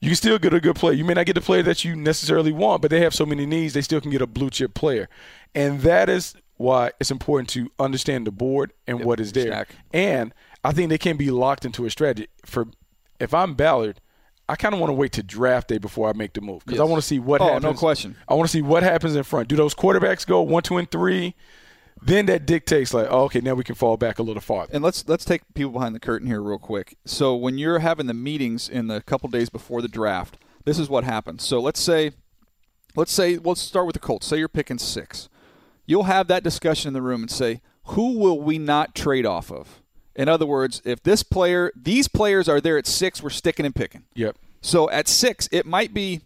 you 0.00 0.10
can 0.10 0.16
still 0.16 0.38
get 0.38 0.52
a 0.52 0.60
good 0.60 0.76
player. 0.76 0.92
You 0.92 1.04
may 1.04 1.14
not 1.14 1.26
get 1.26 1.34
the 1.34 1.40
player 1.40 1.62
that 1.62 1.84
you 1.84 1.96
necessarily 1.96 2.52
want, 2.52 2.82
but 2.82 2.90
they 2.90 3.00
have 3.00 3.14
so 3.14 3.24
many 3.24 3.46
needs, 3.46 3.74
they 3.74 3.82
still 3.82 4.00
can 4.00 4.10
get 4.10 4.22
a 4.22 4.26
blue 4.26 4.50
chip 4.50 4.74
player, 4.74 5.08
and 5.54 5.80
that 5.80 6.08
is 6.08 6.34
why 6.58 6.90
it's 7.00 7.10
important 7.10 7.48
to 7.50 7.70
understand 7.78 8.26
the 8.26 8.30
board 8.30 8.72
and 8.86 9.04
what 9.04 9.20
is 9.20 9.32
there. 9.32 9.46
Stack. 9.46 9.68
And 9.92 10.32
I 10.64 10.72
think 10.72 10.88
they 10.88 10.98
can 10.98 11.16
be 11.16 11.30
locked 11.30 11.64
into 11.64 11.84
a 11.86 11.90
strategy. 11.90 12.28
For 12.44 12.66
if 13.20 13.34
I'm 13.34 13.54
Ballard, 13.54 14.00
I 14.48 14.56
kind 14.56 14.74
of 14.74 14.80
want 14.80 14.90
to 14.90 14.94
wait 14.94 15.12
to 15.12 15.22
draft 15.22 15.68
day 15.68 15.78
before 15.78 16.08
I 16.08 16.12
make 16.12 16.32
the 16.34 16.40
move 16.40 16.64
because 16.64 16.80
I 16.80 16.84
want 16.84 17.02
to 17.02 17.06
see 17.06 17.18
what 17.18 17.40
happens. 17.40 17.64
Oh, 17.64 17.70
no 17.70 17.76
question. 17.76 18.16
I 18.28 18.34
want 18.34 18.48
to 18.48 18.52
see 18.52 18.62
what 18.62 18.82
happens 18.82 19.16
in 19.16 19.22
front. 19.22 19.48
Do 19.48 19.56
those 19.56 19.74
quarterbacks 19.74 20.26
go 20.26 20.42
one, 20.42 20.62
two, 20.62 20.76
and 20.76 20.90
three? 20.90 21.34
Then 22.06 22.26
that 22.26 22.46
dictates 22.46 22.94
like, 22.94 23.08
oh, 23.10 23.24
okay, 23.24 23.40
now 23.40 23.54
we 23.54 23.64
can 23.64 23.74
fall 23.74 23.96
back 23.96 24.20
a 24.20 24.22
little 24.22 24.40
farther. 24.40 24.70
And 24.72 24.82
let's 24.84 25.08
let's 25.08 25.24
take 25.24 25.42
people 25.54 25.72
behind 25.72 25.92
the 25.92 26.00
curtain 26.00 26.28
here 26.28 26.40
real 26.40 26.58
quick. 26.58 26.96
So 27.04 27.34
when 27.34 27.58
you're 27.58 27.80
having 27.80 28.06
the 28.06 28.14
meetings 28.14 28.68
in 28.68 28.86
the 28.86 29.02
couple 29.02 29.28
days 29.28 29.50
before 29.50 29.82
the 29.82 29.88
draft, 29.88 30.36
this 30.64 30.78
is 30.78 30.88
what 30.88 31.02
happens. 31.02 31.42
So 31.42 31.58
let's 31.60 31.80
say 31.80 32.12
let's 32.94 33.10
say 33.10 33.38
let's 33.38 33.60
start 33.60 33.86
with 33.86 33.94
the 33.94 34.00
Colts. 34.00 34.28
Say 34.28 34.38
you're 34.38 34.46
picking 34.46 34.78
6. 34.78 35.28
You'll 35.84 36.04
have 36.04 36.28
that 36.28 36.44
discussion 36.44 36.88
in 36.88 36.94
the 36.94 37.02
room 37.02 37.22
and 37.22 37.30
say, 37.30 37.60
"Who 37.86 38.16
will 38.18 38.40
we 38.40 38.56
not 38.58 38.94
trade 38.94 39.26
off 39.26 39.50
of?" 39.50 39.82
In 40.14 40.28
other 40.28 40.46
words, 40.46 40.80
if 40.84 41.02
this 41.02 41.24
player, 41.24 41.72
these 41.74 42.06
players 42.06 42.48
are 42.48 42.60
there 42.60 42.78
at 42.78 42.86
6, 42.86 43.20
we're 43.20 43.30
sticking 43.30 43.66
and 43.66 43.74
picking. 43.74 44.04
Yep. 44.14 44.36
So 44.60 44.88
at 44.90 45.08
6, 45.08 45.48
it 45.50 45.66
might 45.66 45.92
be 45.92 46.20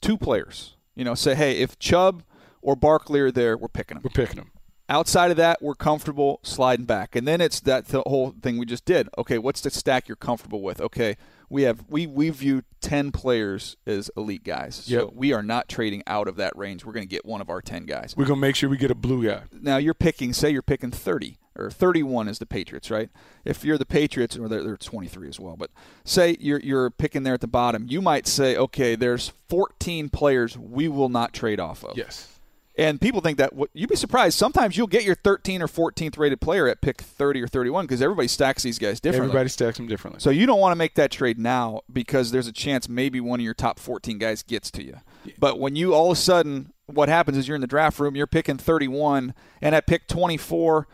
two 0.00 0.16
players. 0.16 0.76
You 0.94 1.04
know, 1.04 1.14
say, 1.14 1.34
"Hey, 1.34 1.58
if 1.58 1.78
Chubb 1.78 2.22
or 2.62 2.74
Barkley 2.74 3.20
are 3.20 3.30
there, 3.30 3.54
we're 3.58 3.68
picking 3.68 3.96
them." 3.96 4.02
We're 4.02 4.24
picking 4.24 4.36
them. 4.36 4.50
Outside 4.88 5.32
of 5.32 5.36
that, 5.36 5.60
we're 5.60 5.74
comfortable 5.74 6.38
sliding 6.44 6.86
back, 6.86 7.16
and 7.16 7.26
then 7.26 7.40
it's 7.40 7.58
that 7.60 7.88
the 7.88 8.02
whole 8.02 8.30
thing 8.40 8.56
we 8.56 8.66
just 8.66 8.84
did. 8.84 9.08
Okay, 9.18 9.36
what's 9.36 9.60
the 9.60 9.70
stack 9.70 10.06
you're 10.06 10.14
comfortable 10.14 10.62
with? 10.62 10.80
Okay, 10.80 11.16
we 11.48 11.62
have 11.62 11.84
we 11.88 12.06
we 12.06 12.30
view 12.30 12.62
ten 12.80 13.10
players 13.10 13.76
as 13.84 14.12
elite 14.16 14.44
guys, 14.44 14.76
so 14.76 15.12
we 15.12 15.32
are 15.32 15.42
not 15.42 15.68
trading 15.68 16.04
out 16.06 16.28
of 16.28 16.36
that 16.36 16.56
range. 16.56 16.84
We're 16.84 16.92
going 16.92 17.06
to 17.06 17.10
get 17.10 17.24
one 17.24 17.40
of 17.40 17.50
our 17.50 17.60
ten 17.60 17.84
guys. 17.84 18.14
We're 18.16 18.26
gonna 18.26 18.40
make 18.40 18.54
sure 18.54 18.68
we 18.68 18.76
get 18.76 18.92
a 18.92 18.96
blue 18.96 19.26
guy. 19.26 19.42
Now 19.52 19.76
you're 19.78 19.94
picking, 19.94 20.32
say 20.32 20.50
you're 20.50 20.62
picking 20.62 20.92
thirty 20.92 21.38
or 21.56 21.68
thirty-one 21.68 22.28
is 22.28 22.38
the 22.38 22.46
Patriots, 22.46 22.88
right? 22.88 23.10
If 23.44 23.64
you're 23.64 23.78
the 23.78 23.86
Patriots, 23.86 24.36
or 24.36 24.48
they're, 24.48 24.62
they're 24.62 24.76
twenty-three 24.76 25.28
as 25.28 25.40
well, 25.40 25.56
but 25.56 25.70
say 26.04 26.36
you're 26.38 26.60
you're 26.60 26.90
picking 26.90 27.24
there 27.24 27.34
at 27.34 27.40
the 27.40 27.48
bottom, 27.48 27.86
you 27.88 28.00
might 28.00 28.28
say, 28.28 28.56
okay, 28.56 28.94
there's 28.94 29.32
fourteen 29.48 30.10
players 30.10 30.56
we 30.56 30.86
will 30.86 31.08
not 31.08 31.32
trade 31.32 31.58
off 31.58 31.82
of. 31.84 31.96
Yes. 31.96 32.35
And 32.78 33.00
people 33.00 33.20
think 33.22 33.38
that 33.38 33.54
what- 33.54 33.70
you'd 33.72 33.88
be 33.88 33.96
surprised. 33.96 34.36
Sometimes 34.38 34.76
you'll 34.76 34.86
get 34.86 35.02
your 35.02 35.14
13 35.14 35.62
or 35.62 35.66
14th 35.66 36.18
rated 36.18 36.40
player 36.42 36.68
at 36.68 36.82
pick 36.82 37.00
30 37.00 37.40
or 37.42 37.48
31 37.48 37.86
because 37.86 38.02
everybody 38.02 38.28
stacks 38.28 38.62
these 38.62 38.78
guys 38.78 39.00
differently. 39.00 39.28
Everybody 39.30 39.48
stacks 39.48 39.78
them 39.78 39.86
differently. 39.86 40.20
So 40.20 40.28
you 40.30 40.44
don't 40.44 40.60
want 40.60 40.72
to 40.72 40.76
make 40.76 40.94
that 40.96 41.10
trade 41.10 41.38
now 41.38 41.80
because 41.90 42.32
there's 42.32 42.46
a 42.46 42.52
chance 42.52 42.88
maybe 42.88 43.18
one 43.20 43.40
of 43.40 43.44
your 43.44 43.54
top 43.54 43.78
14 43.78 44.18
guys 44.18 44.42
gets 44.42 44.70
to 44.72 44.84
you. 44.84 44.96
But 45.38 45.58
when 45.58 45.74
you 45.74 45.94
all 45.94 46.10
of 46.12 46.18
a 46.18 46.20
sudden, 46.20 46.72
what 46.86 47.08
happens 47.08 47.38
is 47.38 47.48
you're 47.48 47.54
in 47.54 47.60
the 47.62 47.66
draft 47.66 47.98
room, 47.98 48.14
you're 48.14 48.26
picking 48.26 48.58
31, 48.58 49.34
and 49.62 49.74
at 49.74 49.86
pick 49.86 50.06
24, 50.06 50.86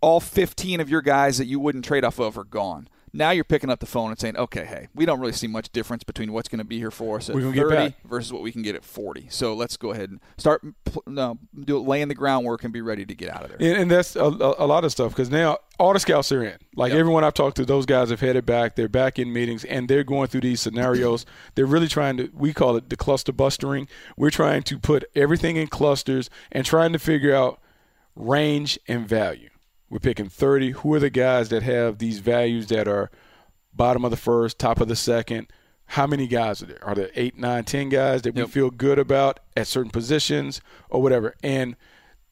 all 0.00 0.20
15 0.20 0.80
of 0.80 0.90
your 0.90 1.00
guys 1.00 1.38
that 1.38 1.46
you 1.46 1.58
wouldn't 1.58 1.84
trade 1.86 2.04
off 2.04 2.18
of 2.18 2.36
are 2.36 2.44
gone. 2.44 2.86
Now 3.16 3.30
you're 3.30 3.44
picking 3.44 3.70
up 3.70 3.78
the 3.78 3.86
phone 3.86 4.10
and 4.10 4.18
saying, 4.18 4.36
okay, 4.36 4.64
hey, 4.64 4.88
we 4.92 5.06
don't 5.06 5.20
really 5.20 5.32
see 5.32 5.46
much 5.46 5.70
difference 5.70 6.02
between 6.02 6.32
what's 6.32 6.48
going 6.48 6.58
to 6.58 6.64
be 6.64 6.78
here 6.78 6.90
for 6.90 7.16
us 7.18 7.30
at 7.30 7.36
We're 7.36 7.52
30 7.52 7.94
versus 8.04 8.32
what 8.32 8.42
we 8.42 8.50
can 8.50 8.62
get 8.62 8.74
at 8.74 8.84
40. 8.84 9.28
So 9.30 9.54
let's 9.54 9.76
go 9.76 9.92
ahead 9.92 10.10
and 10.10 10.20
start 10.36 10.62
no, 11.06 11.38
do 11.64 11.78
laying 11.78 12.08
the 12.08 12.16
groundwork 12.16 12.64
and 12.64 12.72
be 12.72 12.80
ready 12.80 13.06
to 13.06 13.14
get 13.14 13.30
out 13.30 13.44
of 13.44 13.50
there. 13.50 13.58
And, 13.60 13.82
and 13.82 13.90
that's 13.90 14.16
a, 14.16 14.24
a, 14.24 14.64
a 14.64 14.66
lot 14.66 14.84
of 14.84 14.90
stuff 14.90 15.12
because 15.12 15.30
now 15.30 15.58
all 15.78 15.92
the 15.92 16.00
scouts 16.00 16.32
are 16.32 16.42
in. 16.42 16.58
Like 16.74 16.90
Yep. 16.90 16.98
everyone 16.98 17.22
I've 17.22 17.34
talked 17.34 17.56
to, 17.58 17.64
those 17.64 17.86
guys 17.86 18.10
have 18.10 18.18
headed 18.18 18.44
back. 18.44 18.74
They're 18.74 18.88
back 18.88 19.20
in 19.20 19.32
meetings 19.32 19.64
and 19.64 19.88
they're 19.88 20.02
going 20.02 20.26
through 20.26 20.40
these 20.40 20.60
scenarios. 20.60 21.24
they're 21.54 21.66
really 21.66 21.88
trying 21.88 22.16
to, 22.16 22.30
we 22.34 22.52
call 22.52 22.76
it 22.76 22.90
the 22.90 22.96
cluster 22.96 23.32
bustering. 23.32 23.86
We're 24.16 24.30
trying 24.30 24.64
to 24.64 24.78
put 24.78 25.04
everything 25.14 25.56
in 25.56 25.68
clusters 25.68 26.30
and 26.50 26.66
trying 26.66 26.92
to 26.92 26.98
figure 26.98 27.32
out 27.32 27.60
range 28.16 28.76
and 28.88 29.08
value. 29.08 29.50
We're 29.94 30.00
picking 30.00 30.28
30. 30.28 30.72
Who 30.72 30.92
are 30.94 30.98
the 30.98 31.08
guys 31.08 31.50
that 31.50 31.62
have 31.62 31.98
these 31.98 32.18
values 32.18 32.66
that 32.66 32.88
are 32.88 33.12
bottom 33.72 34.04
of 34.04 34.10
the 34.10 34.16
first, 34.16 34.58
top 34.58 34.80
of 34.80 34.88
the 34.88 34.96
second? 34.96 35.46
How 35.86 36.04
many 36.04 36.26
guys 36.26 36.60
are 36.64 36.66
there? 36.66 36.84
Are 36.84 36.96
there 36.96 37.10
eight, 37.14 37.38
nine, 37.38 37.62
ten 37.62 37.90
guys 37.90 38.22
that 38.22 38.34
we 38.34 38.44
feel 38.46 38.70
good 38.70 38.98
about 38.98 39.38
at 39.56 39.68
certain 39.68 39.92
positions 39.92 40.60
or 40.90 41.00
whatever? 41.00 41.36
And 41.44 41.76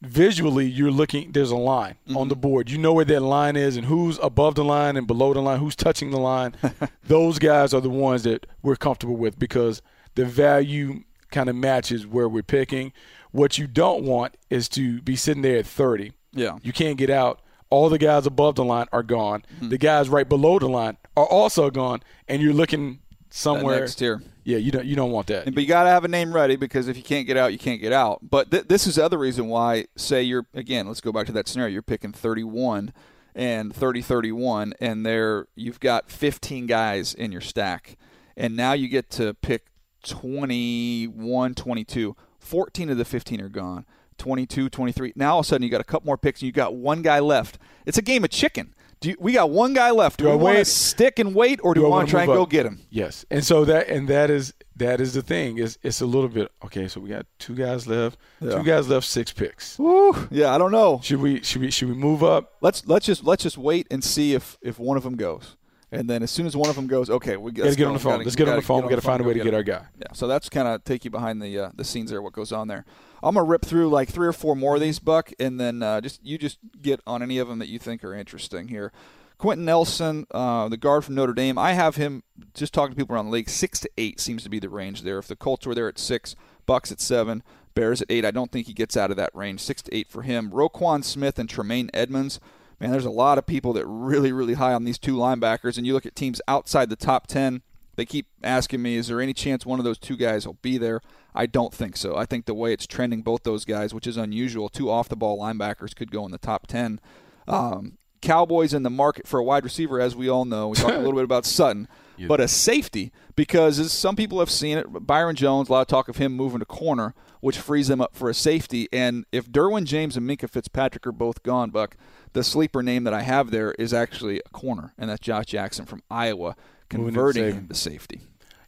visually 0.01 0.66
you're 0.66 0.90
looking 0.90 1.31
there's 1.31 1.53
a 1.53 1.57
line 1.57 1.94
mm-hmm. 2.09 2.16
on 2.16 2.27
the 2.27 2.35
board 2.35 2.68
you 2.68 2.77
know 2.77 2.92
where 2.92 3.05
that 3.05 3.20
line 3.20 3.55
is 3.55 3.77
and 3.77 3.87
who's 3.87 4.18
above 4.18 4.57
the 4.57 4.64
line 4.64 4.96
and 4.96 5.07
below 5.07 5.33
the 5.33 5.40
line 5.40 5.61
who's 5.61 5.77
touching 5.77 6.11
the 6.11 6.18
line 6.18 6.53
those 7.05 7.38
guys 7.38 7.72
are 7.72 7.81
the 7.81 7.88
ones 7.88 8.25
that 8.25 8.44
we're 8.64 8.75
comfortable 8.75 9.14
with 9.14 9.38
because 9.38 9.81
the 10.16 10.25
value 10.25 11.05
kind 11.31 11.48
of 11.48 11.55
matches 11.55 12.05
where 12.05 12.29
we're 12.29 12.42
picking 12.42 12.92
what 13.31 13.59
you 13.59 13.68
don't 13.68 14.03
want 14.03 14.37
is 14.51 14.68
to 14.68 15.01
be 15.03 15.14
sitting 15.14 15.42
there 15.42 15.59
at 15.59 15.66
30 15.66 16.11
yeah 16.33 16.59
you 16.64 16.72
can't 16.72 16.98
get 16.98 17.09
out 17.09 17.40
all 17.73 17.89
the 17.89 17.99
guys 17.99 18.27
above 18.27 18.55
the 18.55 18.65
line 18.65 18.87
are 18.93 19.03
gone 19.03 19.43
mm-hmm. 19.57 19.69
the 19.71 19.79
guys 19.79 20.09
right 20.09 20.29
below 20.29 20.59
the 20.59 20.69
line 20.69 20.97
are 21.17 21.27
also 21.27 21.71
gone 21.71 22.01
and 22.29 22.43
you're 22.43 22.53
looking 22.53 23.01
somewhere 23.31 23.81
next 23.81 23.97
tier 23.97 24.23
yeah, 24.45 24.59
you 24.59 24.73
don't 24.73 24.85
you 24.85 24.97
don't 24.97 25.13
want 25.13 25.29
that. 25.29 25.45
But 25.55 25.63
you 25.63 25.69
got 25.69 25.85
to 25.85 25.91
have 25.91 26.05
a 26.05 26.09
name 26.09 26.33
ready 26.33 26.57
because 26.57 26.89
if 26.89 26.97
you 26.97 27.03
can't 27.03 27.27
get 27.27 27.37
out, 27.37 27.53
you 27.53 27.59
can't 27.59 27.81
get 27.81 27.93
out. 27.93 28.19
But 28.29 28.51
th- 28.51 28.67
this 28.67 28.87
is 28.87 28.97
the 28.97 29.05
other 29.05 29.19
reason 29.19 29.49
why. 29.49 29.87
Say 29.97 30.23
you're 30.23 30.47
again, 30.53 30.89
let's 30.89 31.01
go 31.01 31.13
back 31.13 31.27
to 31.27 31.33
that 31.33 31.47
scenario. 31.47 31.73
You're 31.73 31.83
picking 31.83 32.13
31 32.13 32.93
and 33.35 33.75
30 33.75 34.03
31 34.03 34.75
and 34.79 35.07
there 35.07 35.47
you've 35.55 35.81
got 35.81 36.11
15 36.11 36.67
guys 36.67 37.15
in 37.15 37.33
your 37.33 37.41
stack 37.41 37.97
and 38.37 38.55
now 38.55 38.75
you 38.75 38.89
get 38.89 39.09
to 39.09 39.33
pick 39.33 39.69
21 40.05 41.55
22 41.55 42.15
14 42.39 42.91
of 42.91 42.99
the 42.99 43.07
15 43.07 43.41
are 43.41 43.49
gone 43.49 43.87
22 44.18 44.68
23 44.68 45.12
now 45.16 45.35
all 45.35 45.40
of 45.40 45.46
a 45.46 45.48
sudden 45.48 45.62
you 45.62 45.70
got 45.70 45.81
a 45.81 45.85
couple 45.85 46.07
more 46.07 46.18
picks 46.18 46.40
and 46.40 46.46
you 46.46 46.53
got 46.53 46.75
one 46.75 47.03
guy 47.03 47.18
left 47.18 47.59
it's 47.87 47.98
a 47.98 48.03
game 48.03 48.25
of 48.25 48.31
chicken 48.31 48.75
you, 49.05 49.16
we 49.18 49.33
got 49.33 49.51
one 49.51 49.72
guy 49.75 49.90
left. 49.90 50.18
Do, 50.18 50.25
do 50.25 50.31
we 50.31 50.37
want 50.37 50.59
to 50.59 50.64
stick 50.64 51.18
and 51.18 51.35
wait, 51.35 51.61
or 51.62 51.75
do, 51.75 51.81
do 51.81 51.85
we 51.85 51.90
want 51.90 52.09
to 52.09 52.11
try 52.11 52.22
and 52.22 52.29
go 52.29 52.46
get 52.46 52.66
him? 52.66 52.81
Yes, 52.90 53.25
and 53.31 53.44
so 53.44 53.64
that 53.64 53.88
and 53.88 54.09
that 54.09 54.31
is 54.31 54.55
that 54.77 55.01
is 55.01 55.14
the 55.14 55.22
thing. 55.22 55.59
Is 55.59 55.79
it's 55.83 56.01
a 56.01 56.07
little 56.07 56.29
bit 56.29 56.51
okay. 56.64 56.88
So 56.88 57.01
we 57.01 57.09
got 57.09 57.27
two 57.38 57.55
guys 57.55 57.87
left. 57.87 58.18
Yeah. 58.40 58.57
Two 58.57 58.64
guys 58.64 58.88
left. 58.88 59.07
Six 59.07 59.33
picks. 59.33 59.79
Woo, 59.79 60.14
yeah, 60.31 60.55
I 60.55 60.59
don't 60.59 60.72
know. 60.72 61.01
Should 61.03 61.20
we 61.20 61.42
should 61.42 61.62
we 61.62 61.70
should 61.70 61.88
we 61.88 61.94
move 61.94 62.22
up? 62.22 62.53
Let's 62.61 62.87
let's 62.87 63.07
just 63.07 63.25
let's 63.25 63.42
just 63.42 63.59
wait 63.59 63.87
and 63.90 64.03
see 64.03 64.35
if 64.35 64.59
if 64.62 64.79
one 64.79 64.96
of 64.96 65.03
them 65.03 65.16
goes. 65.16 65.57
And 65.94 66.09
then 66.09 66.22
as 66.22 66.31
soon 66.31 66.46
as 66.46 66.57
one 66.57 66.70
of 66.70 66.77
them 66.77 66.87
goes, 66.87 67.11
okay, 67.11 67.37
we 67.37 67.53
got 67.53 67.68
to 67.68 67.77
get 67.77 67.87
on 67.87 67.92
the 67.92 67.98
phone. 67.98 68.12
Gotta, 68.12 68.25
let's 68.25 68.37
get 68.37 68.48
on 68.48 68.57
the 68.57 68.62
phone. 68.62 68.83
We 68.83 68.88
got 68.88 68.94
to 68.94 69.03
find 69.03 69.20
a 69.20 69.25
way 69.25 69.35
to 69.35 69.44
get 69.44 69.53
our 69.53 69.62
guy. 69.62 69.85
Yeah. 69.98 70.07
So 70.14 70.27
that's 70.27 70.48
kind 70.48 70.66
of 70.66 70.83
take 70.85 71.05
you 71.05 71.11
behind 71.11 71.42
the 71.42 71.59
uh, 71.59 71.70
the 71.75 71.85
scenes 71.85 72.11
there. 72.11 72.22
What 72.22 72.33
goes 72.33 72.51
on 72.51 72.68
there? 72.68 72.87
I'm 73.23 73.35
gonna 73.35 73.47
rip 73.47 73.65
through 73.65 73.89
like 73.89 74.09
three 74.09 74.27
or 74.27 74.33
four 74.33 74.57
more 74.57 74.75
of 74.75 74.81
these, 74.81 74.99
Buck, 74.99 75.33
and 75.39 75.61
then 75.61 75.83
uh, 75.83 76.01
just 76.01 76.25
you 76.25 76.39
just 76.39 76.59
get 76.81 77.01
on 77.07 77.23
any 77.23 77.39
of 77.39 77.49
them 77.49 77.59
that 77.61 77.69
you 77.69 77.79
think 77.79 78.03
are 78.05 78.15
interesting 78.15 78.69
here. 78.69 78.93
Quenton 79.39 79.65
Nelson, 79.65 80.27
uh, 80.31 80.69
the 80.69 80.77
guard 80.77 81.05
from 81.05 81.17
Notre 81.17 81.33
Dame, 81.33 81.59
I 81.59 81.73
have 81.73 81.97
him 81.97 82.23
just 82.55 82.73
talking 82.73 82.95
to 82.95 82.97
people 82.97 83.17
around 83.17 83.27
the 83.27 83.33
league. 83.33 83.51
Six 83.51 83.81
to 83.81 83.91
eight 83.99 84.21
seems 84.21 84.45
to 84.45 84.49
be 84.49 84.61
the 84.61 84.69
range 84.69 85.03
there. 85.03 85.19
If 85.19 85.27
the 85.27 85.35
Colts 85.35 85.67
were 85.67 85.75
there 85.75 85.89
at 85.89 85.99
six, 85.99 86.37
Bucks 86.65 86.93
at 86.93 87.01
seven, 87.01 87.43
Bears 87.75 88.01
at 88.01 88.11
eight, 88.11 88.25
I 88.25 88.31
don't 88.31 88.53
think 88.53 88.69
he 88.69 88.73
gets 88.73 88.97
out 88.97 89.11
of 89.11 89.17
that 89.17 89.35
range. 89.35 89.61
Six 89.61 89.83
to 89.83 89.95
eight 89.95 90.09
for 90.09 90.23
him. 90.23 90.53
Roquan 90.53 91.03
Smith 91.03 91.41
and 91.41 91.49
Tremaine 91.49 91.91
Edmunds. 91.93 92.39
Man, 92.79 92.93
there's 92.93 93.05
a 93.05 93.11
lot 93.11 93.37
of 93.39 93.47
people 93.47 93.73
that 93.73 93.87
really, 93.87 94.31
really 94.31 94.55
high 94.55 94.75
on 94.75 94.85
these 94.85 94.99
two 94.99 95.17
linebackers. 95.17 95.77
And 95.77 95.87
you 95.87 95.93
look 95.93 96.07
at 96.07 96.15
teams 96.15 96.41
outside 96.47 96.89
the 96.89 96.97
top 96.97 97.27
ten. 97.27 97.63
They 97.96 98.07
keep 98.07 98.26
asking 98.42 98.83
me, 98.83 98.96
is 98.96 99.09
there 99.09 99.20
any 99.20 99.35
chance 99.35 99.66
one 99.66 99.78
of 99.78 99.85
those 99.85 99.98
two 99.98 100.16
guys 100.16 100.46
will 100.46 100.59
be 100.62 100.78
there? 100.78 101.00
I 101.35 101.46
don't 101.46 101.72
think 101.72 101.96
so. 101.96 102.16
I 102.16 102.26
think 102.26 102.46
the 102.46 102.55
way 102.55 102.72
it's 102.72 102.87
trending, 102.87 103.22
both 103.22 103.42
those 103.42 103.64
guys, 103.64 103.92
which 103.94 104.07
is 104.07 104.16
unusual, 104.16 104.68
two 104.68 104.90
off 104.90 105.09
the 105.09 105.16
ball 105.16 105.38
linebackers 105.38 105.94
could 105.94 106.11
go 106.11 106.24
in 106.24 106.31
the 106.31 106.38
top 106.38 106.66
10. 106.66 107.00
Um, 107.48 107.98
Cowboys 108.20 108.72
in 108.72 108.83
the 108.85 108.90
market 108.90 109.26
for 109.26 109.40
a 109.40 109.44
wide 109.44 109.64
receiver, 109.64 110.00
as 110.00 110.14
we 110.14 110.28
all 110.28 110.44
know. 110.44 110.68
We 110.68 110.76
talked 110.76 110.94
a 110.94 110.98
little 110.98 111.12
bit 111.16 111.24
about 111.24 111.44
Sutton, 111.44 111.88
but 112.28 112.40
a 112.40 112.46
safety 112.48 113.12
because 113.35 113.78
as 113.78 113.92
some 113.92 114.14
people 114.14 114.38
have 114.38 114.50
seen 114.50 114.78
it, 114.78 114.87
Byron 115.07 115.35
Jones, 115.35 115.68
a 115.68 115.72
lot 115.72 115.81
of 115.81 115.88
talk 115.88 116.09
of 116.09 116.18
him 116.18 116.33
moving 116.33 116.61
to 116.61 116.64
corner, 116.64 117.14
which 117.40 117.59
frees 117.59 117.88
them 117.88 118.00
up 118.00 118.14
for 118.14 118.31
a 118.31 118.35
safety. 118.35 118.88
And 118.92 119.24
if 119.33 119.50
Derwin 119.50 119.85
James 119.85 120.16
and 120.16 120.28
Minkah 120.28 120.48
Fitzpatrick 120.48 121.07
are 121.07 121.12
both 121.12 121.42
gone, 121.42 121.70
Buck, 121.70 121.96
the 122.33 122.44
sleeper 122.44 122.83
name 122.83 123.02
that 123.05 123.12
I 123.12 123.22
have 123.22 123.50
there 123.50 123.72
is 123.72 123.92
actually 123.92 124.40
a 124.46 124.50
corner, 124.50 124.94
and 124.96 125.11
that's 125.11 125.20
Josh 125.20 125.46
Jackson 125.46 125.85
from 125.85 126.02
Iowa, 126.09 126.55
converting 126.92 127.44
him 127.44 127.68
to 127.68 127.74
safety. 127.74 128.20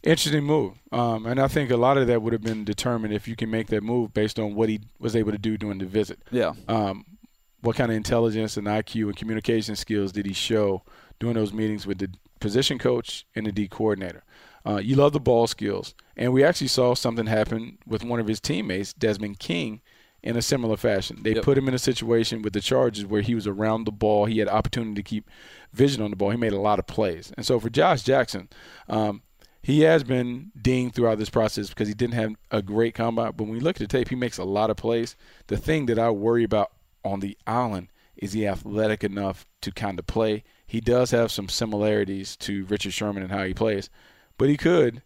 Interesting 0.02 0.44
move, 0.44 0.74
um, 0.92 1.24
and 1.24 1.40
I 1.40 1.48
think 1.48 1.70
a 1.70 1.78
lot 1.78 1.96
of 1.96 2.08
that 2.08 2.20
would 2.20 2.34
have 2.34 2.42
been 2.42 2.62
determined 2.64 3.14
if 3.14 3.26
you 3.26 3.36
can 3.36 3.50
make 3.50 3.68
that 3.68 3.82
move 3.82 4.12
based 4.12 4.38
on 4.38 4.54
what 4.54 4.68
he 4.68 4.80
was 4.98 5.16
able 5.16 5.32
to 5.32 5.38
do 5.38 5.56
during 5.56 5.78
the 5.78 5.86
visit. 5.86 6.18
Yeah. 6.30 6.52
Um, 6.68 7.06
what 7.62 7.76
kind 7.76 7.90
of 7.90 7.96
intelligence 7.96 8.58
and 8.58 8.66
IQ 8.66 9.04
and 9.06 9.16
communication 9.16 9.74
skills 9.76 10.12
did 10.12 10.26
he 10.26 10.34
show 10.34 10.82
during 11.18 11.36
those 11.36 11.54
meetings 11.54 11.86
with 11.86 11.98
the 11.98 12.10
position 12.38 12.78
coach 12.78 13.24
and 13.34 13.46
the 13.46 13.52
D 13.52 13.66
coordinator? 13.66 14.24
Uh, 14.66 14.76
you 14.76 14.96
love 14.96 15.12
the 15.12 15.20
ball 15.20 15.46
skills. 15.46 15.94
And 16.16 16.32
we 16.32 16.44
actually 16.44 16.68
saw 16.68 16.94
something 16.94 17.26
happen 17.26 17.78
with 17.86 18.04
one 18.04 18.20
of 18.20 18.26
his 18.26 18.40
teammates, 18.40 18.92
Desmond 18.92 19.38
King, 19.38 19.80
in 20.24 20.38
a 20.38 20.42
similar 20.42 20.76
fashion. 20.76 21.18
They 21.22 21.34
yep. 21.34 21.44
put 21.44 21.58
him 21.58 21.68
in 21.68 21.74
a 21.74 21.78
situation 21.78 22.40
with 22.40 22.54
the 22.54 22.60
Chargers 22.60 23.04
where 23.04 23.20
he 23.20 23.34
was 23.34 23.46
around 23.46 23.84
the 23.84 23.92
ball. 23.92 24.24
He 24.24 24.38
had 24.38 24.48
opportunity 24.48 24.94
to 24.94 25.02
keep 25.02 25.30
vision 25.72 26.02
on 26.02 26.10
the 26.10 26.16
ball. 26.16 26.30
He 26.30 26.38
made 26.38 26.54
a 26.54 26.60
lot 26.60 26.78
of 26.78 26.86
plays. 26.86 27.30
And 27.36 27.44
so 27.44 27.60
for 27.60 27.68
Josh 27.68 28.02
Jackson, 28.02 28.48
um, 28.88 29.22
he 29.62 29.82
has 29.82 30.02
been 30.02 30.50
dinged 30.60 30.94
throughout 30.94 31.18
this 31.18 31.28
process 31.28 31.68
because 31.68 31.88
he 31.88 31.94
didn't 31.94 32.14
have 32.14 32.34
a 32.50 32.62
great 32.62 32.94
combine. 32.94 33.32
But 33.36 33.44
when 33.44 33.52
we 33.52 33.60
look 33.60 33.76
at 33.76 33.80
the 33.80 33.86
tape, 33.86 34.08
he 34.08 34.16
makes 34.16 34.38
a 34.38 34.44
lot 34.44 34.70
of 34.70 34.78
plays. 34.78 35.14
The 35.48 35.58
thing 35.58 35.86
that 35.86 35.98
I 35.98 36.08
worry 36.10 36.42
about 36.42 36.72
on 37.04 37.20
the 37.20 37.36
island 37.46 37.88
is 38.16 38.32
he 38.32 38.46
athletic 38.46 39.04
enough 39.04 39.46
to 39.60 39.72
kind 39.72 39.98
of 39.98 40.06
play. 40.06 40.42
He 40.66 40.80
does 40.80 41.10
have 41.10 41.30
some 41.30 41.50
similarities 41.50 42.34
to 42.38 42.64
Richard 42.64 42.94
Sherman 42.94 43.22
and 43.22 43.32
how 43.32 43.44
he 43.44 43.52
plays, 43.52 43.90
but 44.38 44.48
he 44.48 44.56
could 44.56 45.02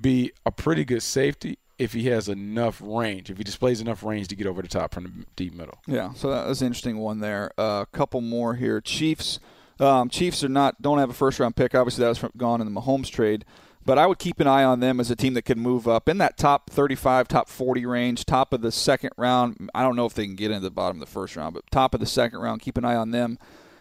be 0.00 0.30
a 0.46 0.52
pretty 0.52 0.84
good 0.84 1.02
safety 1.02 1.58
if 1.80 1.94
he 1.94 2.08
has 2.08 2.28
enough 2.28 2.78
range, 2.84 3.30
if 3.30 3.38
he 3.38 3.42
displays 3.42 3.80
enough 3.80 4.02
range 4.02 4.28
to 4.28 4.36
get 4.36 4.46
over 4.46 4.60
the 4.60 4.68
top 4.68 4.92
from 4.92 5.04
the 5.04 5.10
deep 5.34 5.54
middle. 5.54 5.78
Yeah, 5.86 6.12
so 6.12 6.30
that 6.30 6.46
was 6.46 6.60
an 6.60 6.66
interesting 6.66 6.98
one 6.98 7.20
there. 7.20 7.52
A 7.56 7.60
uh, 7.60 7.84
couple 7.86 8.20
more 8.20 8.54
here. 8.54 8.82
Chiefs, 8.82 9.40
um, 9.80 10.10
Chiefs 10.10 10.44
are 10.44 10.50
not 10.50 10.82
don't 10.82 10.98
have 10.98 11.08
a 11.08 11.14
first 11.14 11.40
round 11.40 11.56
pick. 11.56 11.74
Obviously, 11.74 12.02
that 12.02 12.10
was 12.10 12.18
from, 12.18 12.32
gone 12.36 12.60
in 12.60 12.72
the 12.72 12.80
Mahomes 12.80 13.10
trade. 13.10 13.46
But 13.82 13.96
I 13.98 14.06
would 14.06 14.18
keep 14.18 14.40
an 14.40 14.46
eye 14.46 14.62
on 14.62 14.80
them 14.80 15.00
as 15.00 15.10
a 15.10 15.16
team 15.16 15.32
that 15.34 15.46
can 15.46 15.58
move 15.58 15.88
up 15.88 16.06
in 16.06 16.18
that 16.18 16.36
top 16.36 16.68
35, 16.68 17.26
top 17.28 17.48
40 17.48 17.86
range, 17.86 18.26
top 18.26 18.52
of 18.52 18.60
the 18.60 18.70
second 18.70 19.12
round. 19.16 19.70
I 19.74 19.82
don't 19.82 19.96
know 19.96 20.04
if 20.04 20.12
they 20.12 20.26
can 20.26 20.36
get 20.36 20.50
into 20.50 20.64
the 20.64 20.70
bottom 20.70 20.98
of 20.98 21.00
the 21.00 21.10
first 21.10 21.34
round, 21.34 21.54
but 21.54 21.64
top 21.70 21.94
of 21.94 22.00
the 22.00 22.06
second 22.06 22.40
round, 22.40 22.60
keep 22.60 22.76
an 22.76 22.84
eye 22.84 22.94
on 22.94 23.10
them 23.10 23.38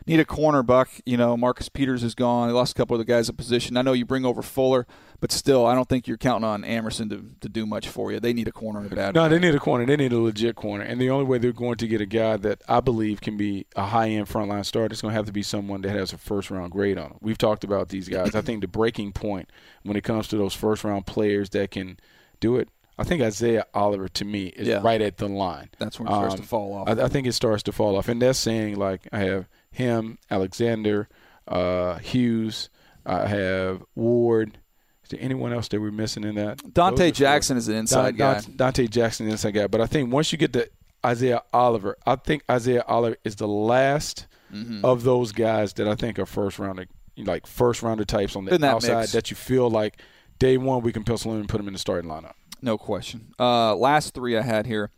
need 0.10 0.20
a 0.20 0.26
corner 0.26 0.64
buck. 0.64 0.90
You 1.06 1.18
know, 1.18 1.38
Marcus 1.38 1.70
Peters 1.70 2.04
is 2.04 2.16
gone. 2.16 2.48
They 2.48 2.54
lost 2.54 2.72
a 2.72 2.76
couple 2.76 2.96
of 2.96 3.00
the 3.00 3.06
guys 3.06 3.30
in 3.30 3.36
position. 3.36 3.78
I 3.78 3.82
know 3.82 3.94
you 3.94 4.06
bring 4.06 4.26
over 4.26 4.42
Fuller, 4.42 4.88
but 5.20 5.32
still, 5.32 5.66
I 5.66 5.76
don't 5.76 5.88
think 5.88 6.08
you're 6.08 6.18
counting 6.18 6.48
on 6.48 6.64
Amerson 6.64 7.10
to, 7.10 7.26
to 7.42 7.50
do 7.50 7.66
much 7.66 7.88
for 7.88 8.12
you. 8.12 8.20
They 8.20 8.34
need 8.34 8.48
a 8.48 8.52
corner 8.52 8.82
in 8.82 8.92
a 8.92 8.96
bad. 8.96 9.16
No, 9.16 9.24
way. 9.24 9.30
they 9.30 9.40
need 9.40 9.56
a 9.56 9.60
corner. 9.60 9.86
They 9.86 9.96
need 9.96 10.12
a 10.12 10.20
legit 10.20 10.56
corner, 10.56 10.84
and 10.84 11.00
the 11.00 11.10
only 11.10 11.26
way 11.26 11.38
they're 11.38 11.52
going 11.52 11.78
to 11.78 11.88
get 11.88 12.02
a 12.02 12.06
guy 12.06 12.38
that 12.38 12.62
I 12.68 12.80
believe 12.80 13.22
can 13.22 13.38
be 13.38 13.68
a 13.76 13.86
high 13.86 14.10
end 14.10 14.28
frontline 14.28 14.66
starter 14.66 14.94
is 14.94 15.02
going 15.02 15.12
to 15.12 15.16
have 15.16 15.28
to 15.28 15.32
be 15.32 15.44
someone 15.44 15.82
that 15.82 15.92
has 15.92 16.12
a 16.12 16.18
first 16.18 16.52
round 16.52 16.72
grade 16.72 16.98
on 16.98 17.12
him. 17.12 17.18
We've 17.22 17.38
talked 17.38 17.64
about 17.64 17.90
these 17.90 18.10
guys. 18.10 18.36
I 18.36 18.42
think 18.42 18.62
the 18.62 18.68
breaking 18.68 19.14
point 19.14 19.50
when 19.84 19.96
it 19.96 20.04
comes 20.04 20.28
to 20.30 20.38
those 20.38 20.54
first 20.54 20.84
round 20.84 21.06
players 21.06 21.50
that 21.52 21.72
can 21.72 22.00
do 22.40 22.58
it 22.58 22.70
I 23.00 23.06
think 23.06 23.22
Isaiah 23.22 23.66
Oliver 23.74 24.10
to 24.10 24.26
me 24.26 24.48
is 24.48 24.68
yeah. 24.68 24.82
right 24.84 25.02
at 25.02 25.18
the 25.18 25.30
line. 25.30 25.70
That's 25.80 25.98
when 25.98 26.10
it 26.10 26.12
starts 26.12 26.34
um, 26.34 26.42
to 26.42 26.46
fall 26.46 26.74
off. 26.74 26.90
I, 26.90 27.04
I, 27.04 27.08
think 27.08 27.28
it 27.28 27.32
starts 27.32 27.64
to 27.64 27.72
fall 27.72 27.96
off, 27.96 28.10
and 28.10 28.22
that's 28.22 28.38
saying 28.38 28.76
like 28.76 29.08
I 29.14 29.20
have 29.20 29.48
him, 29.72 30.18
Alexander, 30.30 31.10
uh, 31.48 31.98
Hughes. 31.98 32.70
I 33.06 33.28
have 33.28 33.84
Ward. 33.96 34.60
Is 35.04 35.10
there 35.10 35.20
anyone 35.22 35.52
else 35.52 35.68
that 35.70 35.82
we're 35.82 35.92
missing 35.92 36.24
in 36.24 36.36
that? 36.36 36.60
Donte 36.60 37.12
Jackson 37.14 37.58
is 37.58 37.68
an 37.68 37.76
inside 37.76 38.18
Don, 38.18 38.36
guy. 38.36 38.72
Donte 38.72 38.90
Jackson 38.90 39.26
is 39.26 39.30
an 39.30 39.32
inside 39.32 39.52
guy. 39.52 39.68
But 39.68 39.82
I 39.82 39.88
think 39.88 40.14
once 40.14 40.32
you 40.32 40.38
get 40.38 40.54
to 40.54 40.70
Isaiah 41.04 41.42
Oliver, 41.52 41.98
I 42.06 42.16
think 42.16 42.44
Isaiah 42.50 42.84
Oliver 42.88 43.18
is 43.24 43.38
the 43.38 43.48
last 43.48 44.28
mm-hmm. 44.54 44.86
of 44.86 45.04
those 45.04 45.32
guys 45.32 45.74
that 45.74 45.88
I 45.88 45.96
think 45.96 46.20
are 46.20 46.28
first 46.28 46.60
rounder, 46.60 46.86
like 47.18 47.48
first 47.48 47.82
rounder 47.82 48.06
types 48.06 48.36
on 48.36 48.46
the 48.46 48.58
that 48.58 48.64
outside 48.64 49.00
mix. 49.00 49.12
that 49.14 49.32
you 49.32 49.36
feel 49.36 49.70
like 49.70 50.00
day 50.38 50.58
one 50.58 50.84
we 50.84 50.94
can 50.94 51.04
pencil 51.04 51.34
in 51.34 51.40
and 51.40 51.50
put 51.50 51.60
him 51.60 51.68
in 51.68 51.74
the 51.74 51.80
starting 51.80 52.10
lineup. 52.10 52.34
No 52.62 52.78
question. 52.78 53.34
Uh, 53.40 53.76
last 53.76 54.14
three 54.14 54.38
I 54.38 54.42
had 54.42 54.66
here. 54.66 54.92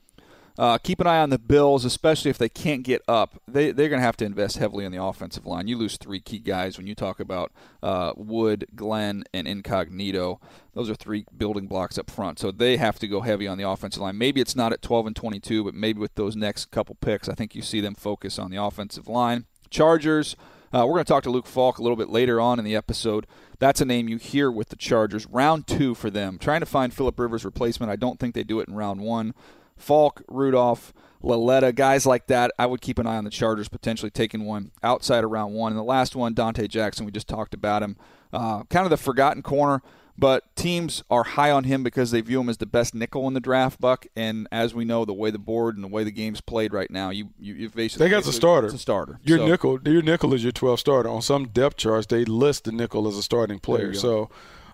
Uh, 0.58 0.78
keep 0.78 1.00
an 1.00 1.08
eye 1.08 1.20
on 1.20 1.30
the 1.30 1.40
Bills, 1.40 1.86
especially 1.86 2.30
if 2.30 2.38
they 2.38 2.50
can't 2.50 2.84
get 2.84 3.02
up. 3.08 3.42
They, 3.48 3.72
they're 3.72 3.90
going 3.90 4.00
to 4.00 4.06
have 4.06 4.18
to 4.18 4.26
invest 4.26 4.58
heavily 4.58 4.86
in 4.86 4.92
the 4.92 5.02
offensive 5.02 5.46
line. 5.46 5.68
You 5.68 5.78
lose 5.78 5.98
three 5.98 6.20
key 6.20 6.40
guys 6.40 6.78
when 6.78 6.88
you 6.88 6.96
talk 6.96 7.20
about 7.20 7.52
uh, 7.82 8.14
Wood, 8.16 8.68
Glenn, 8.76 9.24
and 9.34 9.48
Incognito. 9.48 10.40
Those 10.74 10.90
are 10.90 10.96
three 10.96 11.26
building 11.36 11.68
blocks 11.68 11.98
up 11.98 12.10
front. 12.10 12.40
So 12.40 12.52
they 12.52 12.78
have 12.78 13.00
to 13.00 13.08
go 13.08 13.22
heavy 13.22 13.48
on 13.48 13.58
the 13.58 13.68
offensive 13.68 14.02
line. 14.02 14.18
Maybe 14.18 14.42
it's 14.42 14.56
not 14.56 14.74
at 14.74 14.82
12 14.82 15.08
and 15.08 15.16
22, 15.16 15.64
but 15.64 15.74
maybe 15.74 16.00
with 16.00 16.16
those 16.16 16.36
next 16.36 16.72
couple 16.72 16.96
picks, 16.96 17.30
I 17.30 17.34
think 17.34 17.56
you 17.56 17.62
see 17.62 17.82
them 17.82 17.96
focus 17.96 18.38
on 18.38 18.52
the 18.52 18.62
offensive 18.62 19.08
line. 19.08 19.46
Chargers. 19.70 20.36
Uh, 20.74 20.86
we're 20.86 20.94
going 20.94 21.04
to 21.04 21.10
talk 21.10 21.24
to 21.24 21.30
Luke 21.30 21.48
Falk 21.48 21.80
a 21.80 21.82
little 21.82 21.98
bit 21.98 22.10
later 22.10 22.40
on 22.40 22.58
in 22.58 22.64
the 22.64 22.78
episode. 22.78 23.28
That's 23.60 23.82
a 23.82 23.86
name 23.86 24.08
you 24.08 24.16
hear 24.16 24.50
with 24.50 24.70
the 24.70 24.78
Chargers. 24.78 25.26
Round 25.26 25.68
two 25.68 25.96
for 25.96 26.10
them. 26.10 26.38
Trying 26.38 26.62
to 26.62 26.66
find 26.66 26.94
Philip 26.94 27.20
Rivers' 27.20 27.44
replacement. 27.44 27.92
I 27.92 27.98
don't 27.98 28.20
think 28.20 28.34
they 28.34 28.44
do 28.44 28.62
it 28.62 28.70
in 28.70 28.76
round 28.76 29.02
one. 29.02 29.34
Falk, 29.82 30.22
Rudolph, 30.28 30.94
Lauletta, 31.22 31.72
guys 31.74 32.06
like 32.06 32.28
that. 32.28 32.52
I 32.58 32.66
would 32.66 32.82
keep 32.82 32.98
an 33.00 33.08
eye 33.08 33.18
on 33.18 33.24
the 33.24 33.30
Chargers 33.30 33.68
potentially 33.68 34.10
taking 34.12 34.46
one 34.46 34.72
outside 34.84 35.24
of 35.24 35.32
round 35.32 35.54
one. 35.54 35.72
And 35.72 35.80
the 35.80 35.84
last 35.84 36.16
one, 36.16 36.34
Donte 36.34 36.68
Jackson, 36.68 37.06
we 37.06 37.12
just 37.12 37.28
talked 37.28 37.54
about 37.54 37.84
him. 37.84 37.96
Uh, 38.34 38.64
kind 38.70 38.86
of 38.86 38.90
the 38.90 38.98
forgotten 38.98 39.42
corner, 39.44 39.82
But 40.18 40.56
teams 40.56 41.04
are 41.10 41.24
high 41.24 41.52
on 41.52 41.64
him 41.66 41.84
because 41.84 42.12
they 42.12 42.22
view 42.22 42.40
him 42.42 42.48
as 42.50 42.58
the 42.58 42.66
best 42.66 42.94
nickel 42.96 43.28
in 43.28 43.34
the 43.34 43.40
draft, 43.40 43.80
Buck. 43.82 44.06
And 44.16 44.48
as 44.52 44.74
we 44.74 44.86
know, 44.86 45.04
the 45.04 45.14
way 45.14 45.32
the 45.32 45.40
board 45.40 45.76
and 45.76 45.84
the 45.84 45.88
way 45.90 46.04
the 46.04 46.12
game's 46.12 46.42
played 46.42 46.74
right 46.74 46.90
now, 46.92 47.10
you 47.10 47.30
you, 47.40 47.54
you 47.56 47.70
basically 47.70 48.06
They 48.06 48.12
got 48.12 48.24
the 48.24 48.32
starter. 48.34 48.68
It's 48.68 48.76
a 48.76 48.80
starter. 48.80 49.20
Your 49.24 49.40
So- 49.40 49.48
nickel, 49.48 49.80
your 49.86 50.02
nickel 50.02 50.34
is 50.34 50.44
your 50.44 50.52
12 50.54 50.80
starter. 50.80 51.10
On 51.10 51.22
some 51.22 51.48
depth 51.50 51.78
charts, 51.78 52.08
they 52.08 52.24
list 52.26 52.66
the 52.66 52.72
nickel 52.72 53.08
as 53.08 53.18
a 53.18 53.24
starting 53.24 53.60
player. 53.60 53.94
So 53.94 54.30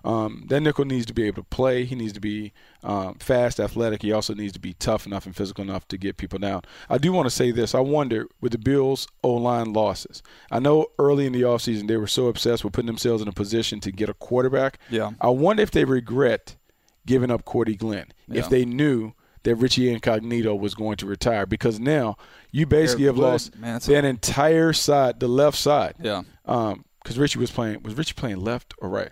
um, 0.08 0.46
that 0.48 0.60
nickel 0.60 0.86
needs 0.86 1.04
to 1.04 1.12
be 1.12 1.24
able 1.24 1.42
to 1.42 1.48
play. 1.50 1.84
He 1.84 1.94
needs 1.94 2.14
to 2.14 2.20
be 2.20 2.54
um, 2.82 3.16
fast, 3.16 3.60
athletic. 3.60 4.00
He 4.00 4.10
also 4.10 4.32
needs 4.32 4.54
to 4.54 4.58
be 4.58 4.72
tough 4.72 5.04
enough 5.04 5.26
and 5.26 5.36
physical 5.36 5.62
enough 5.62 5.86
to 5.88 5.98
get 5.98 6.16
people 6.16 6.38
down. 6.38 6.62
I 6.88 6.96
do 6.96 7.12
want 7.12 7.26
to 7.26 7.30
say 7.30 7.50
this. 7.50 7.74
I 7.74 7.80
wonder 7.80 8.26
with 8.40 8.52
the 8.52 8.58
Bills' 8.58 9.06
O 9.22 9.34
line 9.34 9.74
losses. 9.74 10.22
I 10.50 10.60
know 10.60 10.86
early 10.98 11.26
in 11.26 11.34
the 11.34 11.42
offseason 11.42 11.88
they 11.88 11.98
were 11.98 12.06
so 12.06 12.28
obsessed 12.28 12.64
with 12.64 12.72
putting 12.72 12.86
themselves 12.86 13.20
in 13.20 13.28
a 13.28 13.32
position 13.32 13.80
to 13.80 13.92
get 13.92 14.08
a 14.08 14.14
quarterback. 14.14 14.78
Yeah. 14.88 15.10
I 15.20 15.28
wonder 15.28 15.62
if 15.62 15.72
they 15.72 15.84
regret 15.84 16.56
giving 17.04 17.30
up 17.30 17.44
Cordy 17.44 17.76
Glenn 17.76 18.06
Yeah. 18.28 18.40
if 18.40 18.48
they 18.48 18.64
knew 18.64 19.12
that 19.42 19.56
Richie 19.56 19.92
Incognito 19.92 20.54
was 20.54 20.74
going 20.74 20.96
to 20.96 21.06
retire 21.06 21.44
because 21.44 21.78
now 21.78 22.16
you 22.50 22.64
basically 22.64 23.04
Eric 23.04 23.16
have 23.16 23.22
lost 23.24 23.58
man, 23.58 23.78
that 23.86 24.04
entire 24.06 24.72
side, 24.72 25.20
the 25.20 25.28
left 25.28 25.58
side. 25.58 25.96
Yeah. 26.00 26.22
Um, 26.46 26.86
because 27.02 27.18
Richie 27.18 27.38
was 27.38 27.50
playing. 27.50 27.82
Was 27.82 27.94
Richie 27.94 28.12
playing 28.14 28.40
left 28.40 28.74
or 28.78 28.88
right? 28.90 29.10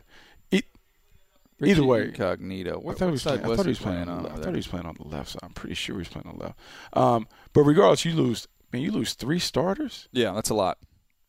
E- 1.62 1.70
either 1.70 1.84
way, 1.84 2.04
incognito. 2.04 2.82
I 2.86 2.94
thought 2.94 3.06
he 3.06 3.10
was 3.12 3.22
playing. 3.22 3.44
I 3.44 3.56
thought 3.56 3.66
he 3.66 3.70
was 3.70 3.78
playing. 3.78 4.08
on? 4.08 4.22
the, 4.24 4.30
I 4.30 4.36
thought 4.36 4.50
he 4.50 4.56
was 4.56 4.66
playing 4.66 4.86
on 4.86 4.96
the 4.98 5.08
left 5.08 5.30
side. 5.30 5.40
I'm 5.42 5.52
pretty 5.52 5.74
sure 5.74 5.94
he 5.94 6.00
was 6.00 6.08
playing 6.08 6.26
on 6.26 6.38
the 6.38 6.44
left. 6.44 6.58
Um, 6.92 7.28
but 7.52 7.62
regardless, 7.62 8.04
you 8.04 8.14
lose. 8.14 8.48
Man, 8.72 8.82
you 8.82 8.90
lose 8.90 9.14
three 9.14 9.38
starters. 9.38 10.08
Yeah, 10.12 10.32
that's 10.32 10.50
a 10.50 10.54
lot. 10.54 10.78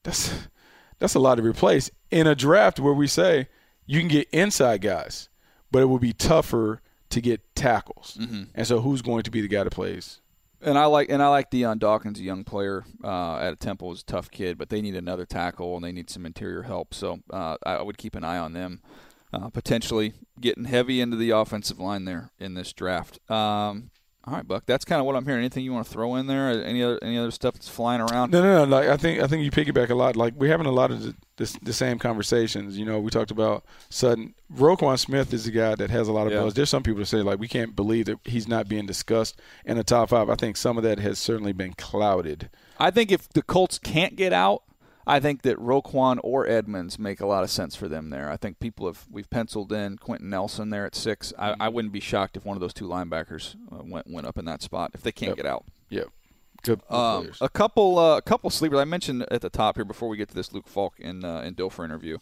That's 0.04 0.48
that's 1.00 1.16
a 1.16 1.20
lot 1.20 1.36
to 1.36 1.44
replace 1.44 1.90
in 2.12 2.28
a 2.28 2.36
draft 2.36 2.80
where 2.80 2.94
we 2.94 3.08
say 3.08 3.48
you 3.86 4.00
can 4.00 4.08
get 4.10 4.28
inside 4.32 4.82
guys, 4.82 5.30
but 5.72 5.82
it 5.82 5.86
will 5.86 6.00
be 6.00 6.14
tougher 6.14 6.82
to 7.10 7.22
get 7.22 7.56
tackles. 7.56 8.18
Mm-hmm. 8.20 8.44
And 8.54 8.68
so, 8.68 8.82
who's 8.82 9.02
going 9.02 9.24
to 9.24 9.32
be 9.32 9.42
the 9.42 9.48
guy 9.48 9.64
that 9.64 9.72
plays? 9.72 10.22
And 10.60 10.78
I 10.78 10.86
like 10.86 11.10
and 11.10 11.22
I 11.22 11.28
like 11.30 11.52
Dion 11.52 11.78
Dawkins, 11.78 12.20
a 12.20 12.24
young 12.24 12.44
player 12.44 12.84
uh, 13.04 13.38
at 13.38 13.54
a 13.54 13.56
Temple, 13.56 13.92
is 13.92 14.02
a 14.02 14.06
tough 14.06 14.32
kid, 14.32 14.58
but 14.58 14.70
they 14.70 14.82
need 14.82 14.96
another 14.96 15.26
tackle 15.26 15.76
and 15.76 15.86
they 15.86 15.92
need 15.92 16.10
some 16.10 16.26
interior 16.26 16.64
help. 16.64 16.94
So 16.94 17.20
uh, 17.30 17.58
I 17.64 17.82
would 17.82 17.98
keep 17.98 18.16
an 18.16 18.24
eye 18.24 18.40
on 18.40 18.54
them, 18.54 18.82
uh, 19.34 19.50
potentially 19.50 20.14
getting 20.40 20.66
heavy 20.66 21.02
into 21.02 21.18
the 21.18 21.32
offensive 21.32 21.80
line 21.80 22.06
there 22.06 22.32
in 22.40 22.54
this 22.54 22.74
draft. 22.74 23.20
Um, 23.30 23.92
all 24.26 24.34
right, 24.34 24.46
Buck, 24.46 24.66
that's 24.66 24.84
kind 24.84 25.00
of 25.00 25.06
what 25.06 25.16
I'm 25.16 25.24
hearing. 25.24 25.40
Anything 25.40 25.64
you 25.64 25.72
want 25.72 25.86
to 25.88 25.92
throw 25.94 26.16
in 26.16 26.28
there? 26.28 26.50
Any 26.66 26.84
other 26.84 27.00
any 27.02 27.18
other 27.18 27.32
stuff 27.32 27.54
that's 27.54 27.70
flying 27.70 28.02
around? 28.02 28.32
No, 28.32 28.42
no, 28.42 28.66
no. 28.66 28.70
Like 28.78 28.90
I 28.90 28.98
think 28.98 29.22
I 29.22 29.28
think 29.28 29.46
you 29.46 29.52
piggyback 29.52 29.90
a 29.90 29.96
lot. 29.96 30.18
Like 30.18 30.34
we're 30.36 30.52
having 30.52 30.66
a 30.66 30.72
lot 30.72 30.92
of 30.92 31.02
the, 31.02 31.16
the, 31.38 31.58
the 31.62 31.72
same 31.72 31.98
conversations. 31.98 32.78
You 32.78 32.84
know, 32.84 33.00
we 33.00 33.10
talked 33.10 33.32
about 33.32 33.64
Sutton 33.90 34.34
Roquan 34.54 35.00
Smith 35.00 35.34
is 35.34 35.48
a 35.48 35.52
guy 35.52 35.76
that 35.76 35.90
has 35.92 36.10
a 36.10 36.12
lot 36.12 36.28
of 36.28 36.34
Yeah. 36.34 36.42
buzz. 36.42 36.56
There's 36.56 36.70
some 36.70 36.84
people 36.84 37.00
that 37.00 37.06
say 37.06 37.22
like 37.22 37.40
we 37.40 37.48
can't 37.48 37.74
believe 37.74 38.08
that 38.08 38.20
he's 38.26 38.50
not 38.50 38.68
being 38.68 38.86
discussed 38.86 39.40
in 39.64 39.78
the 39.78 39.84
top 39.86 40.10
five. 40.10 40.30
I 40.30 40.36
think 40.36 40.58
some 40.58 40.76
of 40.78 40.84
that 40.84 41.00
has 41.00 41.20
certainly 41.20 41.54
been 41.54 41.72
clouded. 41.74 42.50
I 42.80 42.92
think 42.92 43.14
if 43.14 43.30
the 43.30 43.42
Colts 43.42 43.80
can't 43.80 44.18
get 44.18 44.34
out, 44.34 44.64
I 45.10 45.20
think 45.22 45.44
that 45.44 45.58
Roquan 45.58 46.20
or 46.22 46.46
Edmunds 46.46 47.00
make 47.00 47.22
a 47.22 47.26
lot 47.26 47.44
of 47.44 47.50
sense 47.50 47.76
for 47.76 47.88
them 47.88 48.10
there. 48.10 48.30
I 48.30 48.36
think 48.38 48.60
people 48.60 48.86
have 48.88 49.06
we've 49.10 49.30
penciled 49.30 49.72
in 49.72 49.98
Quenton 49.98 50.30
Nelson 50.30 50.70
there 50.70 50.86
at 50.86 50.96
six. 50.96 51.32
I, 51.40 51.56
I 51.60 51.70
wouldn't 51.70 51.94
be 51.94 52.00
shocked 52.02 52.36
if 52.36 52.44
one 52.46 52.58
of 52.58 52.62
those 52.62 52.74
two 52.74 52.88
linebackers 52.88 53.56
uh, 53.72 53.84
went 53.84 54.08
went 54.08 54.28
up 54.28 54.38
in 54.38 54.46
that 54.46 54.62
spot 54.62 54.92
if 54.94 55.02
they 55.02 55.12
can't 55.14 55.30
Yep. 55.30 55.38
get 55.38 55.46
out. 55.46 55.66
Yeah, 55.90 56.04
good, 56.64 56.82
Um, 56.90 57.32
a 57.40 57.48
couple, 57.48 57.98
uh, 57.98 58.18
a 58.18 58.22
couple 58.22 58.50
sleepers. 58.50 58.80
I 58.80 58.84
mentioned 58.84 59.26
at 59.32 59.40
the 59.42 59.50
top 59.50 59.78
here 59.78 59.86
before 59.86 60.10
we 60.10 60.18
get 60.18 60.28
to 60.30 60.36
this 60.36 60.52
Luke 60.52 60.68
Falk 60.68 60.96
and 61.02 61.24
uh, 61.24 61.42
and 61.44 61.56
Dilfer 61.56 61.86
interview. 61.86 62.18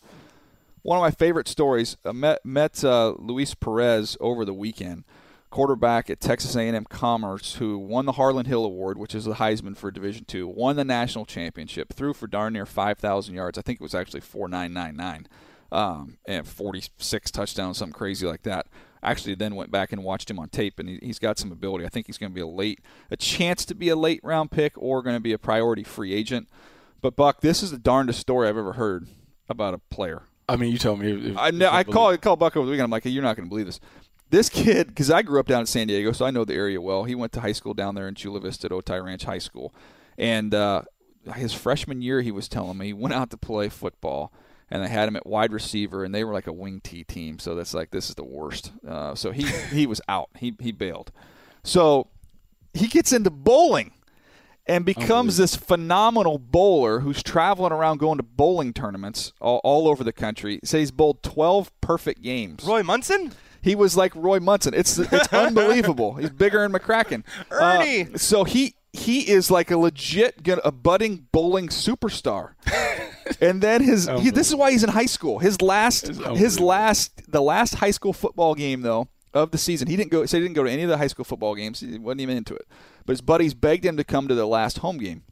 One 0.83 0.99
of 0.99 1.01
my 1.01 1.09
favorite 1.09 1.47
stories. 1.47 1.97
Uh, 2.05 2.13
met 2.13 2.45
met 2.45 2.83
uh, 2.83 3.15
Luis 3.17 3.55
Perez 3.55 4.15
over 4.19 4.45
the 4.45 4.53
weekend, 4.53 5.03
quarterback 5.49 6.09
at 6.09 6.19
Texas 6.19 6.55
A&M 6.55 6.85
Commerce, 6.85 7.55
who 7.55 7.77
won 7.77 8.05
the 8.05 8.13
Harlon 8.13 8.45
Hill 8.45 8.65
Award, 8.65 8.97
which 8.97 9.15
is 9.15 9.25
the 9.25 9.35
Heisman 9.35 9.77
for 9.77 9.91
Division 9.91 10.25
Two, 10.25 10.47
won 10.47 10.75
the 10.75 10.83
national 10.83 11.25
championship, 11.25 11.93
threw 11.93 12.13
for 12.13 12.27
darn 12.27 12.53
near 12.53 12.65
five 12.65 12.97
thousand 12.97 13.35
yards. 13.35 13.57
I 13.57 13.61
think 13.61 13.79
it 13.79 13.83
was 13.83 13.95
actually 13.95 14.21
four 14.21 14.47
nine 14.47 14.73
nine 14.73 14.95
nine, 14.95 15.27
um, 15.71 16.17
and 16.27 16.47
forty 16.47 16.83
six 16.97 17.31
touchdowns, 17.31 17.77
something 17.77 17.93
crazy 17.93 18.25
like 18.25 18.43
that. 18.43 18.67
Actually, 19.01 19.35
then 19.35 19.55
went 19.55 19.71
back 19.71 19.91
and 19.91 20.03
watched 20.03 20.29
him 20.29 20.39
on 20.39 20.49
tape, 20.49 20.79
and 20.79 20.89
he, 20.89 20.99
he's 21.01 21.19
got 21.19 21.37
some 21.37 21.51
ability. 21.51 21.85
I 21.85 21.89
think 21.89 22.07
he's 22.07 22.17
going 22.17 22.31
to 22.31 22.35
be 22.35 22.41
a 22.41 22.47
late, 22.47 22.79
a 23.11 23.15
chance 23.15 23.63
to 23.65 23.75
be 23.75 23.89
a 23.89 23.95
late 23.95 24.19
round 24.23 24.51
pick, 24.51 24.73
or 24.75 25.03
going 25.03 25.15
to 25.15 25.21
be 25.21 25.33
a 25.33 25.37
priority 25.37 25.83
free 25.83 26.13
agent. 26.13 26.49
But 27.01 27.15
Buck, 27.15 27.41
this 27.41 27.61
is 27.61 27.69
the 27.69 27.77
darndest 27.77 28.19
story 28.19 28.49
I've 28.49 28.57
ever 28.57 28.73
heard 28.73 29.07
about 29.47 29.75
a 29.75 29.77
player. 29.77 30.23
I 30.47 30.55
mean, 30.57 30.71
you 30.71 30.77
told 30.77 30.99
me. 30.99 31.31
If, 31.31 31.37
I 31.37 31.51
know, 31.51 31.69
I 31.69 31.83
call 31.83 32.15
call 32.17 32.35
Buck 32.35 32.55
over 32.55 32.65
the 32.65 32.71
weekend. 32.71 32.85
I'm 32.85 32.91
like, 32.91 33.03
hey, 33.03 33.09
you're 33.09 33.23
not 33.23 33.35
going 33.35 33.47
to 33.47 33.49
believe 33.49 33.65
this. 33.65 33.79
This 34.29 34.49
kid, 34.49 34.87
because 34.87 35.11
I 35.11 35.21
grew 35.21 35.39
up 35.39 35.47
down 35.47 35.61
in 35.61 35.65
San 35.65 35.87
Diego, 35.87 36.11
so 36.11 36.25
I 36.25 36.31
know 36.31 36.45
the 36.45 36.55
area 36.55 36.81
well. 36.81 37.03
He 37.03 37.15
went 37.15 37.31
to 37.33 37.41
high 37.41 37.51
school 37.51 37.73
down 37.73 37.95
there 37.95 38.07
in 38.07 38.15
Chula 38.15 38.39
Vista 38.39 38.65
at 38.65 38.71
Otay 38.71 39.03
Ranch 39.03 39.23
High 39.23 39.37
School, 39.37 39.73
and 40.17 40.53
uh, 40.53 40.83
his 41.35 41.53
freshman 41.53 42.01
year, 42.01 42.21
he 42.21 42.31
was 42.31 42.47
telling 42.47 42.77
me, 42.77 42.87
he 42.87 42.93
went 42.93 43.13
out 43.13 43.29
to 43.31 43.37
play 43.37 43.69
football, 43.69 44.33
and 44.69 44.83
they 44.83 44.87
had 44.87 45.07
him 45.07 45.15
at 45.15 45.25
wide 45.25 45.53
receiver, 45.53 46.03
and 46.03 46.13
they 46.13 46.23
were 46.23 46.33
like 46.33 46.47
a 46.47 46.53
wing 46.53 46.81
T 46.83 47.03
team. 47.03 47.39
So 47.39 47.55
that's 47.55 47.73
like 47.73 47.91
this 47.91 48.09
is 48.09 48.15
the 48.15 48.23
worst. 48.23 48.71
Uh, 48.87 49.15
so 49.15 49.31
he 49.31 49.43
he 49.71 49.85
was 49.85 50.01
out. 50.07 50.29
He 50.37 50.55
he 50.59 50.71
bailed. 50.71 51.11
So 51.63 52.07
he 52.73 52.87
gets 52.87 53.13
into 53.13 53.29
bowling 53.29 53.91
and 54.67 54.85
becomes 54.85 55.37
this 55.37 55.55
phenomenal 55.55 56.37
bowler 56.39 56.99
who's 56.99 57.21
traveling 57.21 57.71
around 57.71 57.99
going 57.99 58.17
to 58.17 58.23
bowling 58.23 58.73
tournaments 58.73 59.31
all, 59.39 59.61
all 59.63 59.87
over 59.87 60.03
the 60.03 60.13
country. 60.13 60.59
Say 60.63 60.79
he's 60.79 60.91
bowled 60.91 61.21
12 61.23 61.71
perfect 61.81 62.21
games. 62.21 62.63
Roy 62.63 62.83
Munson? 62.83 63.31
He 63.65 63.73
was 63.73 63.97
like 63.97 64.15
Roy 64.15 64.39
Munson. 64.39 64.75
It's 64.75 64.99
it's 64.99 65.27
unbelievable. 65.33 66.13
He's 66.13 66.29
bigger 66.29 66.61
than 66.61 66.71
McCracken. 66.71 67.23
Uh, 67.49 67.79
Ernie! 67.79 68.15
so 68.15 68.43
he 68.43 68.75
he 68.93 69.27
is 69.27 69.49
like 69.49 69.71
a 69.71 69.77
legit 69.77 70.47
a 70.63 70.71
budding 70.71 71.25
bowling 71.31 71.69
superstar. 71.69 72.53
and 73.41 73.63
then 73.63 73.81
his 73.81 74.07
he, 74.19 74.29
this 74.29 74.49
is 74.49 74.55
why 74.55 74.69
he's 74.69 74.83
in 74.83 74.91
high 74.91 75.07
school. 75.07 75.39
His 75.39 75.63
last 75.63 76.09
his 76.35 76.59
last 76.59 77.23
the 77.27 77.41
last 77.41 77.75
high 77.75 77.89
school 77.89 78.13
football 78.13 78.53
game 78.53 78.83
though 78.83 79.07
of 79.33 79.49
the 79.49 79.57
season. 79.57 79.87
He 79.87 79.95
didn't 79.95 80.11
go 80.11 80.27
so 80.27 80.37
he 80.37 80.43
didn't 80.43 80.55
go 80.55 80.63
to 80.63 80.69
any 80.69 80.83
of 80.83 80.89
the 80.89 80.99
high 80.99 81.07
school 81.07 81.25
football 81.25 81.55
games. 81.55 81.79
He 81.79 81.97
wasn't 81.97 82.21
even 82.21 82.37
into 82.37 82.53
it. 82.53 82.67
But 83.07 83.13
his 83.13 83.21
buddies 83.21 83.55
begged 83.55 83.83
him 83.83 83.97
to 83.97 84.03
come 84.03 84.27
to 84.27 84.35
the 84.35 84.45
last 84.45 84.77
home 84.77 84.99
game. 84.99 85.23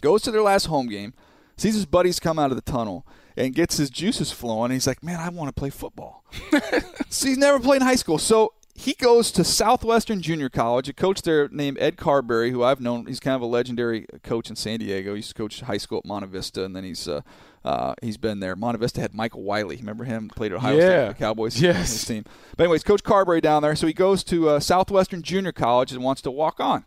Goes 0.00 0.22
to 0.22 0.32
their 0.32 0.42
last 0.42 0.66
home 0.66 0.88
game, 0.88 1.14
sees 1.56 1.74
his 1.74 1.86
buddies 1.86 2.18
come 2.18 2.36
out 2.36 2.50
of 2.50 2.56
the 2.56 2.68
tunnel 2.72 3.06
and 3.40 3.54
gets 3.54 3.76
his 3.76 3.90
juices 3.90 4.30
flowing. 4.32 4.66
And 4.66 4.72
he's 4.74 4.86
like, 4.86 5.02
"Man, 5.02 5.18
I 5.18 5.28
want 5.30 5.48
to 5.48 5.58
play 5.58 5.70
football." 5.70 6.24
so 7.08 7.26
he's 7.28 7.38
never 7.38 7.58
played 7.58 7.80
in 7.80 7.86
high 7.86 7.96
school. 7.96 8.18
So 8.18 8.52
he 8.74 8.94
goes 8.94 9.30
to 9.32 9.44
Southwestern 9.44 10.22
Junior 10.22 10.48
College. 10.48 10.88
A 10.88 10.92
coach 10.92 11.22
there 11.22 11.48
named 11.48 11.76
Ed 11.80 11.96
Carberry, 11.96 12.50
who 12.50 12.62
I've 12.62 12.80
known, 12.80 13.06
he's 13.06 13.20
kind 13.20 13.34
of 13.36 13.42
a 13.42 13.46
legendary 13.46 14.06
coach 14.22 14.48
in 14.48 14.56
San 14.56 14.78
Diego. 14.78 15.10
He 15.12 15.16
used 15.18 15.28
to 15.30 15.34
coach 15.34 15.60
high 15.60 15.76
school 15.76 15.98
at 15.98 16.04
Monte 16.06 16.28
Vista, 16.28 16.64
and 16.64 16.74
then 16.74 16.84
he's 16.84 17.06
uh, 17.06 17.20
uh, 17.64 17.94
he's 18.02 18.16
been 18.16 18.40
there. 18.40 18.56
Monte 18.56 18.78
Vista 18.78 19.00
had 19.00 19.12
Michael 19.14 19.42
Wiley. 19.42 19.76
Remember 19.76 20.04
him? 20.04 20.28
Played 20.28 20.52
at 20.52 20.56
Ohio 20.56 20.76
State 20.78 20.86
Yeah. 20.88 21.06
for 21.08 21.12
the 21.12 21.18
Cowboys. 21.18 21.60
Yes. 21.60 21.92
his 21.92 22.04
team. 22.04 22.24
But 22.56 22.64
anyways, 22.64 22.82
Coach 22.84 23.02
Carberry 23.02 23.40
down 23.42 23.62
there. 23.62 23.76
So 23.76 23.86
he 23.86 23.92
goes 23.92 24.24
to 24.24 24.48
uh, 24.48 24.60
Southwestern 24.60 25.22
Junior 25.22 25.52
College 25.52 25.92
and 25.92 26.02
wants 26.02 26.22
to 26.22 26.30
walk 26.30 26.58
on. 26.60 26.84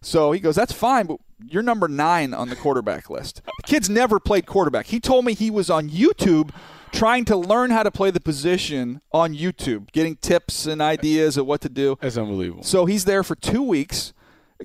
So 0.00 0.32
he 0.32 0.38
goes, 0.40 0.54
"That's 0.56 0.72
fine, 0.72 1.06
but 1.06 1.18
you're 1.48 1.62
number 1.62 1.88
nine 1.88 2.34
on 2.34 2.48
the 2.48 2.56
quarterback 2.56 3.10
list." 3.10 3.42
The 3.44 3.62
kid's 3.64 3.90
never 3.90 4.18
played 4.20 4.46
quarterback. 4.46 4.86
He 4.86 5.00
told 5.00 5.24
me 5.24 5.34
he 5.34 5.50
was 5.50 5.70
on 5.70 5.88
YouTube 5.88 6.50
trying 6.92 7.24
to 7.24 7.36
learn 7.36 7.70
how 7.70 7.82
to 7.82 7.90
play 7.90 8.10
the 8.10 8.20
position 8.20 9.00
on 9.12 9.34
YouTube, 9.34 9.90
getting 9.92 10.16
tips 10.16 10.66
and 10.66 10.80
ideas 10.80 11.36
of 11.36 11.46
what 11.46 11.60
to 11.62 11.68
do. 11.68 11.96
That's 12.00 12.16
unbelievable. 12.16 12.62
So 12.62 12.86
he's 12.86 13.04
there 13.04 13.22
for 13.22 13.34
two 13.34 13.62
weeks. 13.62 14.12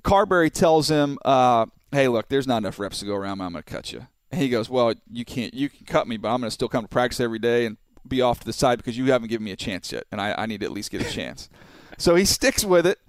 Carberry 0.03 0.49
tells 0.49 0.89
him, 0.89 1.17
uh, 1.25 1.65
"Hey, 1.91 2.07
look, 2.07 2.27
there's 2.29 2.47
not 2.47 2.57
enough 2.57 2.79
reps 2.79 2.99
to 2.99 3.05
go 3.05 3.15
around. 3.15 3.41
I'm 3.41 3.53
going 3.53 3.63
to 3.63 3.69
cut 3.69 3.91
you." 3.91 4.07
And 4.31 4.41
he 4.41 4.49
goes, 4.49 4.69
"Well, 4.69 4.93
you 5.11 5.25
can't. 5.25 5.53
You 5.53 5.69
can 5.69 5.85
cut 5.85 6.07
me, 6.07 6.17
but 6.17 6.29
I'm 6.29 6.41
going 6.41 6.47
to 6.47 6.53
still 6.53 6.67
come 6.67 6.83
to 6.83 6.89
practice 6.89 7.19
every 7.19 7.39
day 7.39 7.65
and 7.65 7.77
be 8.07 8.21
off 8.21 8.39
to 8.41 8.45
the 8.45 8.53
side 8.53 8.77
because 8.77 8.97
you 8.97 9.11
haven't 9.11 9.29
given 9.29 9.45
me 9.45 9.51
a 9.51 9.57
chance 9.57 9.91
yet, 9.91 10.03
and 10.11 10.21
I, 10.21 10.33
I 10.37 10.45
need 10.45 10.59
to 10.59 10.65
at 10.65 10.71
least 10.71 10.91
get 10.91 11.01
a 11.01 11.09
chance." 11.09 11.49
so 11.97 12.15
he 12.15 12.25
sticks 12.25 12.63
with 12.63 12.85
it. 12.85 12.99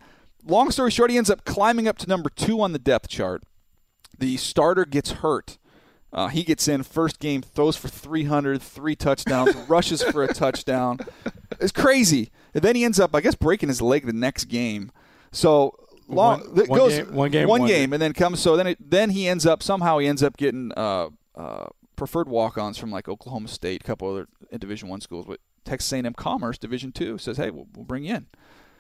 Long 0.47 0.71
story 0.71 0.91
short, 0.91 1.11
he 1.11 1.19
ends 1.19 1.29
up 1.29 1.45
climbing 1.45 1.89
up 1.89 1.99
to 1.99 2.09
number 2.09 2.31
two 2.31 2.61
on 2.63 2.73
the 2.73 2.79
depth 2.79 3.09
chart. 3.09 3.43
The 4.19 4.37
starter 4.37 4.85
gets 4.85 5.13
hurt. 5.13 5.59
Uh, 6.13 6.29
he 6.29 6.43
gets 6.43 6.67
in 6.69 6.83
first 6.83 7.19
game, 7.21 7.43
throws 7.43 7.77
for 7.77 7.89
300, 7.89 8.63
three 8.63 8.97
touchdowns, 8.97 9.55
rushes 9.69 10.03
for 10.03 10.25
a 10.25 10.33
touchdown. 10.33 10.99
It's 11.61 11.71
crazy. 11.73 12.31
And 12.55 12.63
then 12.65 12.77
he 12.77 12.85
ends 12.85 12.99
up, 12.99 13.15
I 13.15 13.21
guess, 13.21 13.35
breaking 13.35 13.69
his 13.69 13.83
leg 13.83 14.07
the 14.07 14.13
next 14.15 14.47
game. 14.47 14.91
So 15.33 15.75
long 16.09 16.41
One- 16.41 16.59
it 16.61 16.69
one 16.71 16.79
goes 16.79 16.93
game- 16.97 17.15
one 17.15 17.31
game, 17.31 17.49
one 17.49 17.61
one 17.61 17.69
game, 17.69 17.77
game. 17.81 17.93
and 17.93 18.01
then 18.01 18.15
comes. 18.15 18.41
So 18.41 18.57
then, 18.57 18.69
it, 18.69 18.79
then 18.91 19.11
he 19.11 19.29
ends 19.29 19.45
up 19.45 19.63
somehow 19.63 19.99
he 19.99 20.07
ends 20.07 20.23
up 20.23 20.39
getting 20.39 20.73
uh, 20.77 21.09
uh, 21.35 21.67
preferred 21.95 22.29
walk-ons 22.29 22.79
from 22.79 22.91
like 22.91 23.07
Oklahoma 23.09 23.49
State, 23.49 23.83
a 23.83 23.85
couple 23.85 24.11
other 24.11 24.27
Division 24.59 24.89
One 24.89 25.03
schools, 25.03 25.27
but 25.29 25.41
Texas 25.67 25.93
A&M 25.93 26.15
Commerce 26.15 26.57
Division 26.57 26.91
Two 26.91 27.19
says, 27.19 27.37
hey, 27.37 27.51
we'll, 27.51 27.67
we'll 27.77 27.85
bring 27.85 28.05
you 28.05 28.15
in. 28.15 28.27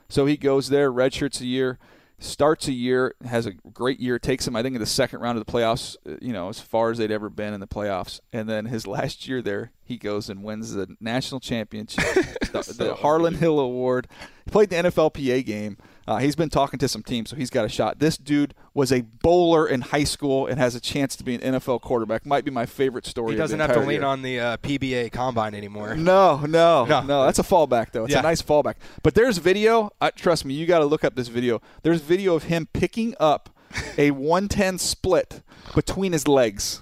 So 0.08 0.24
he 0.24 0.38
goes 0.38 0.70
there, 0.70 0.90
redshirts 0.90 1.42
a 1.42 1.46
year, 1.46 1.78
starts 2.18 2.66
a 2.68 2.72
year, 2.72 3.14
has 3.24 3.46
a 3.46 3.52
great 3.52 4.00
year, 4.00 4.18
takes 4.18 4.46
him, 4.46 4.56
I 4.56 4.62
think, 4.62 4.74
in 4.74 4.80
the 4.80 4.86
second 4.86 5.20
round 5.20 5.38
of 5.38 5.46
the 5.46 5.52
playoffs, 5.52 5.96
uh, 6.06 6.16
you 6.20 6.32
know, 6.32 6.48
as 6.48 6.60
far 6.60 6.90
as 6.90 6.98
they'd 6.98 7.10
ever 7.10 7.30
been 7.30 7.54
in 7.54 7.60
the 7.60 7.66
playoffs. 7.66 8.20
And 8.32 8.48
then 8.48 8.66
his 8.66 8.86
last 8.88 9.28
year 9.28 9.40
there, 9.40 9.72
he 9.84 9.96
goes 9.96 10.28
and 10.28 10.42
wins 10.42 10.74
the 10.74 10.96
national 11.00 11.40
championship, 11.40 12.04
the, 12.52 12.74
the 12.76 12.94
Harlon 12.96 13.34
Hill 13.34 13.60
Award. 13.60 14.08
He 14.44 14.50
played 14.50 14.70
the 14.70 14.76
NFLPA 14.76 15.44
game. 15.44 15.76
Uh, 16.08 16.16
he's 16.16 16.34
been 16.34 16.48
talking 16.48 16.78
to 16.78 16.88
some 16.88 17.02
teams, 17.02 17.28
so 17.28 17.36
he's 17.36 17.50
got 17.50 17.66
a 17.66 17.68
shot. 17.68 17.98
This 17.98 18.16
dude 18.16 18.54
was 18.72 18.90
a 18.90 19.02
bowler 19.02 19.68
in 19.68 19.82
high 19.82 20.04
school 20.04 20.46
and 20.46 20.58
has 20.58 20.74
a 20.74 20.80
chance 20.80 21.14
to 21.16 21.22
be 21.22 21.34
an 21.34 21.40
NFL 21.42 21.82
quarterback. 21.82 22.24
Might 22.24 22.46
be 22.46 22.50
my 22.50 22.64
favorite 22.64 23.04
story. 23.04 23.32
He 23.34 23.34
of 23.34 23.36
the 23.36 23.42
doesn't 23.56 23.60
have 23.60 23.74
to 23.74 23.80
lean 23.80 24.00
year. 24.00 24.04
on 24.04 24.22
the 24.22 24.40
uh, 24.40 24.56
PBA 24.56 25.12
combine 25.12 25.54
anymore. 25.54 25.94
No, 25.96 26.38
no, 26.46 26.86
No. 26.86 27.02
no, 27.02 27.24
That's 27.26 27.38
a 27.38 27.42
fallback, 27.42 27.92
though. 27.92 28.04
It's 28.04 28.14
Yeah. 28.14 28.20
a 28.20 28.22
nice 28.22 28.40
fallback. 28.40 28.76
But 29.02 29.14
there's 29.14 29.36
video. 29.36 29.90
Uh, 30.00 30.10
trust 30.16 30.46
me, 30.46 30.54
you 30.54 30.64
got 30.64 30.78
to 30.78 30.86
look 30.86 31.04
up 31.04 31.14
this 31.14 31.28
video. 31.28 31.60
There's 31.82 32.00
video 32.00 32.34
of 32.34 32.44
him 32.44 32.66
picking 32.72 33.14
up 33.20 33.50
a 33.98 34.10
110 34.12 34.78
split 34.78 35.42
between 35.74 36.12
his 36.12 36.26
legs. 36.26 36.80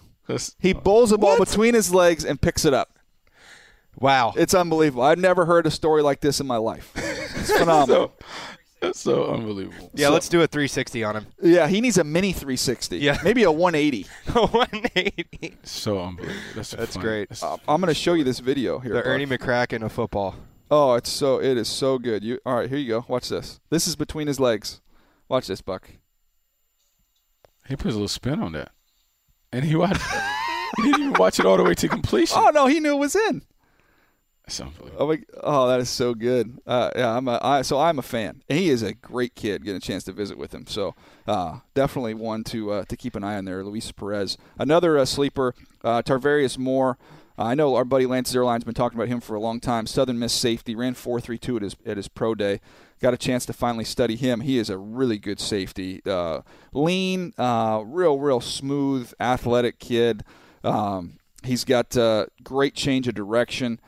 He 0.60 0.72
bowls 0.72 1.10
a 1.10 1.18
ball 1.18 1.36
between 1.36 1.74
his 1.74 1.92
legs 1.92 2.24
and 2.24 2.40
picks 2.40 2.64
it 2.64 2.72
up. 2.74 2.96
Wow. 3.98 4.34
It's 4.36 4.54
unbelievable. 4.54 5.02
I've 5.02 5.18
never 5.18 5.46
heard 5.46 5.66
a 5.66 5.70
story 5.72 6.02
like 6.02 6.20
this 6.20 6.38
in 6.38 6.46
my 6.46 6.58
life. 6.58 6.92
It's 6.94 7.50
phenomenal. 7.58 8.12
so, 8.18 8.26
that's 8.80 9.00
so 9.10 9.32
unbelievable. 9.32 9.90
yeah, 9.94 10.08
so- 10.08 10.12
let's 10.12 10.28
do 10.28 10.42
a 10.42 10.46
360 10.46 11.04
on 11.04 11.16
him. 11.16 11.26
yeah, 11.42 11.66
he 11.68 11.80
needs 11.80 11.98
a 11.98 12.04
mini 12.04 12.32
360. 12.32 12.98
Yeah. 12.98 13.18
maybe 13.24 13.42
a 13.44 13.50
180. 13.52 14.06
180. 14.32 15.56
So 15.64 16.00
unbelievable. 16.02 16.40
That's, 16.54 16.70
That's 16.72 16.94
funny. 16.94 17.04
great. 17.06 17.28
That's- 17.30 17.42
Uh, 17.42 17.56
I'm 17.68 17.80
going 17.80 17.88
to 17.92 17.94
show 17.94 18.14
you 18.14 18.24
this 18.24 18.38
video 18.40 18.78
here. 18.78 18.92
The 18.94 19.02
Ernie 19.02 19.26
McCracken 19.26 19.82
of 19.84 19.92
football. 19.92 20.34
Oh, 20.70 20.94
it's 20.94 21.10
so 21.10 21.40
it 21.40 21.56
is 21.56 21.68
so 21.68 21.98
good. 21.98 22.24
You 22.24 22.38
all 22.44 22.56
right? 22.56 22.68
Here 22.68 22.78
you 22.78 22.88
go. 22.88 23.04
Watch 23.08 23.28
this. 23.28 23.60
This 23.70 23.86
is 23.86 23.94
between 23.94 24.26
his 24.26 24.40
legs. 24.40 24.80
Watch 25.28 25.46
this, 25.46 25.60
Buck. 25.60 25.88
he 27.68 27.76
puts 27.76 27.90
a 27.90 27.98
little 27.98 28.08
spin 28.08 28.40
on 28.42 28.52
that, 28.52 28.72
and 29.52 29.64
he 29.64 29.76
watched. 29.76 30.00
he 30.76 30.82
didn't 30.82 31.00
even 31.00 31.12
watch 31.14 31.38
it 31.38 31.46
all 31.46 31.56
the 31.56 31.62
way 31.64 31.74
to 31.74 31.88
completion. 31.88 32.36
Oh 32.40 32.50
no, 32.50 32.66
he 32.66 32.80
knew 32.80 32.94
it 32.94 32.98
was 32.98 33.14
in. 33.14 33.42
Oh, 34.96 35.08
my, 35.08 35.20
oh, 35.42 35.66
that 35.66 35.80
is 35.80 35.90
so 35.90 36.14
good. 36.14 36.60
Uh, 36.64 36.90
yeah, 36.94 37.16
I'm 37.16 37.26
a, 37.26 37.40
I, 37.42 37.62
so 37.62 37.80
I'm 37.80 37.98
a 37.98 38.02
fan. 38.02 38.42
He 38.48 38.70
is 38.70 38.80
a 38.80 38.94
great 38.94 39.34
kid. 39.34 39.64
Getting 39.64 39.78
a 39.78 39.80
chance 39.80 40.04
to 40.04 40.12
visit 40.12 40.38
with 40.38 40.54
him, 40.54 40.66
so 40.68 40.94
uh, 41.26 41.58
definitely 41.74 42.14
one 42.14 42.44
to 42.44 42.70
uh, 42.70 42.84
to 42.84 42.96
keep 42.96 43.16
an 43.16 43.24
eye 43.24 43.36
on 43.36 43.44
there. 43.44 43.64
Luis 43.64 43.90
Perez, 43.90 44.38
another 44.56 44.98
uh, 44.98 45.04
sleeper. 45.04 45.54
Uh, 45.82 46.00
Tarvarius 46.02 46.58
Moore. 46.58 46.96
I 47.36 47.54
know 47.56 47.74
our 47.74 47.84
buddy 47.84 48.06
Lance 48.06 48.32
Zierlein's 48.32 48.64
been 48.64 48.72
talking 48.72 48.96
about 48.96 49.08
him 49.08 49.20
for 49.20 49.34
a 49.34 49.40
long 49.40 49.60
time. 49.60 49.86
Southern 49.86 50.18
Miss 50.18 50.32
safety 50.32 50.74
ran 50.74 50.94
4.32 50.94 51.56
at 51.56 51.62
his 51.62 51.76
at 51.84 51.96
his 51.96 52.08
pro 52.08 52.34
day. 52.36 52.60
Got 53.00 53.14
a 53.14 53.18
chance 53.18 53.44
to 53.46 53.52
finally 53.52 53.84
study 53.84 54.14
him. 54.14 54.40
He 54.40 54.58
is 54.58 54.70
a 54.70 54.78
really 54.78 55.18
good 55.18 55.40
safety. 55.40 56.00
Uh, 56.06 56.42
lean, 56.72 57.34
real, 57.36 58.18
real 58.20 58.40
smooth, 58.40 59.12
athletic 59.18 59.80
kid. 59.80 60.24
Um, 60.62 61.18
he's 61.42 61.64
got 61.64 61.96
great 62.44 62.74
change 62.74 63.08
of 63.08 63.14
direction 63.14 63.80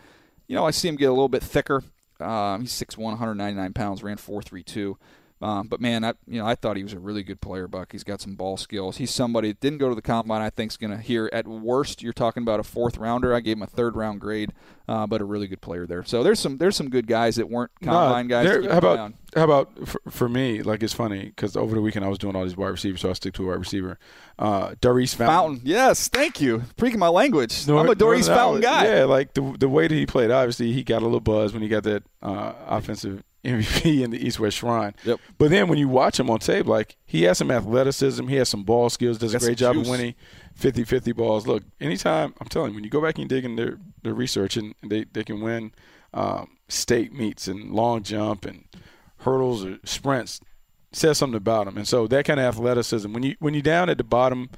you 0.48 0.56
know, 0.56 0.66
I 0.66 0.72
see 0.72 0.88
him 0.88 0.96
get 0.96 1.06
a 1.06 1.12
little 1.12 1.28
bit 1.28 1.42
thicker. 1.42 1.84
Um, 2.18 2.62
he's 2.62 2.72
6'1", 2.72 2.98
199 2.98 3.72
pounds, 3.74 4.02
ran 4.02 4.16
4.32. 4.16 4.96
Um, 5.40 5.68
but 5.68 5.80
man, 5.80 6.04
I 6.04 6.14
you 6.26 6.40
know 6.40 6.46
I 6.46 6.54
thought 6.56 6.76
he 6.76 6.82
was 6.82 6.92
a 6.92 6.98
really 6.98 7.22
good 7.22 7.40
player, 7.40 7.68
Buck. 7.68 7.92
He's 7.92 8.02
got 8.04 8.20
some 8.20 8.34
ball 8.34 8.56
skills. 8.56 8.96
He's 8.96 9.10
somebody 9.12 9.48
that 9.48 9.60
didn't 9.60 9.78
go 9.78 9.88
to 9.88 9.94
the 9.94 10.02
combine. 10.02 10.42
I 10.42 10.50
think 10.50 10.72
is 10.72 10.76
going 10.76 10.90
to 10.90 10.96
hear 10.98 11.30
at 11.32 11.46
worst 11.46 12.02
you're 12.02 12.12
talking 12.12 12.42
about 12.42 12.58
a 12.58 12.64
fourth 12.64 12.98
rounder. 12.98 13.32
I 13.34 13.40
gave 13.40 13.56
him 13.56 13.62
a 13.62 13.66
third 13.68 13.94
round 13.94 14.20
grade, 14.20 14.52
uh, 14.88 15.06
but 15.06 15.20
a 15.20 15.24
really 15.24 15.46
good 15.46 15.60
player 15.60 15.86
there. 15.86 16.02
So 16.04 16.22
there's 16.24 16.40
some 16.40 16.58
there's 16.58 16.74
some 16.76 16.90
good 16.90 17.06
guys 17.06 17.36
that 17.36 17.48
weren't 17.48 17.70
combine 17.80 18.26
No, 18.26 18.42
guys. 18.42 18.66
how 18.66 18.78
about 18.78 18.98
on. 18.98 19.14
how 19.36 19.44
about 19.44 19.86
for, 19.88 20.00
for 20.10 20.28
me? 20.28 20.62
Like 20.62 20.82
it's 20.82 20.92
funny 20.94 21.26
because 21.26 21.56
over 21.56 21.74
the 21.74 21.82
weekend 21.82 22.04
I 22.04 22.08
was 22.08 22.18
doing 22.18 22.34
all 22.34 22.42
these 22.42 22.56
wide 22.56 22.68
receivers, 22.70 23.00
so 23.02 23.10
I 23.10 23.12
stick 23.12 23.34
to 23.34 23.44
a 23.44 23.46
wide 23.48 23.60
receiver. 23.60 23.96
Uh, 24.40 24.74
Daurice 24.80 25.14
Fountain. 25.14 25.34
Fountain? 25.36 25.60
Yes, 25.64 26.08
thank 26.08 26.40
you. 26.40 26.62
Freaking 26.76 26.98
my 26.98 27.08
language, 27.08 27.66
Nor- 27.68 27.80
I'm 27.80 27.88
a 27.88 27.94
Daurice 27.94 28.26
Northern 28.26 28.44
Fountain 28.44 28.62
guy. 28.62 28.86
Yeah, 28.98 29.04
like 29.04 29.34
the 29.34 29.54
the 29.58 29.68
way 29.68 29.86
that 29.86 29.94
he 29.94 30.04
played. 30.06 30.30
Obviously, 30.32 30.72
he 30.72 30.82
got 30.82 31.02
a 31.02 31.04
little 31.04 31.20
buzz 31.20 31.52
when 31.52 31.62
he 31.62 31.68
got 31.68 31.84
that 31.84 32.02
uh, 32.22 32.52
offensive 32.66 33.22
MVP 33.44 34.00
in 34.04 34.10
the 34.10 34.24
East 34.26 34.40
West 34.40 34.58
Shrine. 34.58 34.94
Yep. 35.04 35.20
But 35.38 35.50
then 35.50 35.68
when 35.68 35.78
you 35.78 35.88
watch 35.88 36.18
him 36.18 36.28
on 36.30 36.38
tape, 36.40 36.66
like 36.66 36.96
he 37.06 37.22
has 37.24 37.38
some 37.38 37.50
athleticism, 37.50 38.26
he 38.28 38.36
has 38.36 38.48
some 38.48 38.64
ball 38.64 38.90
skills, 38.90 39.18
does 39.18 39.34
a 39.34 39.38
great 39.38 39.58
job 39.58 39.76
of 39.76 39.88
winning 39.88 40.14
50-50 40.58 41.14
balls. 41.14 41.46
Look, 41.46 41.62
anytime 41.80 42.34
I'm 42.40 42.48
telling 42.48 42.70
you, 42.70 42.74
when 42.74 42.84
you 42.84 42.90
go 42.90 43.00
back 43.02 43.18
and 43.18 43.28
dig 43.28 43.44
in 43.44 43.56
their 43.56 43.78
their 44.02 44.14
research 44.14 44.56
and 44.56 44.74
they 44.82 45.04
they 45.12 45.24
can 45.24 45.40
win 45.40 45.72
um, 46.14 46.56
state 46.68 47.12
meets 47.12 47.48
and 47.48 47.70
long 47.72 48.02
jump 48.02 48.44
and 48.44 48.64
hurdles 49.18 49.64
or 49.64 49.78
sprints 49.84 50.40
says 50.92 51.18
something 51.18 51.36
about 51.36 51.66
him. 51.68 51.76
And 51.76 51.86
so 51.86 52.06
that 52.06 52.24
kind 52.24 52.40
of 52.40 52.46
athleticism 52.46 53.12
when 53.12 53.22
you 53.22 53.36
when 53.40 53.54
you're 53.54 53.62
down 53.62 53.88
at 53.90 53.98
the 53.98 54.04
bottom 54.04 54.50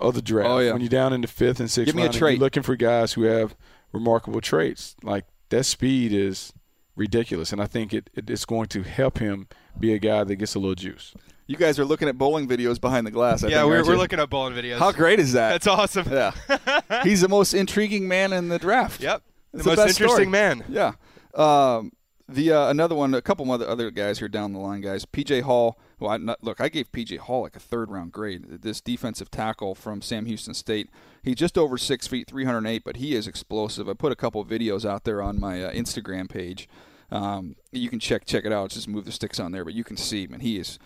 of 0.00 0.14
the 0.14 0.22
draft, 0.22 0.48
Oh, 0.48 0.58
yeah. 0.58 0.72
when 0.72 0.80
you're 0.80 0.88
down 0.88 1.12
in 1.12 1.20
the 1.20 1.26
fifth 1.28 1.60
and 1.60 1.70
sixth 1.70 1.86
Give 1.86 1.94
me 1.94 2.02
a 2.02 2.06
round, 2.06 2.16
trait. 2.18 2.32
you're 2.34 2.40
looking 2.40 2.62
for 2.62 2.76
guys 2.76 3.12
who 3.14 3.22
have 3.22 3.54
remarkable 3.92 4.40
traits. 4.40 4.96
Like 5.02 5.24
that 5.50 5.64
speed 5.64 6.12
is 6.12 6.52
ridiculous, 6.96 7.52
and 7.52 7.60
I 7.60 7.66
think 7.66 7.92
it, 7.92 8.10
it 8.14 8.28
it's 8.30 8.44
going 8.44 8.68
to 8.68 8.82
help 8.82 9.18
him 9.18 9.48
be 9.78 9.92
a 9.92 9.98
guy 9.98 10.24
that 10.24 10.36
gets 10.36 10.54
a 10.54 10.58
little 10.58 10.74
juice. 10.74 11.14
You 11.46 11.56
guys 11.56 11.78
are 11.78 11.84
looking 11.84 12.08
at 12.08 12.16
bowling 12.16 12.48
videos 12.48 12.80
behind 12.80 13.06
the 13.06 13.10
glass. 13.10 13.44
I 13.44 13.48
yeah, 13.48 13.60
think, 13.60 13.68
we're, 13.68 13.86
we're 13.86 13.96
looking 13.96 14.18
at 14.18 14.30
bowling 14.30 14.54
videos. 14.54 14.78
How 14.78 14.92
great 14.92 15.20
is 15.20 15.32
that? 15.32 15.50
That's 15.50 15.66
awesome. 15.66 16.10
Yeah, 16.10 16.32
he's 17.02 17.20
the 17.20 17.28
most 17.28 17.52
intriguing 17.52 18.08
man 18.08 18.32
in 18.32 18.48
the 18.48 18.58
draft. 18.58 19.02
Yep. 19.02 19.22
It's 19.52 19.64
the 19.64 19.70
the 19.70 19.76
most 19.76 19.88
interesting 19.88 20.08
story. 20.08 20.26
man. 20.26 20.64
Yeah. 20.68 20.92
Um, 21.34 21.92
the 22.28 22.52
uh, 22.52 22.70
another 22.70 22.94
one, 22.94 23.12
a 23.14 23.20
couple 23.22 23.50
other 23.50 23.68
other 23.68 23.90
guys 23.90 24.18
here 24.18 24.28
down 24.28 24.52
the 24.52 24.58
line, 24.58 24.80
guys. 24.80 25.04
PJ 25.04 25.42
Hall. 25.42 25.78
Well, 26.04 26.36
look, 26.42 26.60
I 26.60 26.68
gave 26.68 26.92
PJ 26.92 27.16
Hall 27.18 27.42
like 27.42 27.56
a 27.56 27.60
third 27.60 27.90
round 27.90 28.12
grade. 28.12 28.44
This 28.62 28.82
defensive 28.82 29.30
tackle 29.30 29.74
from 29.74 30.02
Sam 30.02 30.26
Houston 30.26 30.52
State. 30.52 30.90
He's 31.22 31.36
just 31.36 31.56
over 31.56 31.78
six 31.78 32.06
feet, 32.06 32.28
308, 32.28 32.84
but 32.84 32.96
he 32.96 33.14
is 33.14 33.26
explosive. 33.26 33.88
I 33.88 33.94
put 33.94 34.12
a 34.12 34.16
couple 34.16 34.44
videos 34.44 34.84
out 34.84 35.04
there 35.04 35.22
on 35.22 35.40
my 35.40 35.62
uh, 35.62 35.72
Instagram 35.72 36.28
page. 36.28 36.68
Um, 37.10 37.56
you 37.72 37.88
can 37.88 38.00
check 38.00 38.26
check 38.26 38.44
it 38.44 38.52
out. 38.52 38.70
Just 38.70 38.86
move 38.86 39.06
the 39.06 39.12
sticks 39.12 39.40
on 39.40 39.52
there, 39.52 39.64
but 39.64 39.72
you 39.72 39.82
can 39.82 39.96
see, 39.96 40.26
man, 40.26 40.40
he 40.40 40.58
is. 40.58 40.78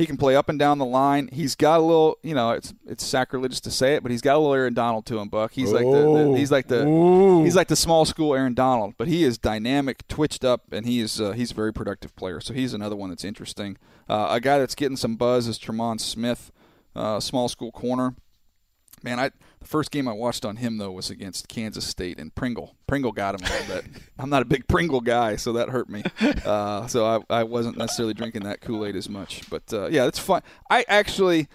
He 0.00 0.06
can 0.06 0.16
play 0.16 0.34
up 0.34 0.48
and 0.48 0.58
down 0.58 0.78
the 0.78 0.86
line. 0.86 1.28
He's 1.30 1.54
got 1.54 1.78
a 1.78 1.82
little, 1.82 2.16
you 2.22 2.34
know, 2.34 2.52
it's 2.52 2.72
it's 2.86 3.04
sacrilegious 3.04 3.60
to 3.60 3.70
say 3.70 3.96
it, 3.96 4.02
but 4.02 4.10
he's 4.10 4.22
got 4.22 4.36
a 4.36 4.38
little 4.38 4.54
Aaron 4.54 4.72
Donald 4.72 5.04
to 5.06 5.18
him, 5.18 5.28
Buck. 5.28 5.52
He's 5.52 5.70
like 5.72 5.84
the, 5.84 5.90
the 5.90 6.24
Oh. 6.24 6.34
he's 6.34 6.50
like 6.50 6.68
the 6.68 6.86
Ooh. 6.86 7.44
he's 7.44 7.54
like 7.54 7.68
the 7.68 7.76
small 7.76 8.06
school 8.06 8.34
Aaron 8.34 8.54
Donald, 8.54 8.94
but 8.96 9.08
he 9.08 9.24
is 9.24 9.36
dynamic, 9.36 10.08
twitched 10.08 10.42
up, 10.42 10.62
and 10.72 10.86
he 10.86 11.00
is 11.00 11.20
uh, 11.20 11.32
he's 11.32 11.50
a 11.50 11.54
very 11.54 11.70
productive 11.74 12.16
player. 12.16 12.40
So 12.40 12.54
he's 12.54 12.72
another 12.72 12.96
one 12.96 13.10
that's 13.10 13.24
interesting. 13.24 13.76
Uh, 14.08 14.28
a 14.30 14.40
guy 14.40 14.58
that's 14.58 14.74
getting 14.74 14.96
some 14.96 15.16
buzz 15.16 15.46
is 15.46 15.58
Tremon 15.58 16.00
Smith, 16.00 16.50
uh, 16.96 17.20
small 17.20 17.50
school 17.50 17.70
corner. 17.70 18.14
Man, 19.02 19.18
I 19.18 19.30
the 19.60 19.66
first 19.66 19.90
game 19.90 20.08
I 20.08 20.12
watched 20.12 20.44
on 20.44 20.56
him 20.56 20.78
though 20.78 20.90
was 20.90 21.10
against 21.10 21.48
Kansas 21.48 21.86
State 21.86 22.18
and 22.18 22.34
Pringle. 22.34 22.76
Pringle 22.86 23.12
got 23.12 23.34
him 23.34 23.46
a 23.46 23.50
little 23.50 23.74
bit. 23.76 24.02
I'm 24.18 24.30
not 24.30 24.42
a 24.42 24.46
big 24.46 24.66
Pringle 24.68 25.00
guy, 25.00 25.36
so 25.36 25.52
that 25.54 25.68
hurt 25.68 25.88
me. 25.88 26.02
Uh, 26.44 26.86
so 26.86 27.04
I, 27.04 27.40
I 27.40 27.42
wasn't 27.44 27.76
necessarily 27.76 28.14
drinking 28.14 28.44
that 28.44 28.60
Kool 28.60 28.86
Aid 28.86 28.96
as 28.96 29.08
much. 29.08 29.48
But 29.50 29.72
uh, 29.72 29.88
yeah, 29.88 30.06
it's 30.06 30.18
fun. 30.18 30.42
I 30.70 30.84
actually, 30.88 31.48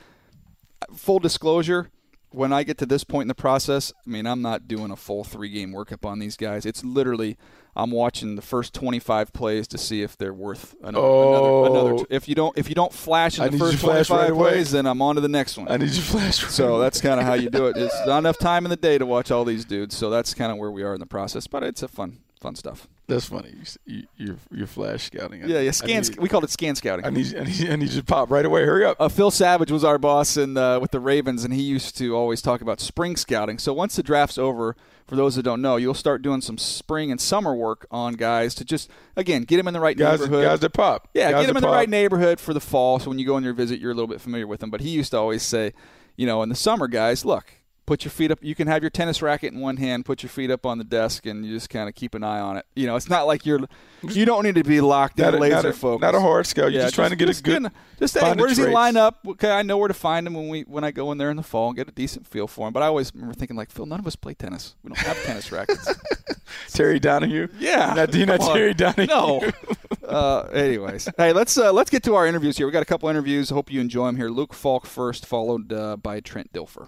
full 0.96 1.20
disclosure, 1.20 1.90
when 2.30 2.54
I 2.54 2.64
get 2.64 2.78
to 2.80 2.86
this 2.86 3.04
point 3.04 3.24
in 3.24 3.28
the 3.30 3.36
process, 3.36 3.94
I 4.06 4.10
mean, 4.10 4.28
I'm 4.28 4.42
not 4.42 4.68
doing 4.68 4.92
a 4.92 4.96
full 4.96 5.24
three 5.24 5.50
game 5.50 5.72
workup 5.74 6.06
on 6.06 6.20
these 6.20 6.38
guys. 6.38 6.66
It's 6.66 6.84
literally 6.84 7.38
I'm 7.76 7.92
watching 7.92 8.36
the 8.36 8.42
first 8.42 8.74
25 8.74 9.34
plays 9.34 9.68
to 9.70 9.78
see 9.78 10.02
if 10.02 10.18
they're 10.18 10.34
worth 10.34 10.76
another. 10.82 10.98
Oh. 11.00 11.66
another, 11.66 11.90
another 11.90 12.06
if 12.10 12.28
you 12.30 12.36
don't 12.36 12.58
if 12.58 12.70
you 12.70 12.76
don't 12.76 12.94
flash 12.94 13.38
in 13.38 13.52
the 13.52 13.58
first 13.58 13.74
to 13.74 13.78
flash 13.80 14.08
25 14.08 14.30
right 14.30 14.38
plays, 14.38 14.72
then 14.72 14.86
I'm 14.86 15.02
on 15.02 15.16
to 15.16 15.22
the 15.22 15.28
next 15.28 15.58
one. 15.58 15.70
I 15.70 15.78
need 15.78 15.90
you 15.90 16.02
flash. 16.02 16.38
So 16.46 16.80
that's 16.80 17.02
kind 17.02 17.20
of 17.20 17.26
how 17.26 17.34
you 17.34 17.50
do 17.50 17.68
it. 17.68 17.76
It's 17.86 18.08
not 18.08 18.20
enough 18.20 18.38
time 18.40 18.66
in 18.66 18.70
the 18.70 18.78
day 18.78 18.98
to 18.98 19.06
watch 19.06 19.30
all 19.30 19.46
these 19.46 19.66
dudes. 19.66 19.96
So 19.96 20.10
that's 20.10 20.34
kind 20.34 20.52
of 20.52 20.58
where 20.58 20.72
we 20.72 20.82
are 20.84 20.94
in 20.94 21.00
the 21.00 21.06
process. 21.06 21.46
But 21.46 21.62
it's 21.64 21.84
a 21.84 21.88
fun, 21.88 22.20
fun 22.40 22.56
stuff. 22.56 22.88
That's 23.08 23.26
funny. 23.26 23.54
You, 23.54 23.64
you, 23.86 24.04
you're, 24.18 24.36
you're 24.52 24.68
flash 24.68 25.04
scouting. 25.06 25.44
I- 25.44 25.48
Yeah, 25.48 25.60
yeah. 25.60 25.72
Scan. 25.72 26.02
need- 26.04 26.18
we 26.20 26.28
called 26.28 26.44
it 26.44 26.50
scan 26.50 26.76
scouting. 26.76 27.06
I 27.06 27.10
need, 27.12 27.36
I 27.36 27.44
need, 27.44 27.70
I 27.70 27.76
need 27.76 27.90
you 27.92 28.00
to 28.02 28.06
pop 28.06 28.32
right 28.32 28.46
away. 28.46 28.66
Hurry 28.66 28.84
up. 28.86 28.98
uh, 29.00 29.10
Phil 29.10 29.30
Savage 29.32 29.72
was 29.72 29.84
our 29.84 29.98
boss 29.98 30.38
in, 30.38 30.58
uh, 30.58 30.80
with 30.80 30.92
the 30.92 31.00
Ravens, 31.00 31.44
and 31.44 31.54
he 31.54 31.62
used 31.62 31.98
to 31.98 32.16
always 32.16 32.42
talk 32.42 32.62
about 32.62 32.80
spring 32.80 33.16
scouting. 33.16 33.60
So 33.60 33.74
once 33.74 33.96
the 33.96 34.04
draft's 34.04 34.38
over, 34.40 34.76
for 35.06 35.16
those 35.16 35.36
that 35.36 35.44
don't 35.44 35.62
know, 35.62 35.76
you'll 35.76 35.94
start 35.94 36.24
doing 36.24 36.42
some 36.42 36.58
spring 36.58 37.12
and 37.12 37.22
summer 37.22 37.54
work 37.54 37.86
on 37.92 38.14
guys 38.16 38.56
to 38.56 38.66
just 38.66 38.90
again 39.16 39.44
get 39.44 39.58
them 39.58 39.68
in 39.68 39.76
the 39.76 39.80
right 39.80 39.96
guys, 39.96 40.20
neighborhood. 40.20 40.46
guys 40.46 40.60
that 40.62 40.74
pop. 40.74 41.08
Yeah, 41.14 41.32
guys 41.32 41.42
get 41.44 41.48
them 41.50 41.58
in 41.58 41.62
the 41.62 41.70
right 41.70 41.88
neighborhood 41.90 42.40
for 42.40 42.56
the 42.56 42.60
fall. 42.60 42.98
So 42.98 43.10
when 43.10 43.20
you 43.20 43.26
go 43.28 43.36
on 43.36 43.44
your 43.44 43.54
visit, 43.54 43.80
you're 43.80 43.92
a 43.92 43.94
little 43.94 44.08
bit 44.08 44.20
familiar 44.20 44.48
with 44.48 44.62
them. 44.62 44.72
But 44.72 44.82
he 44.82 44.90
used 44.90 45.12
to 45.12 45.18
always 45.20 45.44
say, 45.44 45.74
you 46.16 46.26
know, 46.26 46.42
in 46.42 46.50
the 46.50 46.56
summer, 46.56 46.88
guys, 46.88 47.24
look, 47.24 47.54
put 47.86 48.04
your 48.04 48.12
feet 48.12 48.32
up. 48.32 48.40
You 48.42 48.56
can 48.56 48.68
have 48.68 48.82
your 48.84 48.90
tennis 48.90 49.22
racket 49.22 49.54
in 49.54 49.60
one 49.60 49.78
hand, 49.78 50.06
put 50.06 50.24
your 50.24 50.30
feet 50.30 50.50
up 50.52 50.66
on 50.66 50.78
the 50.78 50.84
desk, 50.84 51.26
and 51.26 51.46
you 51.46 51.54
just 51.54 51.70
kind 51.70 51.88
of 51.88 51.96
keep 51.96 52.16
an 52.16 52.24
eye 52.24 52.40
on 52.40 52.58
it. 52.58 52.66
You 52.76 52.88
know, 52.88 52.96
it's 52.96 53.10
not 53.10 53.28
like 53.28 53.46
you're. 53.46 53.60
You 54.02 54.26
don't 54.26 54.44
need 54.44 54.56
to 54.56 54.64
be 54.64 54.82
locked 54.82 55.18
Not 55.18 55.30
in 55.34 55.40
a, 55.40 55.42
laser 55.42 55.56
not, 55.56 55.66
a, 55.66 55.74
focus. 55.74 56.02
not 56.02 56.16
a 56.16 56.20
hard 56.20 56.46
scout. 56.46 56.72
You're 56.72 56.82
Yeah, 56.82 56.86
just 56.88 56.96
trying 56.96 57.10
to 57.12 57.16
get 57.16 57.28
just 57.28 57.40
a 57.40 57.44
good. 57.44 57.64
getting- 57.64 57.72
Just 58.00 58.14
hey, 58.18 58.34
where 58.34 58.48
does 58.48 58.58
he 58.58 58.64
traits. 58.64 58.74
line 58.76 58.98
up? 58.98 59.20
Okay, 59.28 59.50
I 59.50 59.62
know 59.64 59.78
where 59.78 59.88
to 59.88 59.94
find 59.94 60.28
him 60.28 60.34
when 60.36 60.50
we 60.50 60.62
when 60.64 60.84
I 60.84 60.92
go 60.92 61.12
in 61.12 61.18
there 61.18 61.32
in 61.32 61.38
the 61.38 61.44
fall 61.44 61.70
and 61.70 61.76
get 61.78 61.88
a 61.88 61.92
decent 61.92 62.28
feel 62.28 62.48
for 62.48 62.68
him. 62.68 62.74
But 62.74 62.84
I 62.84 62.88
always 62.88 63.12
remember 63.14 63.34
thinking 63.34 63.58
like, 63.58 63.72
Phil, 63.72 63.86
none 63.86 64.00
of 64.00 64.06
us 64.08 64.16
play 64.16 64.34
tennis. 64.34 64.76
We 64.84 64.90
don't 64.90 65.00
have 65.00 65.22
tennis 65.24 65.52
rackets. 65.52 65.88
Terry 66.74 67.00
Donahue. 67.00 67.48
Yeah, 67.58 67.94
not, 67.96 68.14
you're 68.14 68.28
not 68.28 68.42
Terry 68.42 68.74
Donahue. 68.74 69.08
No. 69.08 69.42
uh, 70.08 70.42
anyways, 70.54 71.10
hey, 71.18 71.34
let's 71.34 71.58
uh, 71.58 71.74
let's 71.74 71.90
get 71.90 72.04
to 72.04 72.16
our 72.16 72.28
interviews 72.28 72.58
here. 72.58 72.68
We 72.68 72.72
got 72.72 72.84
a 72.84 72.86
couple 72.86 73.10
interviews. 73.10 73.50
Hope 73.50 73.72
you 73.72 73.82
enjoy 73.82 74.06
them 74.08 74.18
here. 74.18 74.30
Luke 74.30 74.54
Falk 74.54 74.86
first, 74.86 75.26
followed 75.26 75.74
uh, 75.74 75.98
by 75.98 76.20
Trent 76.20 76.54
Dilfer. 76.54 76.88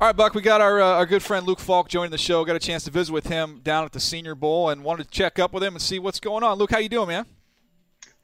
All 0.00 0.06
right, 0.06 0.14
Buck, 0.14 0.32
we 0.32 0.42
got 0.42 0.60
our, 0.60 0.80
uh, 0.80 0.86
our 0.94 1.06
good 1.06 1.24
friend 1.24 1.44
Luke 1.44 1.58
Falk 1.58 1.88
joining 1.88 2.12
the 2.12 2.18
show. 2.18 2.44
Got 2.44 2.54
a 2.54 2.60
chance 2.60 2.84
to 2.84 2.90
visit 2.92 3.12
with 3.12 3.26
him 3.26 3.60
down 3.64 3.84
at 3.84 3.90
the 3.90 3.98
Senior 3.98 4.36
Bowl 4.36 4.70
and 4.70 4.84
wanted 4.84 5.02
to 5.02 5.10
check 5.10 5.40
up 5.40 5.52
with 5.52 5.64
him 5.64 5.74
and 5.74 5.82
see 5.82 5.98
what's 5.98 6.20
going 6.20 6.44
on. 6.44 6.56
Luke, 6.56 6.70
how 6.70 6.78
you 6.78 6.88
doing, 6.88 7.08
man? 7.08 7.26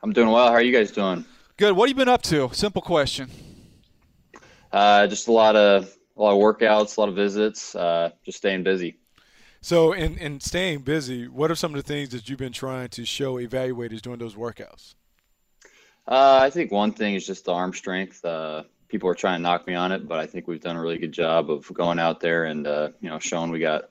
I'm 0.01 0.13
doing 0.13 0.31
well. 0.31 0.47
How 0.47 0.53
are 0.53 0.63
you 0.63 0.73
guys 0.73 0.93
doing? 0.93 1.25
Good. 1.57 1.73
What 1.73 1.89
have 1.89 1.99
you 1.99 2.05
been 2.05 2.09
up 2.09 2.23
to? 2.23 2.49
Simple 2.53 2.81
question. 2.81 3.29
Uh, 4.71 5.09
just 5.09 5.27
a 5.27 5.33
lot 5.33 5.57
of 5.57 5.93
a 6.17 6.23
lot 6.23 6.35
of 6.35 6.39
workouts, 6.39 6.97
a 6.97 7.01
lot 7.01 7.09
of 7.09 7.17
visits, 7.17 7.75
uh, 7.75 8.11
just 8.25 8.39
staying 8.39 8.63
busy. 8.63 8.97
So, 9.61 9.95
in, 9.95 10.17
in 10.19 10.39
staying 10.39 10.83
busy, 10.83 11.27
what 11.27 11.51
are 11.51 11.57
some 11.57 11.75
of 11.75 11.85
the 11.85 11.93
things 11.93 12.11
that 12.11 12.29
you've 12.29 12.39
been 12.39 12.53
trying 12.53 12.91
to 12.91 13.05
show 13.05 13.35
evaluators 13.41 14.01
during 14.01 14.21
those 14.21 14.37
workouts? 14.37 14.95
Uh, 16.07 16.39
I 16.41 16.51
think 16.51 16.71
one 16.71 16.93
thing 16.93 17.15
is 17.15 17.27
just 17.27 17.47
the 17.47 17.53
arm 17.53 17.73
strength. 17.73 18.25
People 18.95 19.11
are 19.11 19.15
trying 19.15 19.41
to 19.41 19.43
knock 19.43 19.67
me 19.67 19.75
on 19.75 19.91
it, 19.91 20.07
but 20.07 20.21
I 20.21 20.27
think 20.29 20.47
we've 20.47 20.61
done 20.61 20.77
a 20.77 20.81
really 20.81 20.99
good 20.99 21.11
job 21.11 21.51
of 21.51 21.67
going 21.75 21.99
out 21.99 22.21
there 22.21 22.45
and 22.45 22.65
uh, 22.65 22.91
you 23.01 23.11
know 23.11 23.19
showing 23.19 23.51
we 23.51 23.59
got 23.59 23.87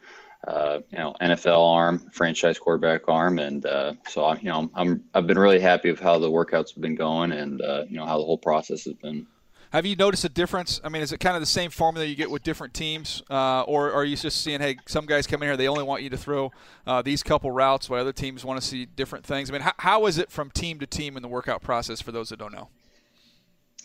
uh, 0.47 0.79
you 0.91 0.97
know 0.97 1.13
NFL 1.19 1.59
arm, 1.59 2.09
franchise 2.13 2.57
quarterback 2.57 3.09
arm, 3.09 3.37
and 3.37 3.65
uh, 3.65 3.95
so 4.07 4.23
I, 4.23 4.37
you 4.37 4.45
know 4.45 4.71
I'm 4.73 5.03
I've 5.13 5.27
been 5.27 5.37
really 5.37 5.59
happy 5.59 5.91
with 5.91 5.99
how 5.99 6.19
the 6.19 6.31
workouts 6.31 6.73
have 6.73 6.79
been 6.79 6.95
going 6.95 7.33
and 7.33 7.61
uh, 7.61 7.83
you 7.89 7.97
know 7.97 8.05
how 8.05 8.17
the 8.17 8.23
whole 8.23 8.37
process 8.37 8.85
has 8.85 8.93
been. 8.93 9.27
Have 9.73 9.85
you 9.85 9.97
noticed 9.97 10.23
a 10.23 10.29
difference? 10.29 10.79
I 10.85 10.87
mean, 10.87 11.01
is 11.01 11.11
it 11.11 11.17
kind 11.17 11.35
of 11.35 11.41
the 11.41 11.47
same 11.47 11.69
formula 11.69 12.07
you 12.07 12.15
get 12.15 12.31
with 12.31 12.43
different 12.43 12.73
teams, 12.73 13.23
uh, 13.29 13.63
or 13.63 13.91
are 13.91 14.05
you 14.05 14.15
just 14.15 14.41
seeing, 14.41 14.61
hey, 14.61 14.77
some 14.87 15.05
guys 15.05 15.27
come 15.27 15.43
in 15.43 15.49
here, 15.49 15.57
they 15.57 15.67
only 15.67 15.83
want 15.83 16.01
you 16.01 16.09
to 16.11 16.17
throw 16.17 16.53
uh, 16.87 17.01
these 17.01 17.23
couple 17.23 17.51
routes, 17.51 17.89
while 17.89 17.99
other 17.99 18.13
teams 18.13 18.45
want 18.45 18.61
to 18.61 18.65
see 18.65 18.85
different 18.85 19.25
things? 19.25 19.49
I 19.49 19.53
mean, 19.53 19.63
how, 19.63 19.73
how 19.79 20.05
is 20.05 20.17
it 20.17 20.31
from 20.31 20.49
team 20.49 20.79
to 20.79 20.87
team 20.87 21.17
in 21.17 21.23
the 21.23 21.27
workout 21.27 21.61
process 21.61 21.99
for 21.99 22.13
those 22.13 22.29
that 22.29 22.39
don't 22.39 22.53
know? 22.53 22.69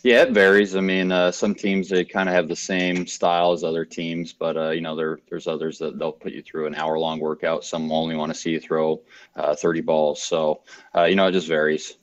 Yeah, 0.03 0.23
it 0.23 0.31
varies. 0.31 0.75
I 0.75 0.81
mean, 0.81 1.11
uh, 1.11 1.31
some 1.31 1.53
teams 1.53 1.89
they 1.89 2.05
kind 2.05 2.29
of 2.29 2.35
have 2.35 2.47
the 2.47 2.55
same 2.55 3.05
style 3.05 3.51
as 3.51 3.63
other 3.65 3.83
teams, 3.83 4.31
but 4.31 4.55
uh, 4.55 4.69
you 4.69 4.79
know, 4.79 4.95
there 4.95 5.19
there's 5.29 5.45
others 5.47 5.77
that 5.79 5.99
they'll 5.99 6.13
put 6.13 6.31
you 6.31 6.41
through 6.41 6.67
an 6.67 6.75
hour 6.75 6.97
long 6.97 7.19
workout. 7.19 7.65
Some 7.65 7.91
only 7.91 8.15
want 8.15 8.33
to 8.33 8.37
see 8.39 8.51
you 8.51 8.59
throw 8.61 9.01
uh, 9.35 9.55
30 9.55 9.81
balls. 9.81 10.21
So, 10.23 10.61
uh, 10.95 11.03
you 11.03 11.15
know, 11.15 11.27
it 11.27 11.33
just 11.33 11.47
varies. 11.47 11.95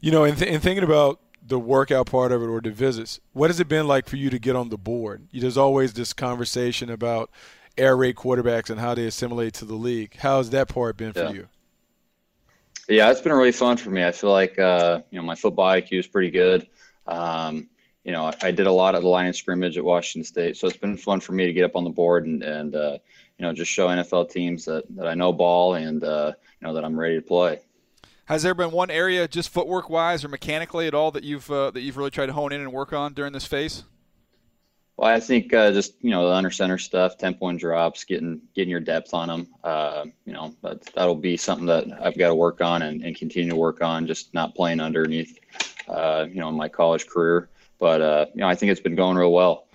You 0.00 0.12
know, 0.12 0.24
in, 0.24 0.36
th- 0.36 0.50
in 0.50 0.60
thinking 0.60 0.84
about 0.84 1.20
the 1.46 1.58
workout 1.58 2.06
part 2.06 2.32
of 2.32 2.42
it 2.42 2.46
or 2.46 2.60
the 2.60 2.70
visits, 2.70 3.18
what 3.32 3.48
has 3.48 3.58
it 3.60 3.68
been 3.68 3.88
like 3.88 4.06
for 4.06 4.16
you 4.16 4.28
to 4.28 4.38
get 4.38 4.54
on 4.54 4.68
the 4.68 4.78
board? 4.78 5.26
There's 5.32 5.56
always 5.56 5.94
this 5.94 6.12
conversation 6.12 6.90
about 6.90 7.30
air 7.78 7.96
raid 7.96 8.16
quarterbacks 8.16 8.68
and 8.68 8.78
how 8.78 8.94
they 8.94 9.06
assimilate 9.06 9.54
to 9.54 9.64
the 9.64 9.74
league. 9.74 10.16
How's 10.18 10.50
that 10.50 10.68
part 10.68 10.98
been 10.98 11.12
Yeah. 11.16 11.28
for 11.28 11.34
you? 11.34 11.48
Yeah, 12.88 13.10
it's 13.10 13.20
been 13.20 13.32
really 13.32 13.52
fun 13.52 13.76
for 13.76 13.90
me. 13.90 14.04
I 14.04 14.12
feel 14.12 14.30
like 14.30 14.58
uh, 14.58 15.02
you 15.10 15.18
know 15.18 15.24
my 15.24 15.34
football 15.34 15.66
IQ 15.66 15.98
is 15.98 16.06
pretty 16.06 16.30
good. 16.30 16.66
Um, 17.08 17.68
you 18.04 18.12
know, 18.12 18.32
I 18.42 18.50
did 18.50 18.66
a 18.66 18.72
lot 18.72 18.94
of 18.94 19.02
the 19.02 19.08
line 19.08 19.32
scrimmage 19.32 19.76
at 19.76 19.84
Washington 19.84 20.24
State, 20.24 20.56
so 20.56 20.66
it's 20.66 20.76
been 20.76 20.96
fun 20.96 21.20
for 21.20 21.32
me 21.32 21.46
to 21.46 21.52
get 21.52 21.64
up 21.64 21.76
on 21.76 21.84
the 21.84 21.90
board 21.90 22.26
and 22.26 22.42
and 22.42 22.74
uh, 22.74 22.98
you 23.38 23.42
know 23.44 23.52
just 23.52 23.70
show 23.70 23.88
NFL 23.88 24.30
teams 24.30 24.64
that, 24.66 24.84
that 24.96 25.06
I 25.06 25.14
know 25.14 25.32
ball 25.32 25.74
and 25.74 26.02
uh, 26.02 26.32
you 26.60 26.66
know 26.66 26.74
that 26.74 26.84
I'm 26.84 26.98
ready 26.98 27.16
to 27.16 27.22
play. 27.22 27.60
Has 28.26 28.42
there 28.42 28.54
been 28.54 28.70
one 28.70 28.90
area, 28.90 29.26
just 29.26 29.48
footwork 29.48 29.90
wise 29.90 30.24
or 30.24 30.28
mechanically 30.28 30.86
at 30.86 30.94
all, 30.94 31.10
that 31.10 31.24
you've 31.24 31.50
uh, 31.50 31.70
that 31.72 31.80
you've 31.80 31.96
really 31.96 32.10
tried 32.10 32.26
to 32.26 32.32
hone 32.32 32.52
in 32.52 32.60
and 32.60 32.72
work 32.72 32.92
on 32.92 33.14
during 33.14 33.32
this 33.32 33.44
phase? 33.44 33.84
Well, 34.98 35.08
I 35.08 35.20
think 35.20 35.54
uh, 35.54 35.70
just 35.70 35.94
you 36.00 36.10
know 36.10 36.28
the 36.28 36.34
under 36.34 36.50
center 36.50 36.76
stuff, 36.76 37.18
tempo 37.18 37.46
and 37.46 37.58
drops, 37.58 38.02
getting 38.02 38.42
getting 38.56 38.70
your 38.70 38.80
depth 38.80 39.14
on 39.14 39.28
them. 39.28 39.46
Uh, 39.62 40.06
you 40.24 40.32
know 40.32 40.56
that 40.64 40.82
that'll 40.92 41.14
be 41.14 41.36
something 41.36 41.66
that 41.66 41.86
I've 42.02 42.18
got 42.18 42.28
to 42.28 42.34
work 42.34 42.60
on 42.60 42.82
and, 42.82 43.04
and 43.04 43.16
continue 43.16 43.50
to 43.50 43.56
work 43.56 43.80
on. 43.80 44.08
Just 44.08 44.34
not 44.34 44.56
playing 44.56 44.80
underneath, 44.80 45.38
uh, 45.86 46.26
you 46.28 46.40
know, 46.40 46.48
in 46.48 46.56
my 46.56 46.68
college 46.68 47.06
career. 47.06 47.48
But 47.78 48.02
uh, 48.02 48.26
you 48.34 48.40
know, 48.40 48.48
I 48.48 48.56
think 48.56 48.72
it's 48.72 48.80
been 48.80 48.96
going 48.96 49.16
real 49.16 49.32
well. 49.32 49.67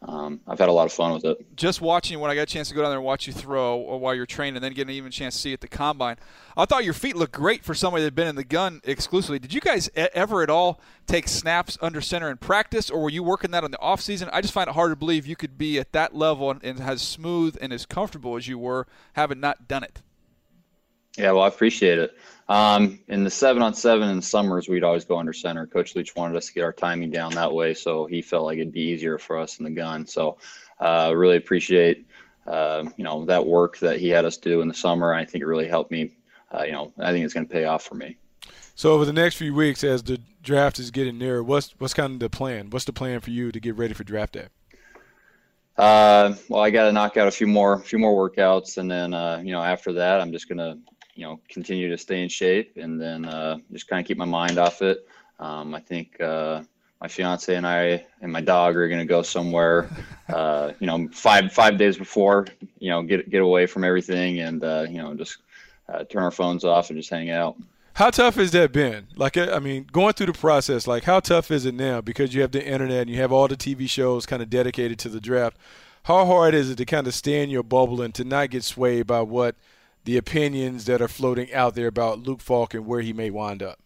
Um, 0.00 0.40
I've 0.46 0.60
had 0.60 0.68
a 0.68 0.72
lot 0.72 0.86
of 0.86 0.92
fun 0.92 1.12
with 1.12 1.24
it. 1.24 1.56
Just 1.56 1.80
watching 1.80 2.20
when 2.20 2.30
I 2.30 2.36
got 2.36 2.42
a 2.42 2.46
chance 2.46 2.68
to 2.68 2.74
go 2.74 2.82
down 2.82 2.90
there 2.90 2.98
and 2.98 3.04
watch 3.04 3.26
you 3.26 3.32
throw 3.32 3.78
or 3.78 3.98
while 3.98 4.14
you're 4.14 4.26
training, 4.26 4.56
and 4.56 4.64
then 4.64 4.72
getting 4.72 4.94
even 4.94 5.10
chance 5.10 5.34
to 5.34 5.40
see 5.40 5.52
at 5.52 5.60
the 5.60 5.66
combine, 5.66 6.16
I 6.56 6.66
thought 6.66 6.84
your 6.84 6.94
feet 6.94 7.16
looked 7.16 7.32
great 7.32 7.64
for 7.64 7.74
somebody 7.74 8.02
that 8.02 8.08
had 8.08 8.14
been 8.14 8.28
in 8.28 8.36
the 8.36 8.44
gun 8.44 8.80
exclusively. 8.84 9.40
Did 9.40 9.52
you 9.52 9.60
guys 9.60 9.90
ever 9.96 10.42
at 10.42 10.50
all 10.50 10.80
take 11.06 11.26
snaps 11.26 11.76
under 11.82 12.00
center 12.00 12.30
in 12.30 12.36
practice, 12.36 12.90
or 12.90 13.02
were 13.02 13.10
you 13.10 13.24
working 13.24 13.50
that 13.50 13.64
on 13.64 13.72
the 13.72 13.80
off 13.80 14.00
season? 14.00 14.30
I 14.32 14.40
just 14.40 14.54
find 14.54 14.68
it 14.68 14.74
hard 14.74 14.92
to 14.92 14.96
believe 14.96 15.26
you 15.26 15.36
could 15.36 15.58
be 15.58 15.80
at 15.80 15.92
that 15.92 16.14
level 16.14 16.50
and, 16.50 16.62
and 16.62 16.80
as 16.80 17.02
smooth 17.02 17.56
and 17.60 17.72
as 17.72 17.84
comfortable 17.84 18.36
as 18.36 18.46
you 18.46 18.58
were 18.58 18.86
having 19.14 19.40
not 19.40 19.66
done 19.66 19.82
it. 19.82 20.02
Yeah, 21.18 21.32
well, 21.32 21.42
I 21.42 21.48
appreciate 21.48 21.98
it. 21.98 22.16
Um, 22.48 23.00
in 23.08 23.24
the 23.24 23.30
seven 23.30 23.60
on 23.60 23.74
seven 23.74 24.08
in 24.08 24.22
summers, 24.22 24.68
we'd 24.68 24.84
always 24.84 25.04
go 25.04 25.18
under 25.18 25.34
center. 25.34 25.66
Coach 25.66 25.94
Leach 25.94 26.16
wanted 26.16 26.36
us 26.36 26.46
to 26.46 26.54
get 26.54 26.62
our 26.62 26.72
timing 26.72 27.10
down 27.10 27.32
that 27.34 27.52
way, 27.52 27.74
so 27.74 28.06
he 28.06 28.22
felt 28.22 28.44
like 28.44 28.58
it'd 28.58 28.72
be 28.72 28.80
easier 28.80 29.18
for 29.18 29.36
us 29.36 29.58
in 29.58 29.64
the 29.64 29.70
gun. 29.70 30.06
So, 30.06 30.38
uh, 30.80 31.12
really 31.14 31.36
appreciate 31.36 32.06
uh, 32.46 32.84
you 32.96 33.04
know 33.04 33.24
that 33.26 33.44
work 33.44 33.78
that 33.78 34.00
he 34.00 34.08
had 34.08 34.24
us 34.24 34.36
do 34.36 34.62
in 34.62 34.68
the 34.68 34.74
summer. 34.74 35.12
I 35.12 35.24
think 35.24 35.42
it 35.42 35.46
really 35.46 35.68
helped 35.68 35.90
me. 35.90 36.12
Uh, 36.52 36.62
you 36.62 36.72
know, 36.72 36.92
I 36.98 37.12
think 37.12 37.24
it's 37.24 37.34
going 37.34 37.46
to 37.46 37.52
pay 37.52 37.64
off 37.64 37.82
for 37.82 37.94
me. 37.94 38.16
So 38.74 38.92
over 38.92 39.04
the 39.04 39.12
next 39.12 39.34
few 39.34 39.52
weeks, 39.52 39.84
as 39.84 40.02
the 40.02 40.20
draft 40.42 40.78
is 40.78 40.90
getting 40.90 41.18
nearer, 41.18 41.42
what's 41.42 41.74
what's 41.78 41.94
kind 41.94 42.14
of 42.14 42.20
the 42.20 42.30
plan? 42.30 42.70
What's 42.70 42.86
the 42.86 42.92
plan 42.92 43.20
for 43.20 43.30
you 43.30 43.52
to 43.52 43.60
get 43.60 43.76
ready 43.76 43.92
for 43.92 44.04
draft 44.04 44.34
day? 44.34 44.46
Uh, 45.76 46.34
well, 46.48 46.62
I 46.62 46.70
got 46.70 46.86
to 46.86 46.92
knock 46.92 47.16
out 47.16 47.28
a 47.28 47.30
few 47.30 47.46
more, 47.46 47.74
a 47.74 47.80
few 47.80 47.98
more 47.98 48.30
workouts, 48.30 48.78
and 48.78 48.90
then 48.90 49.12
uh, 49.12 49.42
you 49.44 49.52
know 49.52 49.62
after 49.62 49.92
that, 49.94 50.20
I'm 50.20 50.32
just 50.32 50.48
gonna 50.48 50.78
you 51.18 51.24
know 51.24 51.40
continue 51.48 51.90
to 51.90 51.98
stay 51.98 52.22
in 52.22 52.28
shape, 52.28 52.76
and 52.76 53.00
then 53.00 53.24
uh, 53.24 53.58
just 53.72 53.88
kind 53.88 54.00
of 54.00 54.06
keep 54.06 54.16
my 54.16 54.24
mind 54.24 54.56
off 54.56 54.82
it. 54.82 55.06
Um, 55.40 55.74
I 55.74 55.80
think 55.80 56.20
uh, 56.20 56.62
my 57.00 57.08
fiance 57.08 57.52
and 57.52 57.66
I 57.66 58.06
and 58.22 58.32
my 58.32 58.40
dog 58.40 58.76
are 58.76 58.88
gonna 58.88 59.04
go 59.04 59.22
somewhere, 59.22 59.90
uh, 60.28 60.72
you 60.78 60.86
know, 60.86 61.08
five 61.12 61.52
five 61.52 61.76
days 61.76 61.98
before, 61.98 62.46
you 62.78 62.90
know, 62.90 63.02
get 63.02 63.28
get 63.30 63.42
away 63.42 63.66
from 63.66 63.82
everything, 63.82 64.38
and 64.38 64.62
uh, 64.62 64.86
you 64.88 64.98
know 64.98 65.12
just 65.14 65.38
uh, 65.92 66.04
turn 66.04 66.22
our 66.22 66.30
phones 66.30 66.64
off 66.64 66.90
and 66.90 66.96
just 66.96 67.10
hang 67.10 67.30
out. 67.30 67.56
How 67.94 68.10
tough 68.10 68.36
has 68.36 68.52
that 68.52 68.70
been? 68.70 69.08
Like, 69.16 69.36
I 69.36 69.58
mean, 69.58 69.88
going 69.90 70.12
through 70.12 70.26
the 70.26 70.32
process, 70.32 70.86
like, 70.86 71.02
how 71.02 71.18
tough 71.18 71.50
is 71.50 71.66
it 71.66 71.74
now? 71.74 72.00
Because 72.00 72.32
you 72.32 72.42
have 72.42 72.52
the 72.52 72.64
internet 72.64 73.00
and 73.00 73.10
you 73.10 73.16
have 73.16 73.32
all 73.32 73.48
the 73.48 73.56
TV 73.56 73.90
shows 73.90 74.24
kind 74.24 74.40
of 74.40 74.48
dedicated 74.48 75.00
to 75.00 75.08
the 75.08 75.20
draft. 75.20 75.56
How 76.04 76.24
hard 76.24 76.54
is 76.54 76.70
it 76.70 76.76
to 76.76 76.84
kind 76.84 77.08
of 77.08 77.14
stay 77.14 77.42
in 77.42 77.50
your 77.50 77.64
bubble 77.64 78.00
and 78.00 78.14
to 78.14 78.22
not 78.22 78.50
get 78.50 78.62
swayed 78.62 79.08
by 79.08 79.22
what 79.22 79.56
the 80.08 80.16
opinions 80.16 80.86
that 80.86 81.02
are 81.02 81.06
floating 81.06 81.52
out 81.52 81.74
there 81.74 81.86
about 81.86 82.20
Luke 82.20 82.40
Falk 82.40 82.72
and 82.72 82.86
where 82.86 83.02
he 83.02 83.12
may 83.12 83.28
wind 83.28 83.62
up? 83.62 83.78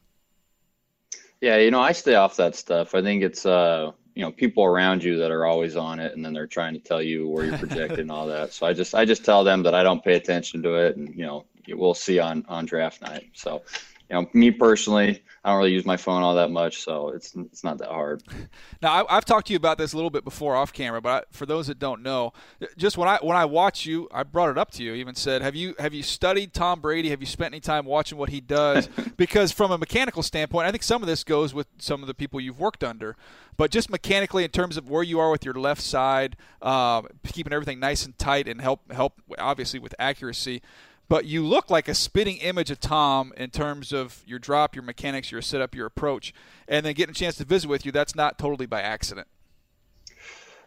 Yeah, 1.40 1.56
you 1.56 1.72
know, 1.72 1.80
I 1.80 1.90
stay 1.90 2.14
off 2.14 2.36
that 2.36 2.54
stuff. 2.54 2.94
I 2.94 3.02
think 3.02 3.24
it's 3.24 3.44
uh, 3.44 3.90
you 4.14 4.22
know, 4.22 4.30
people 4.30 4.62
around 4.62 5.02
you 5.02 5.16
that 5.16 5.32
are 5.32 5.46
always 5.46 5.74
on 5.74 5.98
it 5.98 6.14
and 6.14 6.24
then 6.24 6.32
they're 6.32 6.46
trying 6.46 6.74
to 6.74 6.78
tell 6.78 7.02
you 7.02 7.28
where 7.28 7.44
you're 7.44 7.58
projected 7.58 7.98
and 7.98 8.12
all 8.12 8.28
that. 8.28 8.52
So 8.52 8.68
I 8.68 8.72
just 8.72 8.94
I 8.94 9.04
just 9.04 9.24
tell 9.24 9.42
them 9.42 9.64
that 9.64 9.74
I 9.74 9.82
don't 9.82 10.04
pay 10.04 10.14
attention 10.14 10.62
to 10.62 10.76
it 10.76 10.96
and 10.96 11.12
you 11.12 11.26
know, 11.26 11.44
we'll 11.70 11.92
see 11.92 12.20
on 12.20 12.44
on 12.48 12.66
draft 12.66 13.02
night. 13.02 13.30
So, 13.32 13.64
you 14.08 14.14
know, 14.14 14.30
me 14.32 14.52
personally, 14.52 15.24
I 15.44 15.50
don't 15.50 15.58
really 15.58 15.72
use 15.72 15.84
my 15.84 15.96
phone 15.96 16.22
all 16.22 16.36
that 16.36 16.52
much, 16.52 16.82
so 16.82 17.08
it's 17.08 17.34
it's 17.34 17.64
not 17.64 17.78
that 17.78 17.88
hard. 17.88 18.22
Now 18.80 19.04
I, 19.04 19.16
I've 19.16 19.24
talked 19.24 19.46
to 19.46 19.52
you 19.52 19.56
about 19.56 19.78
this 19.78 19.92
a 19.92 19.96
little 19.96 20.10
bit 20.10 20.24
before 20.24 20.56
off 20.56 20.72
camera, 20.72 21.00
but 21.00 21.08
I, 21.08 21.22
for 21.30 21.46
those 21.46 21.68
that 21.68 21.78
don't 21.78 22.02
know, 22.02 22.32
just 22.76 22.98
when 22.98 23.08
I 23.08 23.18
when 23.22 23.36
I 23.36 23.44
watch 23.44 23.86
you, 23.86 24.08
I 24.12 24.24
brought 24.24 24.50
it 24.50 24.58
up 24.58 24.72
to 24.72 24.82
you. 24.82 24.94
Even 24.94 25.14
said, 25.14 25.40
have 25.40 25.54
you 25.54 25.76
have 25.78 25.94
you 25.94 26.02
studied 26.02 26.52
Tom 26.52 26.80
Brady? 26.80 27.10
Have 27.10 27.20
you 27.20 27.26
spent 27.26 27.54
any 27.54 27.60
time 27.60 27.84
watching 27.84 28.18
what 28.18 28.30
he 28.30 28.40
does? 28.40 28.88
because 29.16 29.52
from 29.52 29.70
a 29.70 29.78
mechanical 29.78 30.22
standpoint, 30.22 30.66
I 30.66 30.72
think 30.72 30.82
some 30.82 31.00
of 31.00 31.06
this 31.08 31.22
goes 31.22 31.54
with 31.54 31.68
some 31.78 32.02
of 32.02 32.08
the 32.08 32.14
people 32.14 32.40
you've 32.40 32.58
worked 32.58 32.82
under, 32.82 33.16
but 33.56 33.70
just 33.70 33.88
mechanically 33.88 34.42
in 34.42 34.50
terms 34.50 34.76
of 34.76 34.90
where 34.90 35.04
you 35.04 35.20
are 35.20 35.30
with 35.30 35.44
your 35.44 35.54
left 35.54 35.80
side, 35.80 36.36
uh, 36.60 37.02
keeping 37.24 37.52
everything 37.52 37.78
nice 37.78 38.04
and 38.04 38.18
tight, 38.18 38.48
and 38.48 38.60
help 38.60 38.90
help 38.92 39.20
obviously 39.38 39.78
with 39.78 39.94
accuracy 39.98 40.60
but 41.08 41.26
you 41.26 41.44
look 41.44 41.70
like 41.70 41.88
a 41.88 41.94
spitting 41.94 42.38
image 42.38 42.70
of 42.70 42.80
Tom 42.80 43.32
in 43.36 43.50
terms 43.50 43.92
of 43.92 44.22
your 44.26 44.38
drop, 44.38 44.74
your 44.74 44.82
mechanics, 44.82 45.30
your 45.30 45.42
setup, 45.42 45.74
your 45.74 45.86
approach, 45.86 46.32
and 46.68 46.86
then 46.86 46.94
getting 46.94 47.10
a 47.10 47.14
chance 47.14 47.36
to 47.36 47.44
visit 47.44 47.68
with 47.68 47.84
you. 47.84 47.92
That's 47.92 48.14
not 48.14 48.38
totally 48.38 48.66
by 48.66 48.80
accident. 48.80 49.28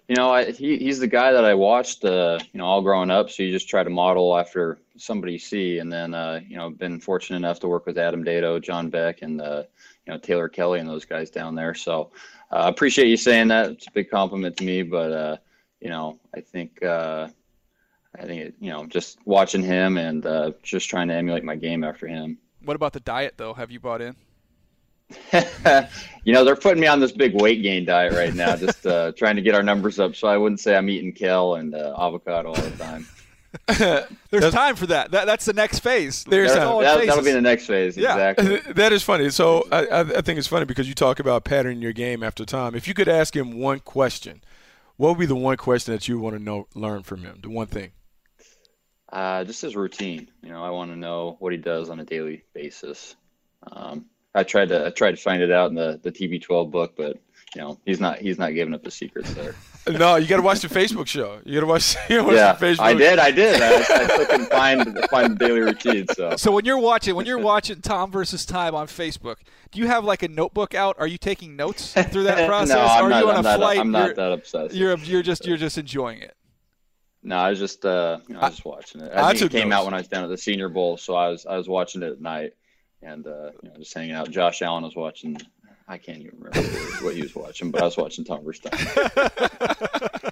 You 0.08 0.16
know, 0.16 0.30
I, 0.32 0.52
he, 0.52 0.78
he's 0.78 1.00
the 1.00 1.08
guy 1.08 1.32
that 1.32 1.44
I 1.44 1.56
watched, 1.56 2.06
uh, 2.06 2.38
you 2.54 2.60
know, 2.60 2.66
all 2.66 2.84
growing 2.84 3.10
up. 3.10 3.32
So 3.32 3.42
you 3.42 3.52
just 3.52 3.68
try 3.68 3.84
to 3.84 3.90
model 3.90 4.38
after 4.38 4.78
somebody 4.98 5.34
you 5.34 5.40
see, 5.40 5.80
and 5.80 5.92
then, 5.92 6.14
uh, 6.14 6.42
you 6.48 6.58
know, 6.58 6.70
been 6.70 7.00
fortunate 7.00 7.38
enough 7.38 7.60
to 7.62 7.68
work 7.68 7.88
with 7.88 7.98
Adam 7.98 8.24
Dedeaux, 8.24 8.62
John 8.62 8.92
Beck, 8.92 9.24
and 9.24 9.42
uh, 9.42 9.64
you 10.06 10.14
know 10.14 10.20
Taylor 10.20 10.48
Kelly 10.48 10.80
and 10.80 10.88
those 10.88 11.06
guys 11.06 11.32
down 11.32 11.56
there. 11.56 11.74
So 11.74 12.12
I 12.52 12.58
uh, 12.58 12.70
appreciate 12.70 13.08
you 13.08 13.18
saying 13.18 13.48
that. 13.48 13.72
It's 13.72 13.88
a 13.88 13.92
big 13.92 14.12
compliment 14.12 14.58
to 14.58 14.64
me, 14.64 14.84
but 14.84 15.12
uh, 15.12 15.38
you 15.80 15.90
know, 15.90 16.20
I 16.36 16.42
think. 16.42 16.84
Uh, 18.18 18.24
I 18.24 18.26
think 18.26 18.42
it, 18.42 18.56
you 18.60 18.72
know, 18.72 18.86
just 18.86 19.20
watching 19.26 19.64
him 19.64 19.98
and 19.98 20.26
uh, 20.26 20.52
just 20.64 20.90
trying 20.90 21.08
to 21.10 21.14
emulate 21.14 21.44
my 21.44 21.56
game 21.56 21.84
after 21.84 22.08
him. 22.08 22.38
What 22.64 22.76
about 22.76 22.94
the 22.94 23.00
diet, 23.00 23.36
though? 23.38 23.54
Have 23.54 23.72
you 23.72 23.80
bought 23.80 24.02
in? 24.02 24.16
you 26.24 26.34
know, 26.34 26.44
they're 26.44 26.56
putting 26.56 26.82
me 26.82 26.88
on 26.88 27.00
this 27.00 27.12
big 27.12 27.40
weight 27.40 27.62
gain 27.62 27.86
diet 27.86 28.14
right 28.14 28.34
now, 28.34 28.56
just 28.56 28.86
uh, 28.88 29.12
trying 29.18 29.36
to 29.36 29.42
get 29.42 29.54
our 29.54 29.64
numbers 29.64 30.00
up. 30.00 30.16
So 30.16 30.28
I 30.28 30.38
wouldn't 30.38 30.60
say 30.60 30.76
I'm 30.76 30.90
eating 30.90 31.12
kale 31.12 31.56
and 31.56 31.76
uh, 31.76 31.96
avocado 31.98 32.50
all 32.50 32.56
the 32.56 32.72
time. 32.72 33.08
There's 34.30 34.52
time 34.52 34.76
for 34.76 34.88
that. 34.88 35.12
that. 35.12 35.26
That's 35.26 35.46
the 35.46 35.54
next 35.54 35.80
phase. 35.80 36.24
There's 36.26 36.54
that, 36.54 36.68
will 36.68 37.24
be 37.24 37.32
the 37.32 37.42
next 37.42 37.68
phase. 37.68 37.96
Yeah. 37.96 38.32
Exactly. 38.32 38.74
that 38.74 38.92
is 38.92 39.04
funny. 39.04 39.30
So 39.30 39.66
I, 39.72 40.02
I 40.02 40.22
think 40.22 40.40
it's 40.40 40.48
funny 40.48 40.66
because 40.66 40.90
you 40.90 40.94
talk 40.94 41.20
about 41.20 41.46
patterning 41.46 41.82
your 41.82 41.94
game 41.94 42.22
after 42.22 42.44
time. 42.44 42.76
If 42.76 42.88
you 42.88 42.94
could 42.94 43.08
ask 43.08 43.36
him 43.36 43.60
one 43.60 43.80
question, 43.80 44.42
what 44.98 45.10
would 45.10 45.20
be 45.20 45.26
the 45.26 45.36
one 45.36 45.58
question 45.58 45.94
that 45.94 46.08
you 46.08 46.20
want 46.20 46.36
to 46.36 46.42
know 46.42 46.68
learn 46.74 47.04
from 47.04 47.24
him? 47.24 47.40
The 47.42 47.50
one 47.50 47.68
thing. 47.68 47.92
Uh, 49.12 49.44
just 49.44 49.62
his 49.62 49.76
routine. 49.76 50.30
You 50.42 50.50
know, 50.50 50.64
I 50.64 50.70
want 50.72 50.92
to 50.92 50.98
know 50.98 51.38
what 51.40 51.52
he 51.54 51.58
does 51.58 51.90
on 51.90 52.00
a 52.00 52.04
daily 52.06 52.44
basis. 52.54 53.16
Um, 53.72 54.06
I 54.34 54.44
tried 54.44 54.70
to 54.70 54.88
I 54.88 54.90
tried 54.90 55.12
to 55.12 55.18
find 55.22 55.42
it 55.42 55.52
out 55.52 55.70
in 55.70 55.76
the 55.76 56.00
the 56.04 56.12
TB12 56.12 56.70
book, 56.72 56.94
but 56.98 57.18
you 57.56 57.62
know 57.62 57.80
he's 57.86 58.00
not 58.00 58.20
he's 58.20 58.38
not 58.38 58.54
giving 58.54 58.74
up 58.74 58.84
the 58.84 58.92
secrets 58.92 59.34
there. 59.34 59.56
no, 59.88 60.16
you 60.16 60.28
got 60.28 60.38
to 60.38 60.42
watch 60.42 60.60
the 60.62 60.68
Facebook 60.68 61.08
show. 61.08 61.40
You 61.46 61.54
got 61.56 61.60
to 61.62 61.66
watch. 61.68 61.96
You 62.10 62.18
gotta 62.18 62.28
watch 62.28 62.36
yeah, 62.36 62.54
the 62.54 62.66
Facebook 62.66 62.80
I 62.80 62.94
did, 62.96 63.20
I 63.20 63.32
did. 63.32 63.62
I, 63.62 63.76
I 64.22 64.26
couldn't 64.26 64.50
find 64.50 65.00
find 65.10 65.32
the 65.32 65.46
daily 65.46 65.62
routine. 65.62 66.08
So 66.14 66.36
So 66.36 66.52
when 66.52 66.66
you're 66.66 66.80
watching 66.80 67.16
when 67.16 67.26
you're 67.26 67.38
watching 67.40 67.82
Tom 67.82 68.12
versus 68.12 68.46
Time 68.46 68.76
on 68.76 68.88
Facebook, 68.88 69.38
do 69.72 69.80
you 69.80 69.88
have 69.88 70.04
like 70.04 70.24
a 70.24 70.28
notebook 70.28 70.74
out? 70.76 70.96
Are 71.00 71.08
you 71.08 71.18
taking 71.18 71.56
notes 71.56 71.94
through 71.94 72.24
that 72.24 72.48
process? 72.48 72.76
no, 72.76 72.82
I'm 72.82 73.06
Are 73.06 73.10
not. 73.10 73.24
you 73.24 73.30
on 73.30 73.36
I'm 73.36 73.40
a 73.40 73.44
not, 73.44 73.58
flight? 73.60 73.80
I'm 73.80 73.92
not 73.92 74.06
you're, 74.08 74.16
that 74.16 74.32
obsessed. 74.32 74.74
you're 74.76 74.98
you're 74.98 75.24
just 75.24 75.46
you're 75.46 75.58
just 75.58 75.78
enjoying 75.78 76.20
it. 76.22 76.36
No, 77.26 77.38
I 77.38 77.50
was 77.50 77.60
just 77.60 77.84
uh, 77.86 78.20
you 78.28 78.36
know, 78.36 78.40
I 78.40 78.46
was 78.46 78.54
just 78.56 78.66
watching 78.66 79.02
it. 79.02 79.12
I 79.14 79.30
I 79.30 79.34
think 79.34 79.52
it 79.54 79.58
came 79.58 79.70
notes. 79.70 79.80
out 79.82 79.86
when 79.86 79.94
I 79.96 79.98
was 79.98 80.08
down 80.08 80.24
at 80.24 80.30
the 80.30 80.38
Senior 80.38 80.70
Bowl, 80.70 80.96
so 80.98 81.16
I 81.16 81.30
was 81.30 81.46
I 81.46 81.58
was 81.58 81.68
watching 81.68 82.04
it 82.04 82.12
at 82.12 82.22
night 82.22 82.54
and 83.02 83.26
uh, 83.26 83.50
you 83.64 83.70
know 83.70 83.76
just 83.78 83.94
hanging 83.94 84.14
out. 84.14 84.30
Josh 84.30 84.62
Allen 84.62 84.84
was 84.84 84.96
watching. 84.96 85.38
I 85.88 85.98
can't 85.98 86.20
even 86.20 86.40
remember 86.40 86.70
what 87.04 87.14
he 87.16 87.22
was 87.22 87.36
watching, 87.36 87.70
but 87.72 87.82
I 87.82 87.86
was 87.86 87.98
watching 87.98 88.26
Tom 88.26 88.44
Time. 88.44 90.32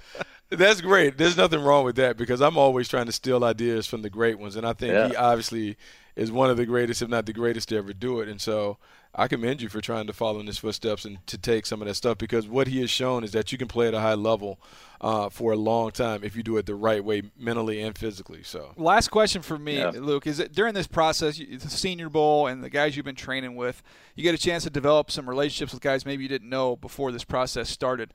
That's 0.50 0.80
great. 0.80 1.16
There's 1.18 1.36
nothing 1.36 1.60
wrong 1.62 1.84
with 1.84 1.96
that 1.96 2.16
because 2.16 2.40
I'm 2.40 2.56
always 2.56 2.88
trying 2.88 3.06
to 3.06 3.12
steal 3.12 3.44
ideas 3.44 3.86
from 3.86 4.02
the 4.02 4.10
great 4.10 4.38
ones, 4.38 4.54
and 4.56 4.66
I 4.66 4.72
think 4.72 4.92
Yeah. 4.92 5.08
he 5.08 5.16
obviously 5.16 5.76
is 6.16 6.30
one 6.30 6.48
of 6.50 6.56
the 6.56 6.66
greatest, 6.66 7.02
if 7.02 7.08
not 7.08 7.26
the 7.26 7.32
greatest, 7.32 7.70
to 7.70 7.76
ever 7.76 7.92
do 7.92 8.20
it. 8.20 8.28
And 8.28 8.40
so 8.40 8.78
I 9.16 9.28
commend 9.28 9.62
you 9.62 9.68
for 9.68 9.80
trying 9.80 10.08
to 10.08 10.12
follow 10.12 10.40
in 10.40 10.46
his 10.46 10.58
footsteps 10.58 11.04
and 11.04 11.24
to 11.28 11.38
take 11.38 11.66
some 11.66 11.80
of 11.80 11.86
that 11.86 11.94
stuff 11.94 12.18
because 12.18 12.48
what 12.48 12.66
he 12.66 12.80
has 12.80 12.90
shown 12.90 13.22
is 13.22 13.30
that 13.32 13.52
you 13.52 13.58
can 13.58 13.68
play 13.68 13.86
at 13.86 13.94
a 13.94 14.00
high 14.00 14.14
level 14.14 14.58
uh, 15.00 15.28
for 15.28 15.52
a 15.52 15.56
long 15.56 15.92
time 15.92 16.24
if 16.24 16.34
you 16.34 16.42
do 16.42 16.56
it 16.56 16.66
the 16.66 16.74
right 16.74 17.04
way, 17.04 17.22
mentally 17.38 17.80
and 17.80 17.96
physically. 17.96 18.42
So 18.42 18.72
Last 18.76 19.08
question 19.08 19.42
for 19.42 19.56
me, 19.58 19.78
Yeah. 19.78 19.90
Luke, 19.90 20.26
is 20.26 20.38
that 20.38 20.52
during 20.52 20.74
this 20.74 20.88
process, 20.88 21.38
the 21.38 21.58
Senior 21.70 22.08
Bowl 22.08 22.48
and 22.48 22.64
the 22.64 22.70
guys 22.70 22.96
you've 22.96 23.04
been 23.04 23.14
training 23.14 23.54
with, 23.54 23.82
you 24.16 24.24
get 24.24 24.34
a 24.34 24.38
chance 24.38 24.64
to 24.64 24.70
develop 24.70 25.10
some 25.10 25.28
relationships 25.28 25.72
with 25.72 25.82
guys 25.82 26.04
maybe 26.04 26.24
you 26.24 26.28
didn't 26.28 26.48
know 26.48 26.74
before 26.74 27.12
this 27.12 27.24
process 27.24 27.68
started. 27.70 28.12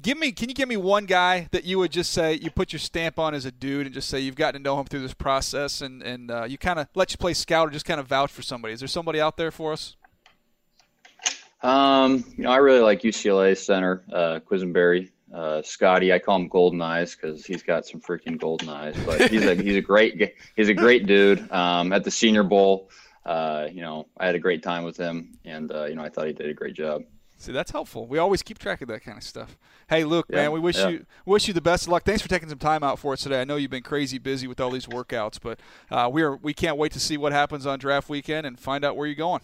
Give 0.00 0.16
me, 0.16 0.32
can 0.32 0.48
you 0.48 0.54
give 0.54 0.68
me 0.70 0.78
one 0.78 1.04
guy 1.04 1.48
that 1.50 1.64
you 1.64 1.78
would 1.78 1.92
just 1.92 2.12
say 2.12 2.34
you 2.34 2.50
put 2.50 2.72
your 2.72 2.80
stamp 2.80 3.18
on 3.18 3.34
as 3.34 3.44
a 3.44 3.52
dude 3.52 3.84
and 3.84 3.94
just 3.94 4.08
say 4.08 4.20
you've 4.20 4.36
gotten 4.36 4.62
to 4.62 4.64
know 4.64 4.80
him 4.80 4.86
through 4.86 5.02
this 5.02 5.12
process 5.12 5.82
and 5.82 6.02
and 6.02 6.30
uh, 6.30 6.44
you 6.44 6.56
kind 6.56 6.78
of 6.78 6.86
let 6.94 7.10
you 7.12 7.18
play 7.18 7.34
scout 7.34 7.68
or 7.68 7.70
just 7.70 7.84
kind 7.84 8.00
of 8.00 8.06
vouch 8.06 8.32
for 8.32 8.40
somebody? 8.40 8.72
Is 8.72 8.80
there 8.80 8.88
somebody 8.88 9.20
out 9.20 9.36
there 9.36 9.50
for 9.50 9.72
us? 9.74 9.96
Um, 11.62 12.24
you 12.36 12.44
know, 12.44 12.50
I 12.50 12.56
really 12.56 12.80
like 12.80 13.02
UCLA 13.02 13.56
center 13.56 14.04
uh, 14.12 14.40
Quessenberry. 14.40 15.10
Uh, 15.32 15.62
Scotty, 15.62 16.12
I 16.12 16.18
call 16.18 16.36
him 16.36 16.48
Golden 16.48 16.82
Eyes 16.82 17.14
because 17.16 17.46
he's 17.46 17.62
got 17.62 17.86
some 17.86 18.00
freaking 18.02 18.38
golden 18.38 18.68
eyes. 18.68 18.94
But 19.06 19.30
he's 19.30 19.46
a 19.46 19.54
he's 19.54 19.76
a 19.76 19.80
great 19.80 20.34
he's 20.56 20.68
a 20.68 20.74
great 20.74 21.06
dude. 21.06 21.50
Um, 21.50 21.92
at 21.92 22.04
the 22.04 22.10
Senior 22.10 22.42
Bowl, 22.42 22.90
uh, 23.24 23.66
you 23.72 23.80
know, 23.80 24.08
I 24.18 24.26
had 24.26 24.34
a 24.34 24.38
great 24.38 24.62
time 24.62 24.84
with 24.84 24.98
him, 24.98 25.38
and 25.46 25.72
uh, 25.72 25.86
you 25.86 25.94
know, 25.94 26.02
I 26.02 26.10
thought 26.10 26.26
he 26.26 26.34
did 26.34 26.50
a 26.50 26.54
great 26.54 26.74
job. 26.74 27.04
See, 27.38 27.50
that's 27.50 27.70
helpful. 27.70 28.06
We 28.06 28.18
always 28.18 28.42
keep 28.42 28.58
track 28.58 28.82
of 28.82 28.88
that 28.88 29.02
kind 29.02 29.16
of 29.18 29.24
stuff. 29.24 29.58
Hey, 29.88 30.04
Luke, 30.04 30.26
Yeah, 30.28 30.36
man, 30.36 30.52
we 30.52 30.60
wish 30.60 30.76
yeah. 30.76 30.88
you 30.88 31.06
wish 31.24 31.48
you 31.48 31.54
the 31.54 31.60
best 31.60 31.84
of 31.84 31.88
luck. 31.88 32.04
Thanks 32.04 32.20
for 32.22 32.28
taking 32.28 32.48
some 32.48 32.58
time 32.58 32.84
out 32.84 32.98
for 32.98 33.14
us 33.14 33.22
today. 33.22 33.40
I 33.40 33.44
know 33.44 33.56
you've 33.56 33.70
been 33.70 33.82
crazy 33.82 34.18
busy 34.18 34.46
with 34.46 34.60
all 34.60 34.70
these 34.70 34.86
workouts, 34.86 35.38
but 35.42 35.58
uh, 35.90 36.10
we 36.12 36.22
are 36.22 36.36
we 36.36 36.52
can't 36.52 36.76
wait 36.76 36.92
to 36.92 37.00
see 37.00 37.16
what 37.16 37.32
happens 37.32 37.64
on 37.66 37.78
draft 37.78 38.08
weekend 38.10 38.46
and 38.46 38.60
find 38.60 38.84
out 38.84 38.96
where 38.96 39.06
you're 39.06 39.16
going. 39.16 39.40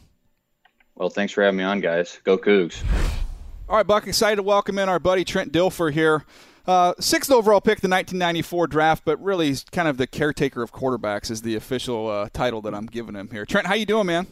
Well, 0.98 1.10
thanks 1.10 1.32
for 1.32 1.44
having 1.44 1.58
me 1.58 1.64
on, 1.64 1.80
guys. 1.80 2.18
Go 2.24 2.36
Cougs. 2.36 2.82
All 3.68 3.76
right, 3.76 3.86
Buck, 3.86 4.08
excited 4.08 4.36
to 4.36 4.42
welcome 4.42 4.80
in 4.80 4.88
our 4.88 4.98
buddy 4.98 5.24
Trent 5.24 5.52
Dilfer 5.52 5.92
here. 5.92 6.24
Uh, 6.66 6.92
sixth 6.98 7.30
overall 7.30 7.60
pick, 7.60 7.80
the 7.80 7.88
1994 7.88 8.66
draft, 8.66 9.04
but 9.04 9.22
really 9.22 9.46
he's 9.46 9.62
kind 9.62 9.86
of 9.86 9.96
the 9.96 10.08
caretaker 10.08 10.60
of 10.60 10.72
quarterbacks 10.72 11.30
is 11.30 11.42
the 11.42 11.54
official 11.54 12.08
uh, 12.08 12.28
title 12.32 12.60
that 12.62 12.74
I'm 12.74 12.86
giving 12.86 13.14
him 13.14 13.30
here. 13.30 13.46
Trent, 13.46 13.68
how 13.68 13.74
you 13.74 13.86
doing, 13.86 14.06
man? 14.06 14.26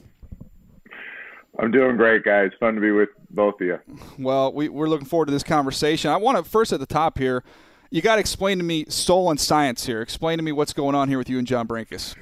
I'm 1.60 1.70
doing 1.70 1.96
great, 1.96 2.24
guys. 2.24 2.50
Fun 2.58 2.74
to 2.74 2.80
be 2.80 2.90
with 2.90 3.10
both 3.30 3.60
of 3.60 3.66
you. 3.66 3.78
Well, 4.18 4.52
we, 4.52 4.68
we're 4.68 4.88
looking 4.88 5.06
forward 5.06 5.26
to 5.26 5.32
this 5.32 5.44
conversation. 5.44 6.10
I 6.10 6.16
want 6.16 6.36
to 6.36 6.50
first 6.50 6.72
at 6.72 6.80
the 6.80 6.86
top 6.86 7.16
here. 7.16 7.44
You 7.90 8.02
got 8.02 8.16
to 8.16 8.20
explain 8.20 8.58
to 8.58 8.64
me 8.64 8.86
soul 8.88 9.30
and 9.30 9.38
science 9.38 9.86
here. 9.86 10.02
Explain 10.02 10.38
to 10.38 10.42
me 10.42 10.50
what's 10.50 10.72
going 10.72 10.96
on 10.96 11.08
here 11.08 11.18
with 11.18 11.30
you 11.30 11.38
and 11.38 11.46
John 11.46 11.68
Brenkus. 11.68 12.16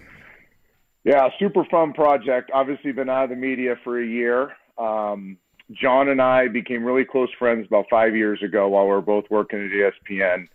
Yeah, 1.04 1.28
super 1.38 1.64
fun 1.70 1.92
project. 1.92 2.50
Obviously, 2.52 2.92
been 2.92 3.10
out 3.10 3.24
of 3.24 3.30
the 3.30 3.36
media 3.36 3.76
for 3.84 4.00
a 4.00 4.06
year. 4.06 4.52
Um, 4.78 5.36
John 5.70 6.08
and 6.08 6.20
I 6.20 6.48
became 6.48 6.82
really 6.84 7.04
close 7.04 7.28
friends 7.38 7.66
about 7.66 7.86
five 7.90 8.16
years 8.16 8.42
ago 8.42 8.68
while 8.68 8.84
we 8.84 8.90
were 8.90 9.02
both 9.02 9.24
working 9.30 9.58
at 9.60 9.70
ESPN, 9.70 10.48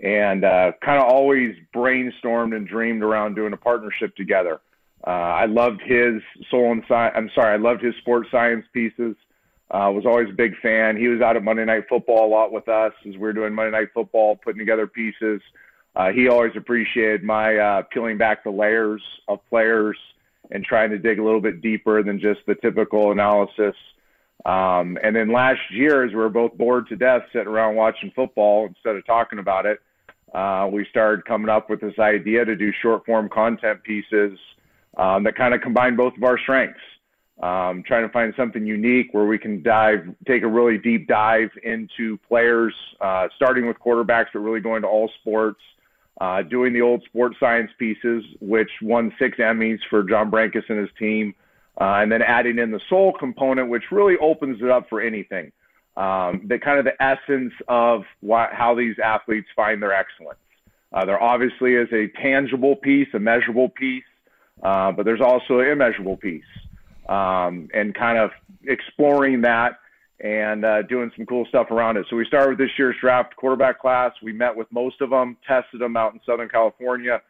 and 0.00 0.44
uh, 0.44 0.72
kind 0.84 1.00
of 1.00 1.08
always 1.08 1.54
brainstormed 1.74 2.54
and 2.54 2.66
dreamed 2.66 3.02
around 3.02 3.34
doing 3.34 3.52
a 3.52 3.56
partnership 3.56 4.14
together. 4.16 4.60
Uh, 5.06 5.10
I 5.10 5.46
loved 5.46 5.80
his 5.82 6.20
soul 6.50 6.72
and 6.72 6.82
science. 6.88 7.14
I'm 7.16 7.30
sorry, 7.34 7.54
I 7.54 7.56
loved 7.56 7.82
his 7.82 7.94
sports 8.00 8.28
science 8.30 8.66
pieces. 8.72 9.16
Uh, 9.70 9.90
was 9.90 10.04
always 10.04 10.28
a 10.28 10.34
big 10.34 10.52
fan. 10.60 10.96
He 10.98 11.08
was 11.08 11.22
out 11.22 11.34
at 11.34 11.42
Monday 11.42 11.64
Night 11.64 11.84
Football 11.88 12.26
a 12.26 12.28
lot 12.28 12.52
with 12.52 12.68
us 12.68 12.92
as 13.08 13.14
we 13.14 13.18
were 13.18 13.32
doing 13.32 13.54
Monday 13.54 13.70
Night 13.70 13.88
Football, 13.94 14.36
putting 14.36 14.58
together 14.58 14.86
pieces. 14.86 15.40
Uh, 15.94 16.10
he 16.10 16.28
always 16.28 16.52
appreciated 16.56 17.22
my 17.22 17.56
uh, 17.56 17.82
peeling 17.92 18.16
back 18.16 18.44
the 18.44 18.50
layers 18.50 19.02
of 19.28 19.38
players 19.50 19.96
and 20.50 20.64
trying 20.64 20.90
to 20.90 20.98
dig 20.98 21.18
a 21.18 21.24
little 21.24 21.40
bit 21.40 21.60
deeper 21.60 22.02
than 22.02 22.18
just 22.20 22.40
the 22.46 22.54
typical 22.54 23.12
analysis. 23.12 23.74
Um, 24.44 24.98
and 25.02 25.14
then 25.14 25.32
last 25.32 25.60
year, 25.70 26.04
as 26.04 26.10
we 26.10 26.16
were 26.16 26.28
both 26.28 26.56
bored 26.56 26.88
to 26.88 26.96
death 26.96 27.22
sitting 27.32 27.48
around 27.48 27.76
watching 27.76 28.10
football 28.14 28.66
instead 28.66 28.96
of 28.96 29.06
talking 29.06 29.38
about 29.38 29.66
it, 29.66 29.80
uh, 30.34 30.68
we 30.72 30.86
started 30.90 31.24
coming 31.24 31.48
up 31.48 31.68
with 31.68 31.80
this 31.80 31.98
idea 31.98 32.44
to 32.44 32.56
do 32.56 32.72
short 32.80 33.04
form 33.04 33.28
content 33.28 33.82
pieces 33.84 34.38
um, 34.96 35.24
that 35.24 35.36
kind 35.36 35.54
of 35.54 35.60
combine 35.60 35.94
both 35.96 36.16
of 36.16 36.22
our 36.22 36.38
strengths. 36.38 36.80
Um, 37.42 37.82
trying 37.84 38.06
to 38.06 38.12
find 38.12 38.32
something 38.36 38.64
unique 38.64 39.08
where 39.12 39.24
we 39.24 39.36
can 39.36 39.62
dive, 39.62 40.06
take 40.28 40.42
a 40.42 40.46
really 40.46 40.78
deep 40.78 41.08
dive 41.08 41.50
into 41.64 42.16
players, 42.28 42.74
uh, 43.00 43.28
starting 43.34 43.66
with 43.66 43.78
quarterbacks, 43.78 44.26
but 44.32 44.40
really 44.40 44.60
going 44.60 44.82
to 44.82 44.88
all 44.88 45.10
sports. 45.20 45.58
Uh, 46.20 46.42
doing 46.42 46.72
the 46.72 46.80
old 46.82 47.02
sports 47.04 47.36
science 47.40 47.70
pieces, 47.78 48.22
which 48.40 48.70
won 48.82 49.12
six 49.18 49.38
Emmys 49.38 49.78
for 49.88 50.02
John 50.02 50.30
Brenkus 50.30 50.62
and 50.68 50.78
his 50.78 50.90
team, 50.98 51.34
uh, 51.80 52.00
and 52.02 52.12
then 52.12 52.22
adding 52.22 52.58
in 52.58 52.70
the 52.70 52.80
soul 52.88 53.14
component, 53.18 53.70
which 53.70 53.84
really 53.90 54.16
opens 54.20 54.62
it 54.62 54.70
up 54.70 54.88
for 54.88 55.00
anything. 55.00 55.50
Um, 55.96 56.42
the 56.46 56.58
kind 56.58 56.78
of 56.78 56.84
the 56.84 57.02
essence 57.02 57.52
of 57.66 58.02
why, 58.20 58.48
how 58.52 58.74
these 58.74 58.96
athletes 59.02 59.48
find 59.56 59.82
their 59.82 59.92
excellence. 59.92 60.38
Uh, 60.92 61.04
there 61.06 61.20
obviously 61.20 61.74
is 61.74 61.88
a 61.92 62.08
tangible 62.20 62.76
piece, 62.76 63.08
a 63.14 63.18
measurable 63.18 63.70
piece, 63.70 64.04
uh, 64.62 64.92
but 64.92 65.04
there's 65.04 65.20
also 65.20 65.60
an 65.60 65.68
immeasurable 65.68 66.18
piece, 66.18 66.44
um, 67.08 67.68
and 67.74 67.94
kind 67.94 68.18
of 68.18 68.30
exploring 68.64 69.40
that 69.40 69.78
and 70.22 70.64
uh, 70.64 70.82
doing 70.82 71.10
some 71.16 71.26
cool 71.26 71.44
stuff 71.46 71.70
around 71.70 71.96
it. 71.96 72.06
So 72.08 72.16
we 72.16 72.24
started 72.26 72.50
with 72.50 72.58
this 72.58 72.70
year's 72.78 72.96
draft 73.00 73.34
quarterback 73.36 73.80
class. 73.80 74.12
We 74.22 74.32
met 74.32 74.56
with 74.56 74.68
most 74.70 75.00
of 75.00 75.10
them, 75.10 75.36
tested 75.46 75.80
them 75.80 75.96
out 75.96 76.14
in 76.14 76.20
Southern 76.24 76.48
California, 76.48 77.20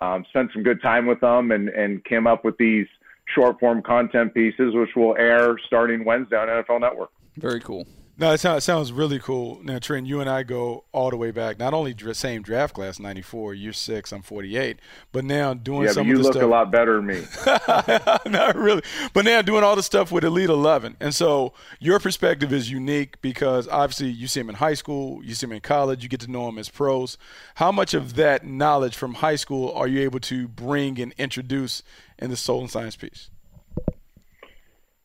um, 0.00 0.24
spent 0.28 0.50
some 0.52 0.62
good 0.62 0.80
time 0.80 1.06
with 1.06 1.20
them, 1.20 1.50
and, 1.50 1.68
and 1.68 2.04
came 2.04 2.26
up 2.26 2.44
with 2.44 2.56
these 2.56 2.86
short 3.34 3.58
form 3.58 3.82
content 3.82 4.32
pieces, 4.32 4.74
which 4.74 4.90
will 4.94 5.16
air 5.18 5.56
starting 5.66 6.04
Wednesday 6.04 6.36
on 6.36 6.46
NFL 6.46 6.80
Network. 6.80 7.10
Very 7.36 7.60
cool. 7.60 7.86
No, 8.18 8.32
it 8.32 8.38
sounds, 8.38 8.62
it 8.62 8.64
sounds 8.64 8.92
really 8.92 9.18
cool. 9.18 9.60
Now, 9.62 9.78
Trent, 9.78 10.06
you 10.06 10.22
and 10.22 10.30
I 10.30 10.42
go 10.42 10.84
all 10.92 11.10
the 11.10 11.18
way 11.18 11.32
back. 11.32 11.58
Not 11.58 11.74
only 11.74 11.94
same 12.14 12.40
draft 12.40 12.74
class, 12.74 12.98
'94, 12.98 13.52
you're 13.52 13.74
six, 13.74 14.10
I'm 14.10 14.22
48, 14.22 14.78
but 15.12 15.22
now 15.22 15.52
doing 15.52 15.82
Yeah, 15.82 15.92
some 15.92 16.06
but 16.06 16.10
you 16.16 16.22
look 16.22 16.32
stuff. 16.32 16.42
a 16.42 16.46
lot 16.46 16.70
better 16.70 16.96
than 16.96 17.06
me. 17.06 17.22
Not 18.30 18.56
really, 18.56 18.80
but 19.12 19.26
now 19.26 19.42
doing 19.42 19.62
all 19.62 19.76
the 19.76 19.82
stuff 19.82 20.10
with 20.10 20.24
Elite 20.24 20.48
Eleven, 20.48 20.96
and 20.98 21.14
so 21.14 21.52
your 21.78 22.00
perspective 22.00 22.54
is 22.54 22.70
unique 22.70 23.20
because 23.20 23.68
obviously 23.68 24.08
you 24.08 24.28
see 24.28 24.40
him 24.40 24.48
in 24.48 24.54
high 24.56 24.74
school, 24.74 25.22
you 25.22 25.34
see 25.34 25.46
him 25.46 25.52
in 25.52 25.60
college, 25.60 26.02
you 26.02 26.08
get 26.08 26.20
to 26.20 26.30
know 26.30 26.48
him 26.48 26.58
as 26.58 26.70
pros. 26.70 27.18
How 27.56 27.70
much 27.70 27.92
of 27.92 28.14
that 28.14 28.46
knowledge 28.46 28.96
from 28.96 29.14
high 29.14 29.36
school 29.36 29.70
are 29.72 29.86
you 29.86 30.00
able 30.00 30.20
to 30.20 30.48
bring 30.48 30.98
and 30.98 31.12
introduce 31.18 31.82
in 32.18 32.30
the 32.30 32.36
soul 32.36 32.60
and 32.62 32.70
science 32.70 32.96
piece? 32.96 33.28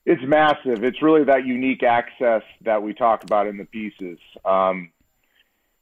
It's 0.05 0.21
massive. 0.25 0.83
It's 0.83 1.01
really 1.01 1.23
that 1.25 1.45
unique 1.45 1.83
access 1.83 2.41
that 2.65 2.81
we 2.81 2.93
talk 2.93 3.23
about 3.23 3.47
in 3.47 3.57
the 3.57 3.65
pieces. 3.65 4.17
Um, 4.43 4.91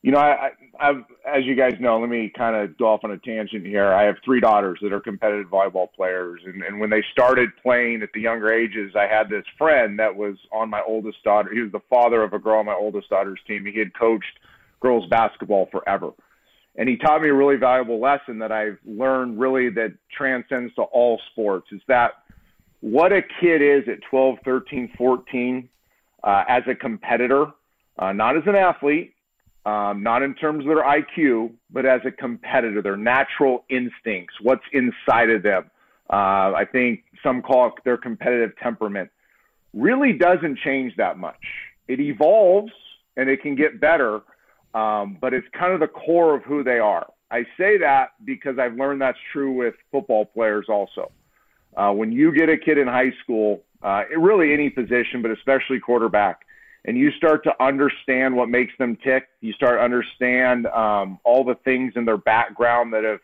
you 0.01 0.11
know, 0.11 0.19
I, 0.19 0.49
I, 0.79 0.89
I've, 0.89 1.03
as 1.27 1.45
you 1.45 1.55
guys 1.55 1.73
know, 1.79 1.99
let 1.99 2.09
me 2.09 2.31
kind 2.35 2.55
of 2.55 2.77
go 2.77 2.87
off 2.87 3.01
on 3.03 3.11
a 3.11 3.17
tangent 3.17 3.65
here. 3.65 3.91
I 3.93 4.03
have 4.03 4.15
three 4.23 4.39
daughters 4.39 4.79
that 4.81 4.93
are 4.93 5.01
competitive 5.01 5.47
volleyball 5.47 5.91
players, 5.93 6.41
and, 6.45 6.63
and 6.63 6.79
when 6.79 6.89
they 6.89 7.03
started 7.11 7.49
playing 7.61 8.01
at 8.01 8.09
the 8.13 8.21
younger 8.21 8.51
ages, 8.51 8.93
I 8.95 9.07
had 9.07 9.29
this 9.29 9.43
friend 9.57 9.99
that 9.99 10.15
was 10.15 10.35
on 10.53 10.69
my 10.69 10.81
oldest 10.87 11.21
daughter. 11.23 11.49
He 11.53 11.59
was 11.59 11.71
the 11.71 11.81
father 11.89 12.23
of 12.23 12.33
a 12.33 12.39
girl 12.39 12.59
on 12.59 12.65
my 12.65 12.75
oldest 12.75 13.09
daughter's 13.09 13.39
team. 13.45 13.65
He 13.65 13.77
had 13.77 13.93
coached 13.93 14.39
girls 14.79 15.05
basketball 15.09 15.67
forever, 15.69 16.11
and 16.77 16.87
he 16.87 16.95
taught 16.95 17.21
me 17.21 17.27
a 17.29 17.33
really 17.33 17.57
valuable 17.57 17.99
lesson 17.99 18.39
that 18.39 18.53
I've 18.53 18.77
learned 18.85 19.37
really 19.37 19.69
that 19.71 19.93
transcends 20.17 20.73
to 20.75 20.83
all 20.83 21.19
sports. 21.31 21.67
Is 21.73 21.81
that 21.89 22.11
what 22.81 23.11
a 23.11 23.21
kid 23.41 23.61
is 23.61 23.87
at 23.87 23.99
12, 24.09 24.37
13, 24.43 24.93
14 24.97 25.69
uh, 26.23 26.43
as 26.47 26.63
a 26.67 26.75
competitor, 26.75 27.47
uh, 27.97 28.13
not 28.13 28.37
as 28.37 28.43
an 28.45 28.55
athlete, 28.55 29.13
um, 29.65 30.01
not 30.01 30.23
in 30.23 30.33
terms 30.35 30.61
of 30.61 30.67
their 30.67 30.83
IQ, 30.83 31.51
but 31.69 31.85
as 31.85 32.01
a 32.05 32.11
competitor, 32.11 32.81
their 32.81 32.97
natural 32.97 33.65
instincts, 33.69 34.35
what's 34.41 34.63
inside 34.71 35.29
of 35.29 35.43
them. 35.43 35.69
Uh, 36.09 36.53
I 36.55 36.65
think 36.71 37.03
some 37.21 37.41
call 37.41 37.67
it 37.67 37.73
their 37.83 37.97
competitive 37.97 38.51
temperament. 38.57 39.09
Really 39.73 40.13
doesn't 40.13 40.57
change 40.59 40.95
that 40.97 41.17
much. 41.17 41.43
It 41.87 41.99
evolves 41.99 42.71
and 43.17 43.29
it 43.29 43.41
can 43.41 43.55
get 43.55 43.79
better, 43.79 44.21
um, 44.73 45.17
but 45.19 45.33
it's 45.33 45.47
kind 45.53 45.73
of 45.73 45.79
the 45.79 45.87
core 45.87 46.35
of 46.35 46.43
who 46.43 46.63
they 46.63 46.79
are. 46.79 47.05
I 47.29 47.43
say 47.57 47.77
that 47.77 48.13
because 48.25 48.57
I've 48.57 48.73
learned 48.73 49.01
that's 49.01 49.19
true 49.31 49.51
with 49.51 49.75
football 49.91 50.25
players 50.25 50.65
also. 50.67 51.11
Uh, 51.75 51.91
when 51.91 52.11
you 52.11 52.33
get 52.33 52.49
a 52.49 52.57
kid 52.57 52.77
in 52.77 52.87
high 52.87 53.11
school, 53.23 53.63
uh, 53.81 54.03
really 54.17 54.53
any 54.53 54.69
position, 54.69 55.21
but 55.21 55.31
especially 55.31 55.79
quarterback, 55.79 56.41
and 56.85 56.97
you 56.97 57.11
start 57.11 57.43
to 57.43 57.63
understand 57.63 58.35
what 58.35 58.49
makes 58.49 58.73
them 58.79 58.97
tick, 59.03 59.27
you 59.41 59.53
start 59.53 59.79
to 59.79 59.83
understand 59.83 60.65
um, 60.67 61.19
all 61.23 61.43
the 61.43 61.55
things 61.65 61.93
in 61.95 62.05
their 62.05 62.17
background 62.17 62.93
that 62.93 63.03
have 63.03 63.19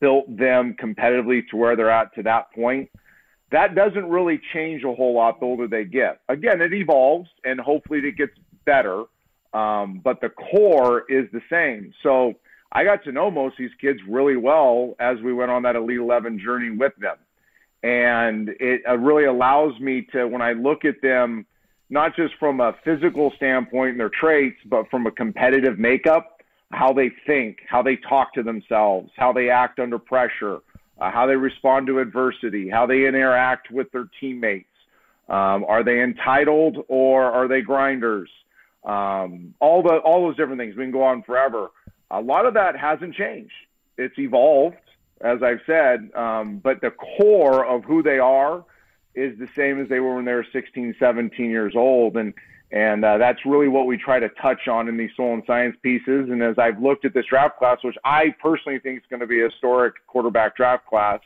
built 0.00 0.36
them 0.36 0.74
competitively 0.80 1.42
to 1.48 1.56
where 1.56 1.76
they're 1.76 1.90
at 1.90 2.14
to 2.14 2.22
that 2.22 2.52
point. 2.52 2.90
That 3.52 3.74
doesn't 3.74 4.08
really 4.08 4.40
change 4.52 4.84
a 4.84 4.92
whole 4.92 5.14
lot 5.14 5.40
the 5.40 5.46
older 5.46 5.66
they 5.66 5.84
get. 5.84 6.20
Again, 6.28 6.60
it 6.60 6.72
evolves 6.72 7.28
and 7.44 7.60
hopefully 7.60 8.00
it 8.00 8.16
gets 8.16 8.32
better, 8.64 9.04
um, 9.52 10.00
but 10.04 10.20
the 10.20 10.28
core 10.28 11.04
is 11.08 11.26
the 11.32 11.42
same. 11.50 11.92
So 12.02 12.34
I 12.72 12.84
got 12.84 13.02
to 13.04 13.12
know 13.12 13.30
most 13.30 13.52
of 13.52 13.58
these 13.58 13.70
kids 13.80 13.98
really 14.08 14.36
well 14.36 14.94
as 15.00 15.18
we 15.20 15.32
went 15.32 15.50
on 15.50 15.62
that 15.62 15.74
Elite 15.74 15.98
11 15.98 16.38
journey 16.38 16.70
with 16.70 16.92
them. 17.00 17.16
And 17.82 18.50
it 18.60 18.82
uh, 18.88 18.98
really 18.98 19.24
allows 19.24 19.78
me 19.80 20.06
to, 20.12 20.26
when 20.26 20.42
I 20.42 20.52
look 20.52 20.84
at 20.84 21.00
them, 21.02 21.46
not 21.88 22.14
just 22.14 22.34
from 22.38 22.60
a 22.60 22.74
physical 22.84 23.32
standpoint 23.36 23.92
and 23.92 24.00
their 24.00 24.10
traits, 24.10 24.58
but 24.66 24.88
from 24.90 25.06
a 25.06 25.10
competitive 25.10 25.78
makeup, 25.78 26.42
how 26.72 26.92
they 26.92 27.10
think, 27.26 27.58
how 27.68 27.82
they 27.82 27.96
talk 27.96 28.32
to 28.34 28.42
themselves, 28.42 29.10
how 29.16 29.32
they 29.32 29.50
act 29.50 29.80
under 29.80 29.98
pressure, 29.98 30.58
uh, 31.00 31.10
how 31.10 31.26
they 31.26 31.34
respond 31.36 31.86
to 31.86 31.98
adversity, 31.98 32.68
how 32.68 32.86
they 32.86 33.06
interact 33.06 33.70
with 33.70 33.90
their 33.92 34.08
teammates. 34.20 34.66
Um, 35.28 35.64
are 35.64 35.82
they 35.82 36.02
entitled 36.02 36.84
or 36.88 37.24
are 37.24 37.48
they 37.48 37.60
grinders? 37.60 38.28
Um, 38.84 39.54
all 39.60 39.82
the 39.82 39.98
all 39.98 40.26
those 40.26 40.36
different 40.36 40.58
things. 40.58 40.76
We 40.76 40.84
can 40.84 40.92
go 40.92 41.02
on 41.02 41.22
forever. 41.22 41.68
A 42.10 42.20
lot 42.20 42.46
of 42.46 42.54
that 42.54 42.76
hasn't 42.76 43.14
changed. 43.14 43.52
It's 43.98 44.18
evolved, 44.18 44.76
as 45.20 45.42
I've 45.42 45.60
said, 45.66 46.10
um, 46.14 46.58
but 46.58 46.80
the 46.80 46.90
core 46.90 47.64
of 47.64 47.84
who 47.84 48.02
they 48.02 48.18
are 48.18 48.64
is 49.14 49.38
the 49.38 49.48
same 49.54 49.80
as 49.80 49.88
they 49.88 50.00
were 50.00 50.16
when 50.16 50.24
they 50.24 50.32
were 50.32 50.46
16, 50.52 50.94
17 50.98 51.50
years 51.50 51.74
old. 51.76 52.16
And 52.16 52.34
and 52.72 53.04
uh, 53.04 53.18
that's 53.18 53.44
really 53.44 53.66
what 53.66 53.86
we 53.86 53.96
try 53.96 54.20
to 54.20 54.28
touch 54.28 54.68
on 54.68 54.86
in 54.86 54.96
these 54.96 55.10
soul 55.16 55.34
and 55.34 55.42
science 55.44 55.76
pieces. 55.82 56.30
And 56.30 56.40
as 56.40 56.56
I've 56.56 56.80
looked 56.80 57.04
at 57.04 57.12
this 57.12 57.26
draft 57.26 57.58
class, 57.58 57.78
which 57.82 57.96
I 58.04 58.32
personally 58.40 58.78
think 58.78 58.98
is 58.98 59.04
going 59.10 59.18
to 59.20 59.26
be 59.26 59.40
a 59.40 59.46
historic 59.46 59.94
quarterback 60.06 60.56
draft 60.56 60.86
class, 60.86 61.18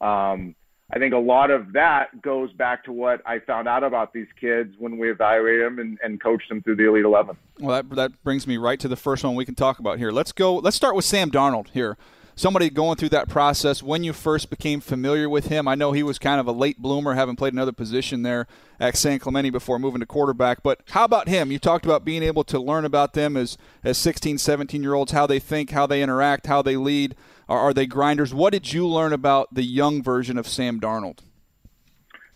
um, 0.00 0.56
I 0.92 0.98
think 0.98 1.14
a 1.14 1.18
lot 1.18 1.52
of 1.52 1.72
that 1.74 2.20
goes 2.20 2.52
back 2.52 2.82
to 2.84 2.92
what 2.92 3.22
I 3.24 3.38
found 3.38 3.68
out 3.68 3.84
about 3.84 4.12
these 4.12 4.26
kids 4.40 4.74
when 4.76 4.98
we 4.98 5.08
evaluated 5.08 5.64
them 5.64 5.78
and, 5.78 5.98
and 6.02 6.20
coached 6.20 6.48
them 6.48 6.62
through 6.62 6.76
the 6.76 6.88
Elite 6.88 7.04
11. 7.04 7.36
Well, 7.60 7.76
that, 7.76 7.88
that 7.94 8.24
brings 8.24 8.48
me 8.48 8.56
right 8.56 8.80
to 8.80 8.88
the 8.88 8.96
first 8.96 9.22
one 9.22 9.36
we 9.36 9.44
can 9.44 9.54
talk 9.54 9.78
about 9.78 9.98
here. 9.98 10.10
Let's 10.10 10.32
go. 10.32 10.56
Let's 10.56 10.76
start 10.76 10.96
with 10.96 11.04
Sam 11.04 11.30
Darnold 11.30 11.68
here 11.70 11.96
somebody 12.34 12.70
going 12.70 12.96
through 12.96 13.10
that 13.10 13.28
process 13.28 13.82
when 13.82 14.04
you 14.04 14.12
first 14.12 14.50
became 14.50 14.80
familiar 14.80 15.28
with 15.28 15.46
him. 15.46 15.68
I 15.68 15.74
know 15.74 15.92
he 15.92 16.02
was 16.02 16.18
kind 16.18 16.40
of 16.40 16.46
a 16.46 16.52
late 16.52 16.78
bloomer, 16.78 17.14
having 17.14 17.36
played 17.36 17.52
another 17.52 17.72
position 17.72 18.22
there 18.22 18.46
at 18.80 18.96
San 18.96 19.18
Clemente 19.18 19.50
before 19.50 19.78
moving 19.78 20.00
to 20.00 20.06
quarterback. 20.06 20.62
But 20.62 20.80
how 20.90 21.04
about 21.04 21.28
him? 21.28 21.52
You 21.52 21.58
talked 21.58 21.84
about 21.84 22.04
being 22.04 22.22
able 22.22 22.44
to 22.44 22.58
learn 22.58 22.84
about 22.84 23.14
them 23.14 23.36
as, 23.36 23.58
as 23.84 23.98
16, 23.98 24.38
17 24.38 24.82
year 24.82 24.94
olds, 24.94 25.12
how 25.12 25.26
they 25.26 25.38
think, 25.38 25.70
how 25.70 25.86
they 25.86 26.02
interact, 26.02 26.46
how 26.46 26.62
they 26.62 26.76
lead. 26.76 27.14
Are, 27.48 27.58
are 27.58 27.74
they 27.74 27.86
grinders? 27.86 28.34
What 28.34 28.52
did 28.52 28.72
you 28.72 28.86
learn 28.86 29.12
about 29.12 29.54
the 29.54 29.64
young 29.64 30.02
version 30.02 30.38
of 30.38 30.48
Sam 30.48 30.80
Darnold? 30.80 31.20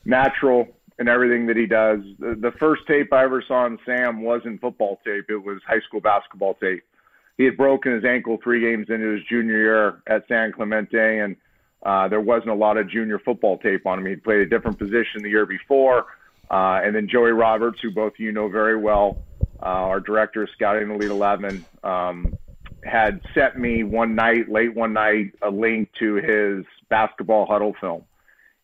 Natural 0.04 0.68
in 0.98 1.08
everything 1.08 1.46
that 1.46 1.56
he 1.56 1.66
does. 1.66 2.00
The, 2.18 2.36
the 2.40 2.52
first 2.58 2.82
tape 2.86 3.12
I 3.12 3.24
ever 3.24 3.42
saw 3.46 3.64
on 3.64 3.78
Sam 3.84 4.22
wasn't 4.22 4.60
football 4.60 4.98
tape, 5.04 5.26
it 5.28 5.36
was 5.36 5.60
high 5.66 5.80
school 5.86 6.00
basketball 6.00 6.54
tape 6.54 6.84
he 7.36 7.44
had 7.44 7.56
broken 7.56 7.92
his 7.92 8.04
ankle 8.04 8.38
three 8.42 8.60
games 8.60 8.86
into 8.88 9.14
his 9.14 9.22
junior 9.24 9.58
year 9.58 10.02
at 10.06 10.26
San 10.28 10.52
Clemente, 10.52 11.18
and 11.18 11.36
uh, 11.84 12.08
there 12.08 12.20
wasn't 12.20 12.50
a 12.50 12.54
lot 12.54 12.76
of 12.76 12.88
junior 12.88 13.18
football 13.18 13.58
tape 13.58 13.86
on 13.86 13.98
him. 13.98 14.06
He 14.06 14.16
played 14.16 14.40
a 14.40 14.46
different 14.46 14.78
position 14.78 15.22
the 15.22 15.30
year 15.30 15.46
before. 15.46 16.06
Uh, 16.50 16.80
and 16.82 16.94
then 16.94 17.08
Joey 17.08 17.32
Roberts, 17.32 17.80
who 17.80 17.90
both 17.90 18.14
you 18.18 18.32
know 18.32 18.48
very 18.48 18.76
well, 18.76 19.18
uh, 19.60 19.66
our 19.66 20.00
director 20.00 20.42
of 20.44 20.50
scouting 20.50 20.90
Elite 20.90 21.10
11, 21.10 21.64
um, 21.82 22.36
had 22.84 23.20
sent 23.34 23.58
me 23.58 23.82
one 23.82 24.14
night, 24.14 24.48
late 24.48 24.74
one 24.74 24.92
night, 24.92 25.34
a 25.42 25.50
link 25.50 25.90
to 25.98 26.14
his 26.14 26.64
basketball 26.88 27.46
Hudl 27.46 27.74
film. 27.80 28.04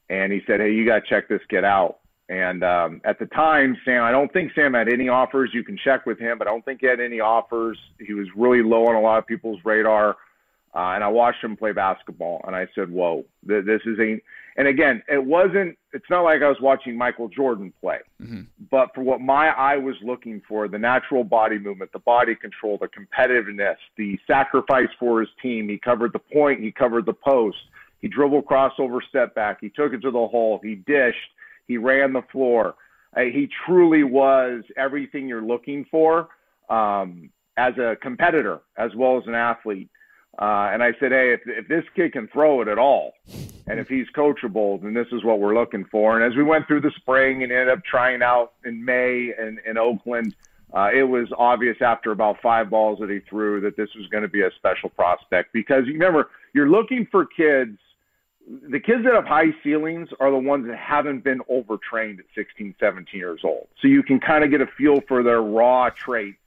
And 0.08 0.32
he 0.32 0.42
said, 0.46 0.60
Hey, 0.60 0.72
you 0.72 0.86
got 0.86 1.04
to 1.04 1.08
check 1.08 1.28
this 1.28 1.40
kid 1.48 1.64
out. 1.64 1.98
And 2.32 2.64
um, 2.64 3.02
at 3.04 3.18
the 3.18 3.26
time, 3.26 3.76
Sam, 3.84 4.04
I 4.04 4.10
don't 4.10 4.32
think 4.32 4.52
Sam 4.54 4.72
had 4.72 4.88
any 4.88 5.06
offers. 5.06 5.50
You 5.52 5.62
can 5.62 5.76
check 5.76 6.06
with 6.06 6.18
him, 6.18 6.38
but 6.38 6.48
I 6.48 6.50
don't 6.50 6.64
think 6.64 6.80
he 6.80 6.86
had 6.86 6.98
any 6.98 7.20
offers. 7.20 7.78
He 8.00 8.14
was 8.14 8.26
really 8.34 8.62
low 8.62 8.86
on 8.86 8.94
a 8.94 9.00
lot 9.02 9.18
of 9.18 9.26
people's 9.26 9.60
radar. 9.66 10.16
Uh, 10.74 10.96
and 10.96 11.04
I 11.04 11.08
watched 11.08 11.44
him 11.44 11.58
play 11.58 11.72
basketball, 11.72 12.40
and 12.46 12.56
I 12.56 12.66
said, 12.74 12.90
"Whoa, 12.90 13.26
th- 13.46 13.66
this 13.66 13.82
is 13.84 13.98
a." 13.98 14.18
And 14.56 14.66
again, 14.66 15.02
it 15.08 15.22
wasn't. 15.22 15.76
It's 15.92 16.08
not 16.08 16.22
like 16.22 16.40
I 16.40 16.48
was 16.48 16.56
watching 16.62 16.96
Michael 16.96 17.28
Jordan 17.28 17.70
play, 17.82 17.98
mm-hmm. 18.18 18.44
but 18.70 18.94
for 18.94 19.02
what 19.02 19.20
my 19.20 19.48
eye 19.48 19.76
was 19.76 19.96
looking 20.02 20.40
for, 20.48 20.68
the 20.68 20.78
natural 20.78 21.24
body 21.24 21.58
movement, 21.58 21.92
the 21.92 21.98
body 21.98 22.34
control, 22.34 22.78
the 22.78 22.88
competitiveness, 22.88 23.76
the 23.98 24.18
sacrifice 24.26 24.88
for 24.98 25.20
his 25.20 25.28
team. 25.42 25.68
He 25.68 25.76
covered 25.76 26.14
the 26.14 26.18
point. 26.18 26.62
He 26.62 26.72
covered 26.72 27.04
the 27.04 27.12
post. 27.12 27.58
He 28.00 28.08
dribbled 28.08 28.46
crossover, 28.46 29.00
step 29.06 29.34
back. 29.34 29.58
He 29.60 29.68
took 29.68 29.92
it 29.92 30.00
to 30.00 30.10
the 30.10 30.26
hole. 30.26 30.60
He 30.62 30.76
dished 30.76 31.18
he 31.66 31.76
ran 31.76 32.12
the 32.12 32.22
floor. 32.30 32.74
Uh, 33.16 33.22
he 33.22 33.48
truly 33.66 34.04
was 34.04 34.62
everything 34.76 35.28
you're 35.28 35.42
looking 35.42 35.84
for 35.90 36.28
um, 36.70 37.30
as 37.56 37.76
a 37.78 37.96
competitor 38.00 38.60
as 38.76 38.94
well 38.94 39.18
as 39.18 39.24
an 39.26 39.34
athlete. 39.34 39.90
Uh, 40.38 40.70
and 40.72 40.82
I 40.82 40.92
said, 40.98 41.12
hey, 41.12 41.34
if, 41.34 41.40
if 41.46 41.68
this 41.68 41.84
kid 41.94 42.14
can 42.14 42.26
throw 42.28 42.62
it 42.62 42.68
at 42.68 42.78
all, 42.78 43.12
and 43.66 43.78
if 43.78 43.86
he's 43.86 44.06
coachable, 44.16 44.82
then 44.82 44.94
this 44.94 45.06
is 45.12 45.22
what 45.22 45.40
we're 45.40 45.54
looking 45.54 45.84
for. 45.90 46.18
And 46.18 46.30
as 46.30 46.36
we 46.36 46.42
went 46.42 46.66
through 46.66 46.80
the 46.80 46.92
spring 46.96 47.42
and 47.42 47.52
ended 47.52 47.68
up 47.68 47.84
trying 47.84 48.22
out 48.22 48.54
in 48.64 48.82
May 48.82 49.32
in, 49.38 49.58
in 49.66 49.76
Oakland, 49.76 50.34
uh, 50.72 50.88
it 50.94 51.02
was 51.02 51.28
obvious 51.36 51.76
after 51.82 52.12
about 52.12 52.36
five 52.42 52.70
balls 52.70 52.98
that 53.00 53.10
he 53.10 53.20
threw 53.28 53.60
that 53.60 53.76
this 53.76 53.90
was 53.94 54.06
going 54.06 54.22
to 54.22 54.28
be 54.28 54.40
a 54.40 54.50
special 54.56 54.88
prospect 54.88 55.52
because 55.52 55.84
remember 55.86 56.30
you're 56.54 56.70
looking 56.70 57.06
for 57.10 57.26
kids– 57.26 57.78
the 58.48 58.80
kids 58.80 59.04
that 59.04 59.14
have 59.14 59.26
high 59.26 59.54
ceilings 59.62 60.08
are 60.20 60.30
the 60.30 60.38
ones 60.38 60.66
that 60.66 60.76
haven't 60.76 61.24
been 61.24 61.40
overtrained 61.48 62.20
at 62.20 62.26
16, 62.34 62.74
17 62.78 63.18
years 63.18 63.40
old. 63.44 63.68
So 63.80 63.88
you 63.88 64.02
can 64.02 64.20
kind 64.20 64.44
of 64.44 64.50
get 64.50 64.60
a 64.60 64.66
feel 64.66 65.00
for 65.06 65.22
their 65.22 65.40
raw 65.40 65.90
traits. 65.90 66.38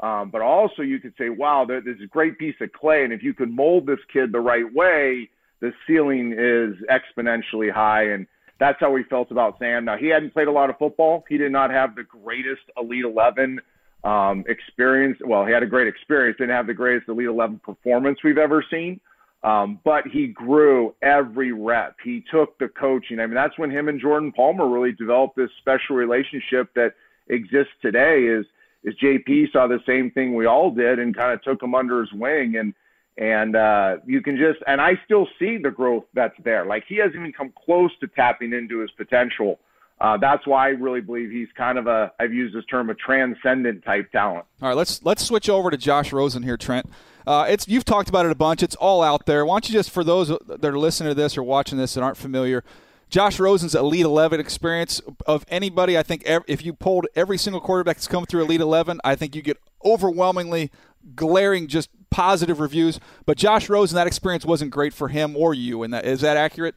Um, 0.00 0.30
but 0.30 0.42
also 0.42 0.82
you 0.82 0.98
could 0.98 1.14
say, 1.16 1.30
wow, 1.30 1.64
this 1.64 1.84
is 1.86 2.02
a 2.02 2.06
great 2.06 2.38
piece 2.38 2.56
of 2.60 2.72
clay. 2.72 3.04
And 3.04 3.12
if 3.12 3.22
you 3.22 3.32
could 3.32 3.50
mold 3.50 3.86
this 3.86 4.00
kid 4.12 4.32
the 4.32 4.40
right 4.40 4.70
way, 4.72 5.30
the 5.60 5.72
ceiling 5.86 6.32
is 6.32 6.74
exponentially 6.90 7.72
high. 7.72 8.10
And 8.10 8.26
that's 8.58 8.78
how 8.80 8.90
we 8.90 9.04
felt 9.04 9.30
about 9.30 9.58
Sam. 9.58 9.84
Now, 9.84 9.96
he 9.96 10.08
hadn't 10.08 10.32
played 10.32 10.48
a 10.48 10.52
lot 10.52 10.70
of 10.70 10.78
football. 10.78 11.24
He 11.28 11.38
did 11.38 11.52
not 11.52 11.70
have 11.70 11.94
the 11.94 12.02
greatest 12.02 12.62
Elite 12.76 13.04
11 13.04 13.60
um, 14.04 14.44
experience. 14.48 15.18
Well, 15.24 15.44
he 15.46 15.52
had 15.52 15.62
a 15.62 15.66
great 15.66 15.88
experience, 15.88 16.38
didn't 16.38 16.54
have 16.54 16.66
the 16.66 16.74
greatest 16.74 17.08
Elite 17.08 17.28
11 17.28 17.60
performance 17.60 18.18
we've 18.22 18.38
ever 18.38 18.64
seen. 18.70 19.00
Um, 19.46 19.78
but 19.84 20.08
he 20.08 20.26
grew 20.26 20.92
every 21.02 21.52
rep. 21.52 21.94
He 22.02 22.24
took 22.32 22.58
the 22.58 22.66
coaching. 22.66 23.20
I 23.20 23.26
mean, 23.26 23.36
that's 23.36 23.56
when 23.56 23.70
him 23.70 23.88
and 23.88 24.00
Jordan 24.00 24.32
Palmer 24.32 24.66
really 24.66 24.90
developed 24.90 25.36
this 25.36 25.50
special 25.60 25.94
relationship 25.94 26.74
that 26.74 26.94
exists 27.28 27.72
today. 27.80 28.24
Is 28.24 28.44
is 28.82 28.94
JP 29.00 29.52
saw 29.52 29.68
the 29.68 29.78
same 29.86 30.10
thing 30.10 30.34
we 30.34 30.46
all 30.46 30.72
did 30.72 30.98
and 30.98 31.14
kind 31.14 31.32
of 31.32 31.42
took 31.44 31.62
him 31.62 31.76
under 31.76 32.00
his 32.00 32.12
wing 32.12 32.56
and 32.56 32.74
and 33.18 33.54
uh, 33.54 33.98
you 34.04 34.20
can 34.20 34.36
just 34.36 34.58
and 34.66 34.80
I 34.80 34.94
still 35.04 35.28
see 35.38 35.58
the 35.58 35.70
growth 35.70 36.04
that's 36.12 36.36
there. 36.42 36.66
Like 36.66 36.82
he 36.88 36.96
hasn't 36.96 37.14
even 37.14 37.32
come 37.32 37.52
close 37.64 37.92
to 38.00 38.08
tapping 38.08 38.52
into 38.52 38.80
his 38.80 38.90
potential. 38.90 39.60
Uh, 40.00 40.16
that's 40.16 40.44
why 40.44 40.66
I 40.66 40.70
really 40.70 41.00
believe 41.00 41.30
he's 41.30 41.48
kind 41.56 41.78
of 41.78 41.86
a 41.86 42.10
I've 42.18 42.34
used 42.34 42.52
this 42.52 42.64
term 42.64 42.90
a 42.90 42.94
transcendent 42.94 43.84
type 43.84 44.10
talent. 44.10 44.44
All 44.60 44.70
right, 44.70 44.76
let's 44.76 45.04
let's 45.04 45.24
switch 45.24 45.48
over 45.48 45.70
to 45.70 45.76
Josh 45.76 46.12
Rosen 46.12 46.42
here, 46.42 46.56
Trent. 46.56 46.90
Uh, 47.26 47.44
it's 47.48 47.66
you've 47.66 47.84
talked 47.84 48.08
about 48.08 48.24
it 48.24 48.32
a 48.32 48.36
bunch. 48.36 48.62
It's 48.62 48.76
all 48.76 49.02
out 49.02 49.26
there. 49.26 49.44
Why 49.44 49.54
don't 49.54 49.68
you 49.68 49.72
just 49.72 49.90
for 49.90 50.04
those 50.04 50.28
that 50.28 50.64
are 50.64 50.78
listening 50.78 51.10
to 51.10 51.14
this 51.14 51.36
or 51.36 51.42
watching 51.42 51.76
this 51.76 51.94
that 51.94 52.02
aren't 52.02 52.16
familiar, 52.16 52.62
Josh 53.08 53.40
Rosen's 53.40 53.74
Elite 53.74 54.04
11 54.04 54.38
experience 54.38 55.00
of 55.26 55.44
anybody. 55.48 55.98
I 55.98 56.02
think 56.02 56.22
if 56.26 56.64
you 56.64 56.72
pulled 56.72 57.06
every 57.16 57.38
single 57.38 57.60
quarterback 57.60 57.96
that's 57.96 58.06
come 58.06 58.26
through 58.26 58.42
Elite 58.42 58.60
11, 58.60 59.00
I 59.04 59.16
think 59.16 59.34
you 59.34 59.42
get 59.42 59.58
overwhelmingly 59.84 60.70
glaring 61.14 61.66
just 61.68 61.88
positive 62.10 62.60
reviews. 62.60 63.00
But 63.24 63.36
Josh 63.36 63.68
Rosen, 63.68 63.96
that 63.96 64.06
experience 64.06 64.44
wasn't 64.44 64.70
great 64.70 64.92
for 64.94 65.08
him 65.08 65.36
or 65.36 65.54
you. 65.54 65.82
And 65.82 65.92
that 65.94 66.04
is 66.04 66.20
that 66.20 66.36
accurate? 66.36 66.74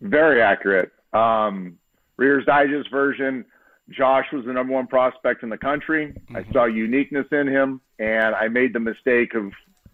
Very 0.00 0.40
accurate. 0.40 0.90
Um, 1.12 1.78
Reader's 2.16 2.46
Digest 2.46 2.90
version 2.90 3.44
Josh 3.90 4.26
was 4.32 4.44
the 4.44 4.52
number 4.52 4.72
one 4.72 4.86
prospect 4.86 5.42
in 5.42 5.48
the 5.48 5.58
country. 5.58 6.14
I 6.34 6.44
saw 6.52 6.64
uniqueness 6.66 7.26
in 7.32 7.48
him, 7.48 7.80
and 7.98 8.34
I 8.34 8.48
made 8.48 8.72
the 8.72 8.80
mistake 8.80 9.34
of 9.34 9.52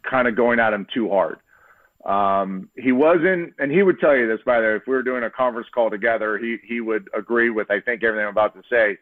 kind 0.08 0.28
of 0.28 0.36
going 0.36 0.60
at 0.60 0.72
him 0.72 0.86
too 0.92 1.08
hard. 1.08 1.38
Um, 2.04 2.68
he 2.76 2.92
wasn't, 2.92 3.54
and 3.58 3.72
he 3.72 3.82
would 3.82 3.98
tell 3.98 4.16
you 4.16 4.28
this, 4.28 4.38
by 4.46 4.60
the 4.60 4.66
way, 4.66 4.76
if 4.76 4.82
we 4.86 4.94
were 4.94 5.02
doing 5.02 5.24
a 5.24 5.30
conference 5.30 5.66
call 5.74 5.90
together, 5.90 6.38
he, 6.38 6.58
he 6.62 6.80
would 6.80 7.08
agree 7.16 7.50
with, 7.50 7.70
I 7.70 7.80
think, 7.80 8.04
everything 8.04 8.24
I'm 8.26 8.32
about 8.32 8.54
to 8.54 8.62
say. 8.70 8.98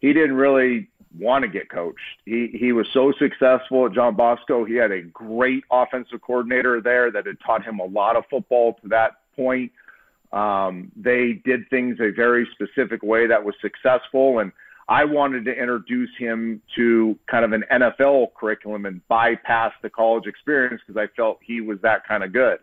He 0.00 0.12
didn't 0.12 0.34
really 0.34 0.88
want 1.16 1.42
to 1.42 1.48
get 1.48 1.70
coached. 1.70 1.98
He, 2.24 2.48
he 2.58 2.72
was 2.72 2.86
so 2.92 3.12
successful 3.18 3.86
at 3.86 3.92
John 3.92 4.16
Bosco. 4.16 4.64
He 4.64 4.74
had 4.74 4.90
a 4.90 5.02
great 5.02 5.64
offensive 5.70 6.20
coordinator 6.20 6.80
there 6.80 7.12
that 7.12 7.26
had 7.26 7.36
taught 7.44 7.64
him 7.64 7.78
a 7.78 7.84
lot 7.84 8.16
of 8.16 8.24
football 8.28 8.74
to 8.82 8.88
that 8.88 9.12
point. 9.36 9.70
Um, 10.32 10.92
they 10.96 11.40
did 11.44 11.68
things 11.70 11.98
a 12.00 12.10
very 12.10 12.48
specific 12.52 13.02
way 13.02 13.26
that 13.26 13.44
was 13.44 13.54
successful. 13.60 14.40
And 14.40 14.52
I 14.88 15.04
wanted 15.04 15.44
to 15.46 15.52
introduce 15.52 16.10
him 16.18 16.62
to 16.76 17.18
kind 17.30 17.44
of 17.44 17.52
an 17.52 17.64
NFL 17.70 18.34
curriculum 18.34 18.86
and 18.86 19.06
bypass 19.08 19.72
the 19.82 19.90
college 19.90 20.26
experience 20.26 20.80
because 20.86 21.00
I 21.00 21.14
felt 21.14 21.38
he 21.42 21.60
was 21.60 21.78
that 21.82 22.06
kind 22.06 22.24
of 22.24 22.32
good. 22.32 22.58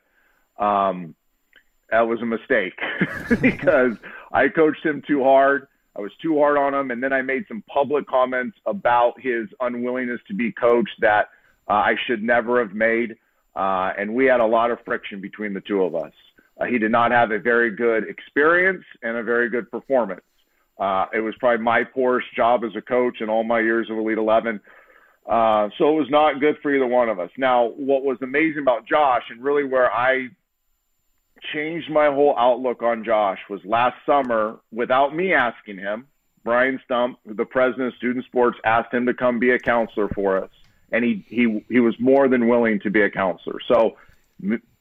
Um, 0.58 1.16
that 1.92 2.02
was 2.02 2.22
a 2.22 2.26
mistake 2.26 2.74
because 3.42 3.96
I 4.32 4.48
coached 4.50 4.84
him 4.84 5.04
too 5.06 5.24
hard. 5.24 5.68
I 5.96 6.02
was 6.02 6.12
too 6.22 6.38
hard 6.40 6.58
on 6.58 6.74
him. 6.74 6.92
And 6.92 7.02
then 7.02 7.14
I 7.14 7.22
made 7.22 7.46
some 7.48 7.64
public 7.68 8.08
comments 8.08 8.58
about 8.66 9.20
his 9.20 9.48
unwillingness 9.60 10.20
to 10.28 10.34
be 10.34 10.52
coached 10.52 11.00
that 11.00 11.30
uh, 11.70 11.74
I 11.74 11.96
should 12.06 12.24
never 12.24 12.60
have 12.60 12.74
made. 12.74 13.16
Uh, 13.56 13.94
and 13.98 14.14
we 14.14 14.26
had 14.26 14.40
a 14.40 14.46
lot 14.46 14.72
of 14.72 14.80
friction 14.84 15.22
between 15.22 15.54
the 15.54 15.62
two 15.62 15.84
of 15.84 15.96
us. 15.96 16.12
Uh, 16.60 16.66
he 16.66 16.78
did 16.78 16.92
not 16.92 17.12
have 17.12 17.32
a 17.32 17.40
very 17.40 17.72
good 17.76 18.08
experience 18.08 18.84
and 19.02 19.18
a 19.18 19.24
very 19.24 19.50
good 19.50 19.70
performance. 19.70 20.22
Uh, 20.78 21.06
it 21.14 21.20
was 21.20 21.34
probably 21.40 21.64
my 21.64 21.84
poorest 21.84 22.28
job 22.36 22.64
as 22.64 22.76
a 22.76 22.82
coach 22.82 23.22
in 23.22 23.30
all 23.30 23.44
my 23.44 23.60
years 23.60 23.90
of 23.90 23.98
Elite 23.98 24.18
11. 24.18 24.60
Uh, 25.26 25.70
so 25.78 25.90
it 25.90 26.00
was 26.00 26.10
not 26.10 26.40
good 26.40 26.56
for 26.62 26.74
either 26.74 26.86
one 26.86 27.10
of 27.10 27.20
us. 27.20 27.32
Now, 27.38 27.68
what 27.70 28.04
was 28.04 28.18
amazing 28.22 28.62
about 28.62 28.88
Josh 28.88 29.24
and 29.30 29.44
really 29.44 29.64
where 29.64 29.92
I 29.92 30.30
changed 31.54 31.90
my 31.90 32.08
whole 32.08 32.36
outlook 32.38 32.84
on 32.84 33.04
Josh 33.04 33.40
was 33.50 33.62
last 33.66 33.96
summer 34.06 34.60
without 34.72 35.16
me 35.16 35.34
asking 35.34 35.78
him. 35.78 36.08
Brian 36.44 36.80
Stumpf, 36.88 37.16
the 37.26 37.46
president 37.46 37.88
of 37.88 37.94
student 37.96 38.24
sports, 38.26 38.58
asked 38.64 38.94
him 38.94 39.08
to 39.08 39.14
come 39.14 39.40
be 39.40 39.50
a 39.50 39.60
counselor 39.60 40.08
for 40.10 40.44
us, 40.44 40.52
and 40.92 41.04
he 41.04 41.26
he 41.28 41.66
he 41.70 41.80
was 41.80 41.96
more 42.00 42.28
than 42.28 42.48
willing 42.48 42.80
to 42.82 42.92
be 42.92 43.02
a 43.02 43.10
counselor. 43.10 43.60
So 43.68 43.98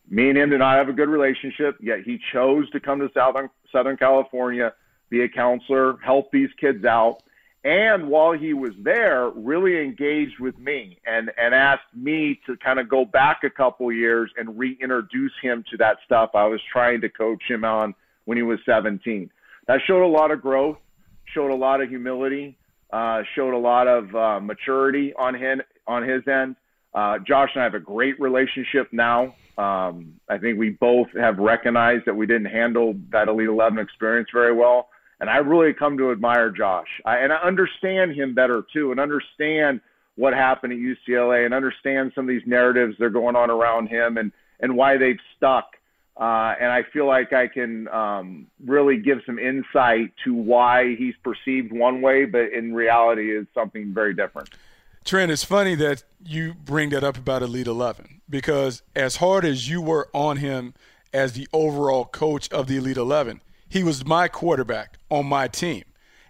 me 0.08 0.28
and 0.28 0.38
him 0.38 0.50
did 0.50 0.58
not 0.58 0.76
have 0.76 0.88
a 0.88 0.92
good 0.92 1.08
relationship, 1.08 1.76
yet 1.80 2.00
he 2.04 2.18
chose 2.32 2.68
to 2.70 2.80
come 2.80 3.00
to 3.00 3.10
Southern 3.14 3.48
Southern 3.72 3.96
California, 3.96 4.72
be 5.10 5.22
a 5.22 5.28
counselor, 5.28 5.96
help 6.04 6.30
these 6.30 6.50
kids 6.60 6.84
out. 6.84 7.22
And 7.64 8.08
while 8.08 8.32
he 8.32 8.52
was 8.52 8.72
there, 8.82 9.30
really 9.30 9.82
engaged 9.82 10.38
with 10.38 10.58
me 10.58 10.98
and, 11.06 11.32
and 11.38 11.54
asked 11.54 11.94
me 11.94 12.38
to 12.46 12.58
kind 12.58 12.78
of 12.78 12.90
go 12.90 13.06
back 13.06 13.42
a 13.42 13.48
couple 13.48 13.90
years 13.90 14.30
and 14.36 14.58
reintroduce 14.58 15.32
him 15.40 15.64
to 15.70 15.78
that 15.78 15.96
stuff 16.04 16.30
I 16.34 16.44
was 16.44 16.60
trying 16.70 17.00
to 17.00 17.08
coach 17.08 17.42
him 17.48 17.64
on 17.64 17.94
when 18.26 18.36
he 18.36 18.42
was 18.42 18.58
17. 18.66 19.30
That 19.66 19.80
showed 19.86 20.04
a 20.04 20.06
lot 20.06 20.30
of 20.30 20.42
growth, 20.42 20.76
showed 21.24 21.50
a 21.50 21.56
lot 21.56 21.80
of 21.80 21.88
humility, 21.88 22.58
uh, 22.92 23.22
showed 23.34 23.54
a 23.54 23.58
lot 23.58 23.88
of 23.88 24.14
uh, 24.14 24.40
maturity 24.40 25.14
on 25.14 25.34
him 25.34 25.62
on 25.86 26.06
his 26.06 26.26
end. 26.28 26.56
Uh, 26.94 27.18
Josh 27.18 27.50
and 27.54 27.62
I 27.62 27.64
have 27.64 27.74
a 27.74 27.80
great 27.80 28.18
relationship 28.20 28.88
now. 28.92 29.34
Um, 29.58 30.14
I 30.28 30.38
think 30.38 30.58
we 30.58 30.70
both 30.70 31.08
have 31.18 31.38
recognized 31.38 32.06
that 32.06 32.14
we 32.14 32.26
didn't 32.26 32.46
handle 32.46 32.94
that 33.10 33.28
Elite 33.28 33.48
11 33.48 33.78
experience 33.78 34.28
very 34.32 34.52
well. 34.52 34.88
And 35.20 35.30
I 35.30 35.38
really 35.38 35.72
come 35.72 35.96
to 35.98 36.12
admire 36.12 36.50
Josh. 36.50 36.88
I, 37.04 37.18
and 37.18 37.32
I 37.32 37.36
understand 37.36 38.14
him 38.14 38.34
better 38.34 38.64
too, 38.72 38.90
and 38.90 39.00
understand 39.00 39.80
what 40.16 40.34
happened 40.34 40.72
at 40.72 40.78
UCLA, 40.78 41.44
and 41.44 41.54
understand 41.54 42.12
some 42.14 42.24
of 42.24 42.28
these 42.28 42.46
narratives 42.46 42.96
that 42.98 43.04
are 43.04 43.10
going 43.10 43.36
on 43.36 43.50
around 43.50 43.88
him, 43.88 44.16
and 44.16 44.32
and 44.60 44.76
why 44.76 44.96
they've 44.96 45.18
stuck. 45.36 45.76
Uh, 46.16 46.54
and 46.60 46.70
I 46.70 46.82
feel 46.92 47.06
like 47.06 47.32
I 47.32 47.48
can 47.48 47.88
um, 47.88 48.46
really 48.64 48.98
give 48.98 49.18
some 49.26 49.38
insight 49.38 50.12
to 50.24 50.32
why 50.32 50.94
he's 50.94 51.14
perceived 51.24 51.72
one 51.72 52.02
way, 52.02 52.24
but 52.24 52.52
in 52.52 52.72
reality 52.72 53.36
is 53.36 53.46
something 53.52 53.92
very 53.92 54.14
different. 54.14 54.48
Trent, 55.04 55.30
it's 55.30 55.44
funny 55.44 55.74
that 55.76 56.02
you 56.24 56.54
bring 56.54 56.90
that 56.90 57.04
up 57.04 57.16
about 57.18 57.42
Elite 57.42 57.66
11 57.66 58.22
because 58.28 58.82
as 58.96 59.16
hard 59.16 59.44
as 59.44 59.68
you 59.68 59.82
were 59.82 60.08
on 60.14 60.38
him 60.38 60.72
as 61.12 61.34
the 61.34 61.46
overall 61.52 62.06
coach 62.06 62.50
of 62.50 62.66
the 62.66 62.76
Elite 62.78 62.96
11, 62.96 63.42
he 63.68 63.82
was 63.82 64.06
my 64.06 64.28
quarterback 64.28 64.98
on 65.10 65.26
my 65.26 65.46
team. 65.46 65.84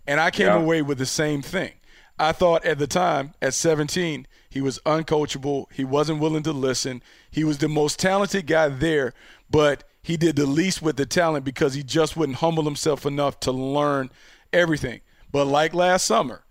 And 0.07 0.21
I 0.21 0.31
came 0.31 0.49
Yeah. 0.49 0.57
away 0.59 0.83
with 0.83 0.99
the 0.99 1.07
same 1.07 1.41
thing. 1.41 1.73
I 2.19 2.33
thought 2.33 2.65
at 2.65 2.79
the 2.79 2.87
time, 2.87 3.35
at 3.41 3.55
17, 3.55 4.27
he 4.51 4.61
was 4.61 4.79
uncoachable. 4.81 5.67
He 5.73 5.85
wasn't 5.85 6.21
willing 6.21 6.43
to 6.45 6.53
listen. 6.53 7.03
He 7.31 7.45
was 7.45 7.59
the 7.59 7.69
most 7.69 7.99
talented 7.99 8.47
guy 8.47 8.69
there, 8.69 9.15
but 9.51 9.85
he 10.03 10.17
did 10.17 10.37
the 10.37 10.47
least 10.47 10.83
with 10.83 10.97
the 10.97 11.07
talent 11.07 11.45
because 11.45 11.75
he 11.75 11.83
just 11.83 12.17
wouldn't 12.17 12.39
humble 12.39 12.65
himself 12.65 13.07
enough 13.07 13.41
to 13.41 13.53
learn 13.53 14.11
everything. 14.53 15.01
But 15.33 15.47
like 15.47 15.75
last 15.75 16.07
summer, 16.07 16.45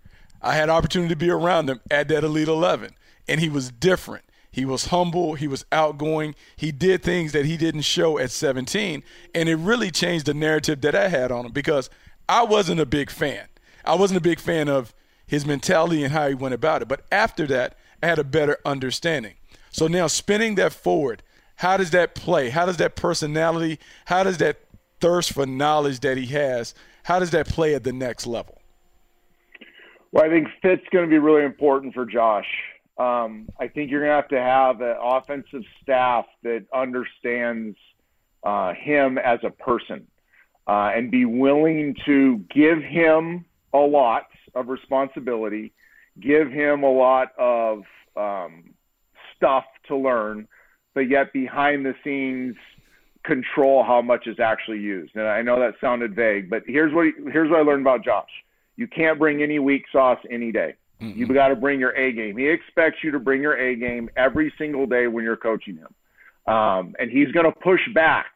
I 0.44 0.54
had 0.54 0.68
opportunity 0.68 1.08
to 1.08 1.16
be 1.16 1.30
around 1.30 1.70
him 1.70 1.80
at 1.90 2.08
that 2.08 2.22
Elite 2.22 2.48
11, 2.48 2.90
and 3.26 3.40
he 3.40 3.48
was 3.48 3.70
different. 3.70 4.24
He 4.50 4.66
was 4.66 4.86
humble. 4.86 5.34
He 5.34 5.48
was 5.48 5.64
outgoing. 5.72 6.34
He 6.54 6.70
did 6.70 7.02
things 7.02 7.32
that 7.32 7.46
he 7.46 7.56
didn't 7.56 7.80
show 7.80 8.18
at 8.18 8.30
17, 8.30 9.02
and 9.34 9.48
it 9.48 9.56
really 9.56 9.90
changed 9.90 10.26
the 10.26 10.34
narrative 10.34 10.82
that 10.82 10.94
I 10.94 11.08
had 11.08 11.32
on 11.32 11.46
him 11.46 11.52
because 11.52 11.88
I 12.28 12.44
wasn't 12.44 12.80
a 12.80 12.86
big 12.86 13.10
fan. 13.10 13.46
I 13.86 13.94
wasn't 13.94 14.18
a 14.18 14.22
big 14.22 14.38
fan 14.38 14.68
of 14.68 14.94
his 15.26 15.46
mentality 15.46 16.04
and 16.04 16.12
how 16.12 16.28
he 16.28 16.34
went 16.34 16.54
about 16.54 16.82
it. 16.82 16.88
But 16.88 17.06
after 17.10 17.46
that, 17.46 17.76
I 18.02 18.06
had 18.06 18.18
a 18.18 18.24
better 18.24 18.58
understanding. 18.66 19.34
So 19.70 19.86
now 19.86 20.06
spinning 20.08 20.56
that 20.56 20.74
forward, 20.74 21.22
how 21.56 21.78
does 21.78 21.90
that 21.90 22.14
play? 22.14 22.50
How 22.50 22.66
does 22.66 22.76
that 22.76 22.96
personality, 22.96 23.78
how 24.04 24.22
does 24.22 24.38
that 24.38 24.58
thirst 25.00 25.32
for 25.32 25.46
knowledge 25.46 26.00
that 26.00 26.18
he 26.18 26.26
has, 26.26 26.74
how 27.04 27.18
does 27.18 27.30
that 27.30 27.48
play 27.48 27.74
at 27.74 27.82
the 27.82 27.92
next 27.92 28.26
level? 28.26 28.60
Well, 30.14 30.24
I 30.24 30.28
think 30.28 30.46
fit's 30.62 30.84
going 30.92 31.04
to 31.04 31.10
be 31.10 31.18
really 31.18 31.44
important 31.44 31.92
for 31.92 32.06
Josh. 32.06 32.46
Um, 32.98 33.48
I 33.58 33.66
think 33.66 33.90
you're 33.90 33.98
going 33.98 34.10
to 34.10 34.14
have 34.14 34.28
to 34.28 34.40
have 34.40 34.80
an 34.80 34.96
offensive 35.02 35.64
staff 35.82 36.26
that 36.44 36.66
understands 36.72 37.76
uh, 38.44 38.74
him 38.74 39.18
as 39.18 39.40
a 39.42 39.50
person 39.50 40.06
uh, 40.68 40.92
and 40.94 41.10
be 41.10 41.24
willing 41.24 41.96
to 42.06 42.44
give 42.54 42.80
him 42.80 43.44
a 43.72 43.78
lot 43.78 44.28
of 44.54 44.68
responsibility, 44.68 45.72
give 46.20 46.48
him 46.48 46.84
a 46.84 46.92
lot 46.92 47.32
of 47.36 47.82
um, 48.16 48.72
stuff 49.36 49.64
to 49.88 49.96
learn, 49.96 50.46
but 50.94 51.08
yet 51.10 51.32
behind 51.32 51.84
the 51.84 51.94
scenes 52.04 52.54
control 53.24 53.82
how 53.82 54.00
much 54.00 54.28
is 54.28 54.38
actually 54.38 54.78
used. 54.78 55.16
And 55.16 55.26
I 55.26 55.42
know 55.42 55.58
that 55.58 55.74
sounded 55.80 56.14
vague, 56.14 56.48
but 56.48 56.62
here's 56.68 56.94
what 56.94 57.06
here's 57.32 57.50
what 57.50 57.58
I 57.58 57.62
learned 57.62 57.82
about 57.82 58.04
Josh. 58.04 58.30
You 58.76 58.86
can't 58.86 59.18
bring 59.18 59.42
any 59.42 59.58
weak 59.58 59.84
sauce 59.92 60.18
any 60.30 60.52
day. 60.52 60.74
You've 61.16 61.34
got 61.34 61.48
to 61.48 61.56
bring 61.56 61.80
your 61.80 61.90
A 61.96 62.12
game. 62.12 62.36
He 62.36 62.48
expects 62.48 62.98
you 63.02 63.10
to 63.10 63.18
bring 63.18 63.42
your 63.42 63.56
A 63.56 63.76
game 63.76 64.08
every 64.16 64.52
single 64.56 64.86
day 64.86 65.06
when 65.06 65.24
you're 65.24 65.36
coaching 65.36 65.76
him. 65.76 66.52
Um, 66.52 66.94
and 66.98 67.10
he's 67.10 67.30
going 67.32 67.46
to 67.46 67.52
push 67.52 67.80
back 67.94 68.26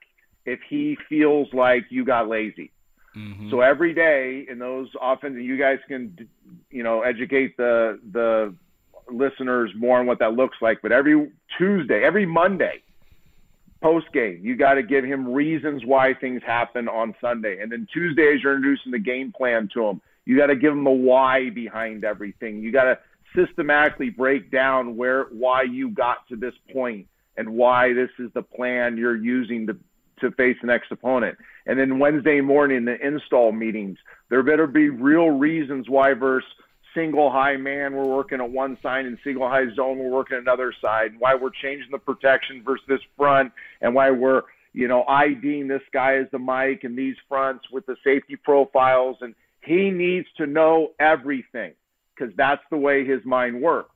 if 0.44 0.60
he 0.68 0.96
feels 1.08 1.48
like 1.52 1.84
you 1.90 2.04
got 2.04 2.28
lazy. 2.28 2.72
So 3.50 3.60
every 3.60 3.94
day 3.94 4.46
in 4.48 4.58
those 4.58 4.88
offense, 5.00 5.36
you 5.40 5.58
guys 5.58 5.78
can, 5.88 6.28
you 6.70 6.82
know, 6.82 7.02
educate 7.02 7.56
the 7.56 7.98
the 8.12 8.54
listeners 9.10 9.70
more 9.76 9.98
on 9.98 10.06
what 10.06 10.18
that 10.20 10.34
looks 10.34 10.58
like. 10.60 10.78
But 10.82 10.92
every 10.92 11.30
Tuesday, 11.56 12.04
every 12.04 12.26
Monday, 12.26 12.82
post 13.82 14.06
game, 14.12 14.40
you 14.42 14.56
got 14.56 14.74
to 14.74 14.82
give 14.82 15.04
him 15.04 15.32
reasons 15.32 15.84
why 15.84 16.14
things 16.14 16.42
happen 16.46 16.88
on 16.88 17.14
Sunday, 17.20 17.60
and 17.60 17.72
then 17.72 17.86
Tuesdays 17.92 18.42
you're 18.42 18.56
introducing 18.56 18.92
the 18.92 18.98
game 18.98 19.32
plan 19.32 19.68
to 19.74 19.88
him. 19.88 20.00
You 20.28 20.36
got 20.36 20.48
to 20.48 20.56
give 20.56 20.74
them 20.74 20.86
a 20.86 20.92
why 20.92 21.48
behind 21.48 22.04
everything. 22.04 22.60
You 22.60 22.70
got 22.70 22.84
to 22.84 22.98
systematically 23.34 24.10
break 24.10 24.50
down 24.50 24.94
where 24.94 25.24
why 25.30 25.62
you 25.62 25.88
got 25.88 26.28
to 26.28 26.36
this 26.36 26.52
point 26.70 27.06
and 27.38 27.48
why 27.54 27.94
this 27.94 28.10
is 28.18 28.30
the 28.34 28.42
plan 28.42 28.98
you're 28.98 29.16
using 29.16 29.66
to 29.68 29.76
to 30.20 30.30
face 30.32 30.56
the 30.60 30.66
next 30.66 30.92
opponent. 30.92 31.38
And 31.64 31.78
then 31.78 31.98
Wednesday 31.98 32.42
morning, 32.42 32.84
the 32.84 32.96
install 33.00 33.52
meetings, 33.52 33.96
there 34.28 34.42
better 34.42 34.66
be 34.66 34.90
real 34.90 35.30
reasons 35.30 35.88
why 35.88 36.12
versus 36.12 36.46
single 36.94 37.30
high 37.30 37.56
man 37.56 37.94
we're 37.94 38.04
working 38.04 38.40
at 38.40 38.50
one 38.50 38.76
side 38.82 39.06
and 39.06 39.16
single 39.24 39.48
high 39.48 39.72
zone 39.76 39.98
we're 39.98 40.10
working 40.10 40.36
another 40.36 40.74
side, 40.82 41.12
and 41.12 41.20
why 41.20 41.34
we're 41.34 41.50
changing 41.62 41.90
the 41.90 41.98
protection 41.98 42.62
versus 42.62 42.84
this 42.86 43.00
front, 43.16 43.50
and 43.80 43.94
why 43.94 44.10
we're 44.10 44.42
you 44.74 44.88
know 44.88 45.04
IDing 45.08 45.68
this 45.68 45.82
guy 45.90 46.16
as 46.16 46.26
the 46.32 46.38
mic 46.38 46.84
and 46.84 46.98
these 46.98 47.16
fronts 47.30 47.64
with 47.72 47.86
the 47.86 47.96
safety 48.04 48.36
profiles, 48.36 49.16
and 49.22 49.34
he 49.62 49.90
needs 49.90 50.26
to 50.36 50.46
know 50.46 50.92
everything 50.98 51.72
because 52.14 52.34
that's 52.36 52.62
the 52.70 52.76
way 52.76 53.04
his 53.04 53.24
mind 53.24 53.60
works. 53.60 53.94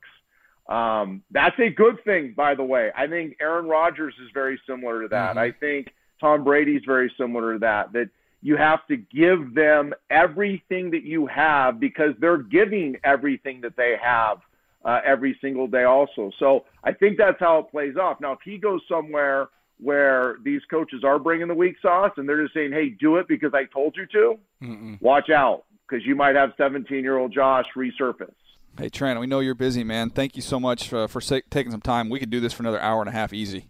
Um, 0.67 1.23
that's 1.31 1.59
a 1.59 1.69
good 1.69 2.03
thing, 2.05 2.33
by 2.35 2.55
the 2.55 2.63
way. 2.63 2.91
I 2.95 3.07
think 3.07 3.35
Aaron 3.41 3.65
Rodgers 3.65 4.13
is 4.23 4.29
very 4.33 4.59
similar 4.65 5.01
to 5.01 5.07
that. 5.09 5.37
I 5.37 5.51
think 5.51 5.87
Tom 6.21 6.43
Brady's 6.43 6.83
very 6.85 7.11
similar 7.17 7.53
to 7.53 7.59
that. 7.59 7.91
That 7.93 8.09
you 8.41 8.55
have 8.57 8.85
to 8.87 8.97
give 8.97 9.53
them 9.55 9.93
everything 10.09 10.91
that 10.91 11.03
you 11.03 11.25
have 11.27 11.79
because 11.79 12.13
they're 12.19 12.37
giving 12.37 12.97
everything 13.03 13.61
that 13.61 13.75
they 13.75 13.95
have 14.01 14.39
uh, 14.85 14.99
every 15.05 15.37
single 15.41 15.67
day 15.67 15.83
also. 15.83 16.31
So 16.39 16.65
I 16.83 16.93
think 16.93 17.17
that's 17.17 17.39
how 17.39 17.59
it 17.59 17.71
plays 17.71 17.95
off. 17.97 18.19
Now, 18.21 18.33
if 18.33 18.39
he 18.43 18.57
goes 18.57 18.81
somewhere 18.87 19.47
where 19.79 20.37
these 20.43 20.61
coaches 20.69 21.03
are 21.03 21.19
bringing 21.19 21.47
the 21.47 21.53
weak 21.55 21.75
sauce 21.81 22.11
and 22.17 22.27
they're 22.27 22.41
just 22.41 22.53
saying, 22.53 22.71
hey, 22.71 22.89
do 22.89 23.17
it 23.17 23.27
because 23.27 23.53
I 23.53 23.65
told 23.65 23.95
you 23.97 24.05
to, 24.07 24.39
Mm-mm. 24.61 25.01
watch 25.01 25.29
out 25.29 25.65
because 25.87 26.05
you 26.05 26.15
might 26.15 26.35
have 26.35 26.51
17 26.57 27.03
year 27.03 27.17
old 27.17 27.33
Josh 27.33 27.65
resurface. 27.75 28.31
Hey, 28.77 28.89
Trent, 28.89 29.19
we 29.19 29.27
know 29.27 29.39
you're 29.39 29.53
busy, 29.53 29.83
man. 29.83 30.09
Thank 30.09 30.35
you 30.35 30.41
so 30.41 30.59
much 30.59 30.91
uh, 30.91 31.07
for 31.07 31.21
sa- 31.21 31.41
taking 31.51 31.71
some 31.71 31.81
time. 31.81 32.09
We 32.09 32.19
could 32.19 32.31
do 32.31 32.39
this 32.39 32.53
for 32.53 32.63
another 32.63 32.79
hour 32.79 33.01
and 33.01 33.09
a 33.09 33.11
half 33.11 33.31
easy. 33.31 33.69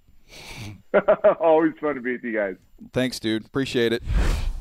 Always 1.41 1.73
fun 1.81 1.95
to 1.95 2.01
be 2.01 2.13
with 2.13 2.23
you 2.23 2.33
guys. 2.33 2.55
Thanks, 2.93 3.19
dude. 3.19 3.45
Appreciate 3.45 3.91
it. 3.91 4.03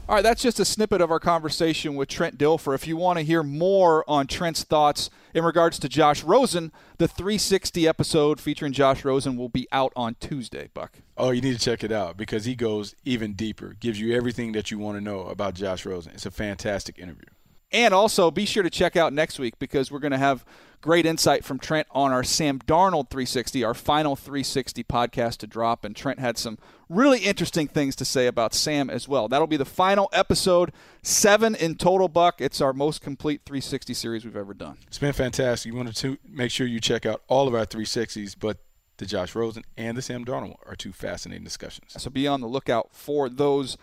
All 0.08 0.16
right, 0.16 0.22
that's 0.22 0.42
just 0.42 0.58
a 0.58 0.64
snippet 0.64 1.00
of 1.00 1.10
our 1.10 1.20
conversation 1.20 1.94
with 1.94 2.08
Trent 2.08 2.38
Dilfer. 2.38 2.74
If 2.74 2.88
you 2.88 2.96
want 2.96 3.18
to 3.18 3.24
hear 3.24 3.42
more 3.42 4.04
on 4.10 4.26
Trent's 4.26 4.64
thoughts 4.64 5.10
in 5.34 5.44
regards 5.44 5.78
to 5.78 5.88
Josh 5.88 6.22
Rosen, 6.22 6.72
the 6.98 7.08
360 7.08 7.86
episode 7.86 8.40
featuring 8.40 8.72
Josh 8.72 9.04
Rosen 9.04 9.36
will 9.36 9.48
be 9.48 9.66
out 9.72 9.92
on 9.96 10.16
Tuesday, 10.20 10.68
Buck. 10.74 10.98
Oh, 11.16 11.30
you 11.30 11.40
need 11.40 11.58
to 11.58 11.64
check 11.64 11.84
it 11.84 11.92
out 11.92 12.16
because 12.16 12.44
he 12.44 12.54
goes 12.54 12.94
even 13.04 13.34
deeper, 13.34 13.76
gives 13.78 14.00
you 14.00 14.14
everything 14.14 14.52
that 14.52 14.70
you 14.70 14.78
want 14.78 14.96
to 14.96 15.00
know 15.00 15.20
about 15.20 15.54
Josh 15.54 15.84
Rosen. 15.86 16.12
It's 16.12 16.26
a 16.26 16.30
fantastic 16.30 16.98
interview. 16.98 17.28
And 17.72 17.94
also 17.94 18.30
be 18.30 18.44
sure 18.44 18.62
to 18.62 18.70
check 18.70 18.96
out 18.96 19.12
next 19.12 19.38
week 19.38 19.58
because 19.58 19.90
we're 19.90 19.98
going 19.98 20.12
to 20.12 20.18
have 20.18 20.44
great 20.82 21.06
insight 21.06 21.44
from 21.44 21.58
Trent 21.58 21.86
on 21.92 22.12
our 22.12 22.24
Sam 22.24 22.58
Darnold 22.58 23.08
360, 23.08 23.64
our 23.64 23.72
final 23.72 24.16
360 24.16 24.84
podcast 24.84 25.38
to 25.38 25.46
drop. 25.46 25.84
And 25.84 25.96
Trent 25.96 26.18
had 26.18 26.36
some 26.36 26.58
really 26.88 27.20
interesting 27.20 27.68
things 27.68 27.96
to 27.96 28.04
say 28.04 28.26
about 28.26 28.52
Sam 28.52 28.90
as 28.90 29.08
well. 29.08 29.28
That'll 29.28 29.46
be 29.46 29.56
the 29.56 29.64
final 29.64 30.10
episode, 30.12 30.72
seven 31.02 31.54
in 31.54 31.76
total, 31.76 32.08
Buck. 32.08 32.40
It's 32.40 32.60
our 32.60 32.72
most 32.72 33.00
complete 33.00 33.42
360 33.46 33.94
series 33.94 34.24
we've 34.24 34.36
ever 34.36 34.52
done. 34.52 34.76
It's 34.86 34.98
been 34.98 35.12
fantastic. 35.14 35.72
You 35.72 35.76
wanted 35.76 35.96
to 35.96 36.18
make 36.28 36.50
sure 36.50 36.66
you 36.66 36.80
check 36.80 37.06
out 37.06 37.22
all 37.28 37.48
of 37.48 37.54
our 37.54 37.64
360s, 37.64 38.36
but 38.38 38.58
the 38.98 39.06
Josh 39.06 39.34
Rosen 39.34 39.62
and 39.76 39.96
the 39.96 40.02
Sam 40.02 40.24
Darnold 40.24 40.56
are 40.66 40.76
two 40.76 40.92
fascinating 40.92 41.44
discussions. 41.44 41.94
So 41.96 42.10
be 42.10 42.26
on 42.26 42.40
the 42.40 42.46
lookout 42.46 42.90
for 42.92 43.28
those 43.28 43.76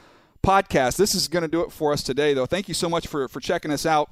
podcasts. 0.43 0.97
This 0.97 1.15
is 1.15 1.27
going 1.27 1.41
to 1.43 1.47
do 1.47 1.61
it 1.61 1.71
for 1.71 1.93
us 1.93 2.03
today, 2.03 2.33
though. 2.33 2.45
Thank 2.45 2.67
you 2.67 2.73
so 2.73 2.89
much 2.89 3.07
for, 3.07 3.27
for 3.27 3.39
checking 3.39 3.71
us 3.71 3.85
out. 3.85 4.11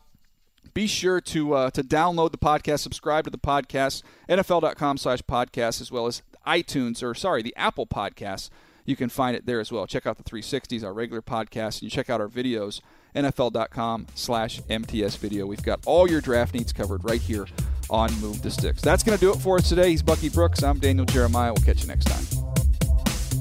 Be 0.74 0.88
sure 0.88 1.22
to 1.22 1.54
uh, 1.54 1.70
to 1.72 1.82
download 1.82 2.32
the 2.32 2.38
podcast, 2.38 2.80
subscribe 2.80 3.24
to 3.24 3.30
the 3.30 3.38
podcast, 3.38 4.04
NFL.com 4.30 4.98
slash 4.98 5.22
podcast, 5.22 5.82
as 5.82 5.92
well 5.92 6.06
as 6.06 6.22
iTunes, 6.46 7.02
or 7.02 7.16
sorry, 7.16 7.42
the 7.42 7.56
Apple 7.56 7.88
Podcasts. 7.88 8.50
You 8.86 8.96
can 8.96 9.10
find 9.10 9.36
it 9.36 9.46
there 9.46 9.60
as 9.60 9.72
well. 9.72 9.86
Check 9.86 10.06
out 10.08 10.18
the 10.18 10.24
360s, 10.24 10.84
our 10.84 10.94
regular 10.94 11.22
podcast, 11.22 11.76
and 11.76 11.84
you 11.84 11.90
check 11.90 12.10
out 12.10 12.22
our 12.22 12.30
videos, 12.30 12.80
NFL.com 13.16 14.08
slash 14.16 14.62
MTS 14.70 15.18
video. 15.18 15.46
We've 15.46 15.62
got 15.62 15.82
all 15.86 16.10
your 16.10 16.22
draft 16.22 16.54
needs 16.54 16.72
covered 16.72 17.04
right 17.04 17.22
here 17.22 17.48
on 17.90 18.14
Move 18.22 18.42
the 18.42 18.52
Sticks. 18.52 18.82
That's 18.82 19.04
going 19.04 19.18
to 19.18 19.24
do 19.24 19.32
it 19.32 19.38
for 19.38 19.58
us 19.58 19.68
today. 19.68 19.90
He's 19.90 20.04
Bucky 20.04 20.30
Brooks. 20.30 20.64
I'm 20.64 20.80
Daniel 20.80 21.06
Jeremiah. 21.06 21.54
We'll 21.54 21.66
catch 21.66 21.82
you 21.82 21.88
next 21.88 22.06
time. 22.06 22.57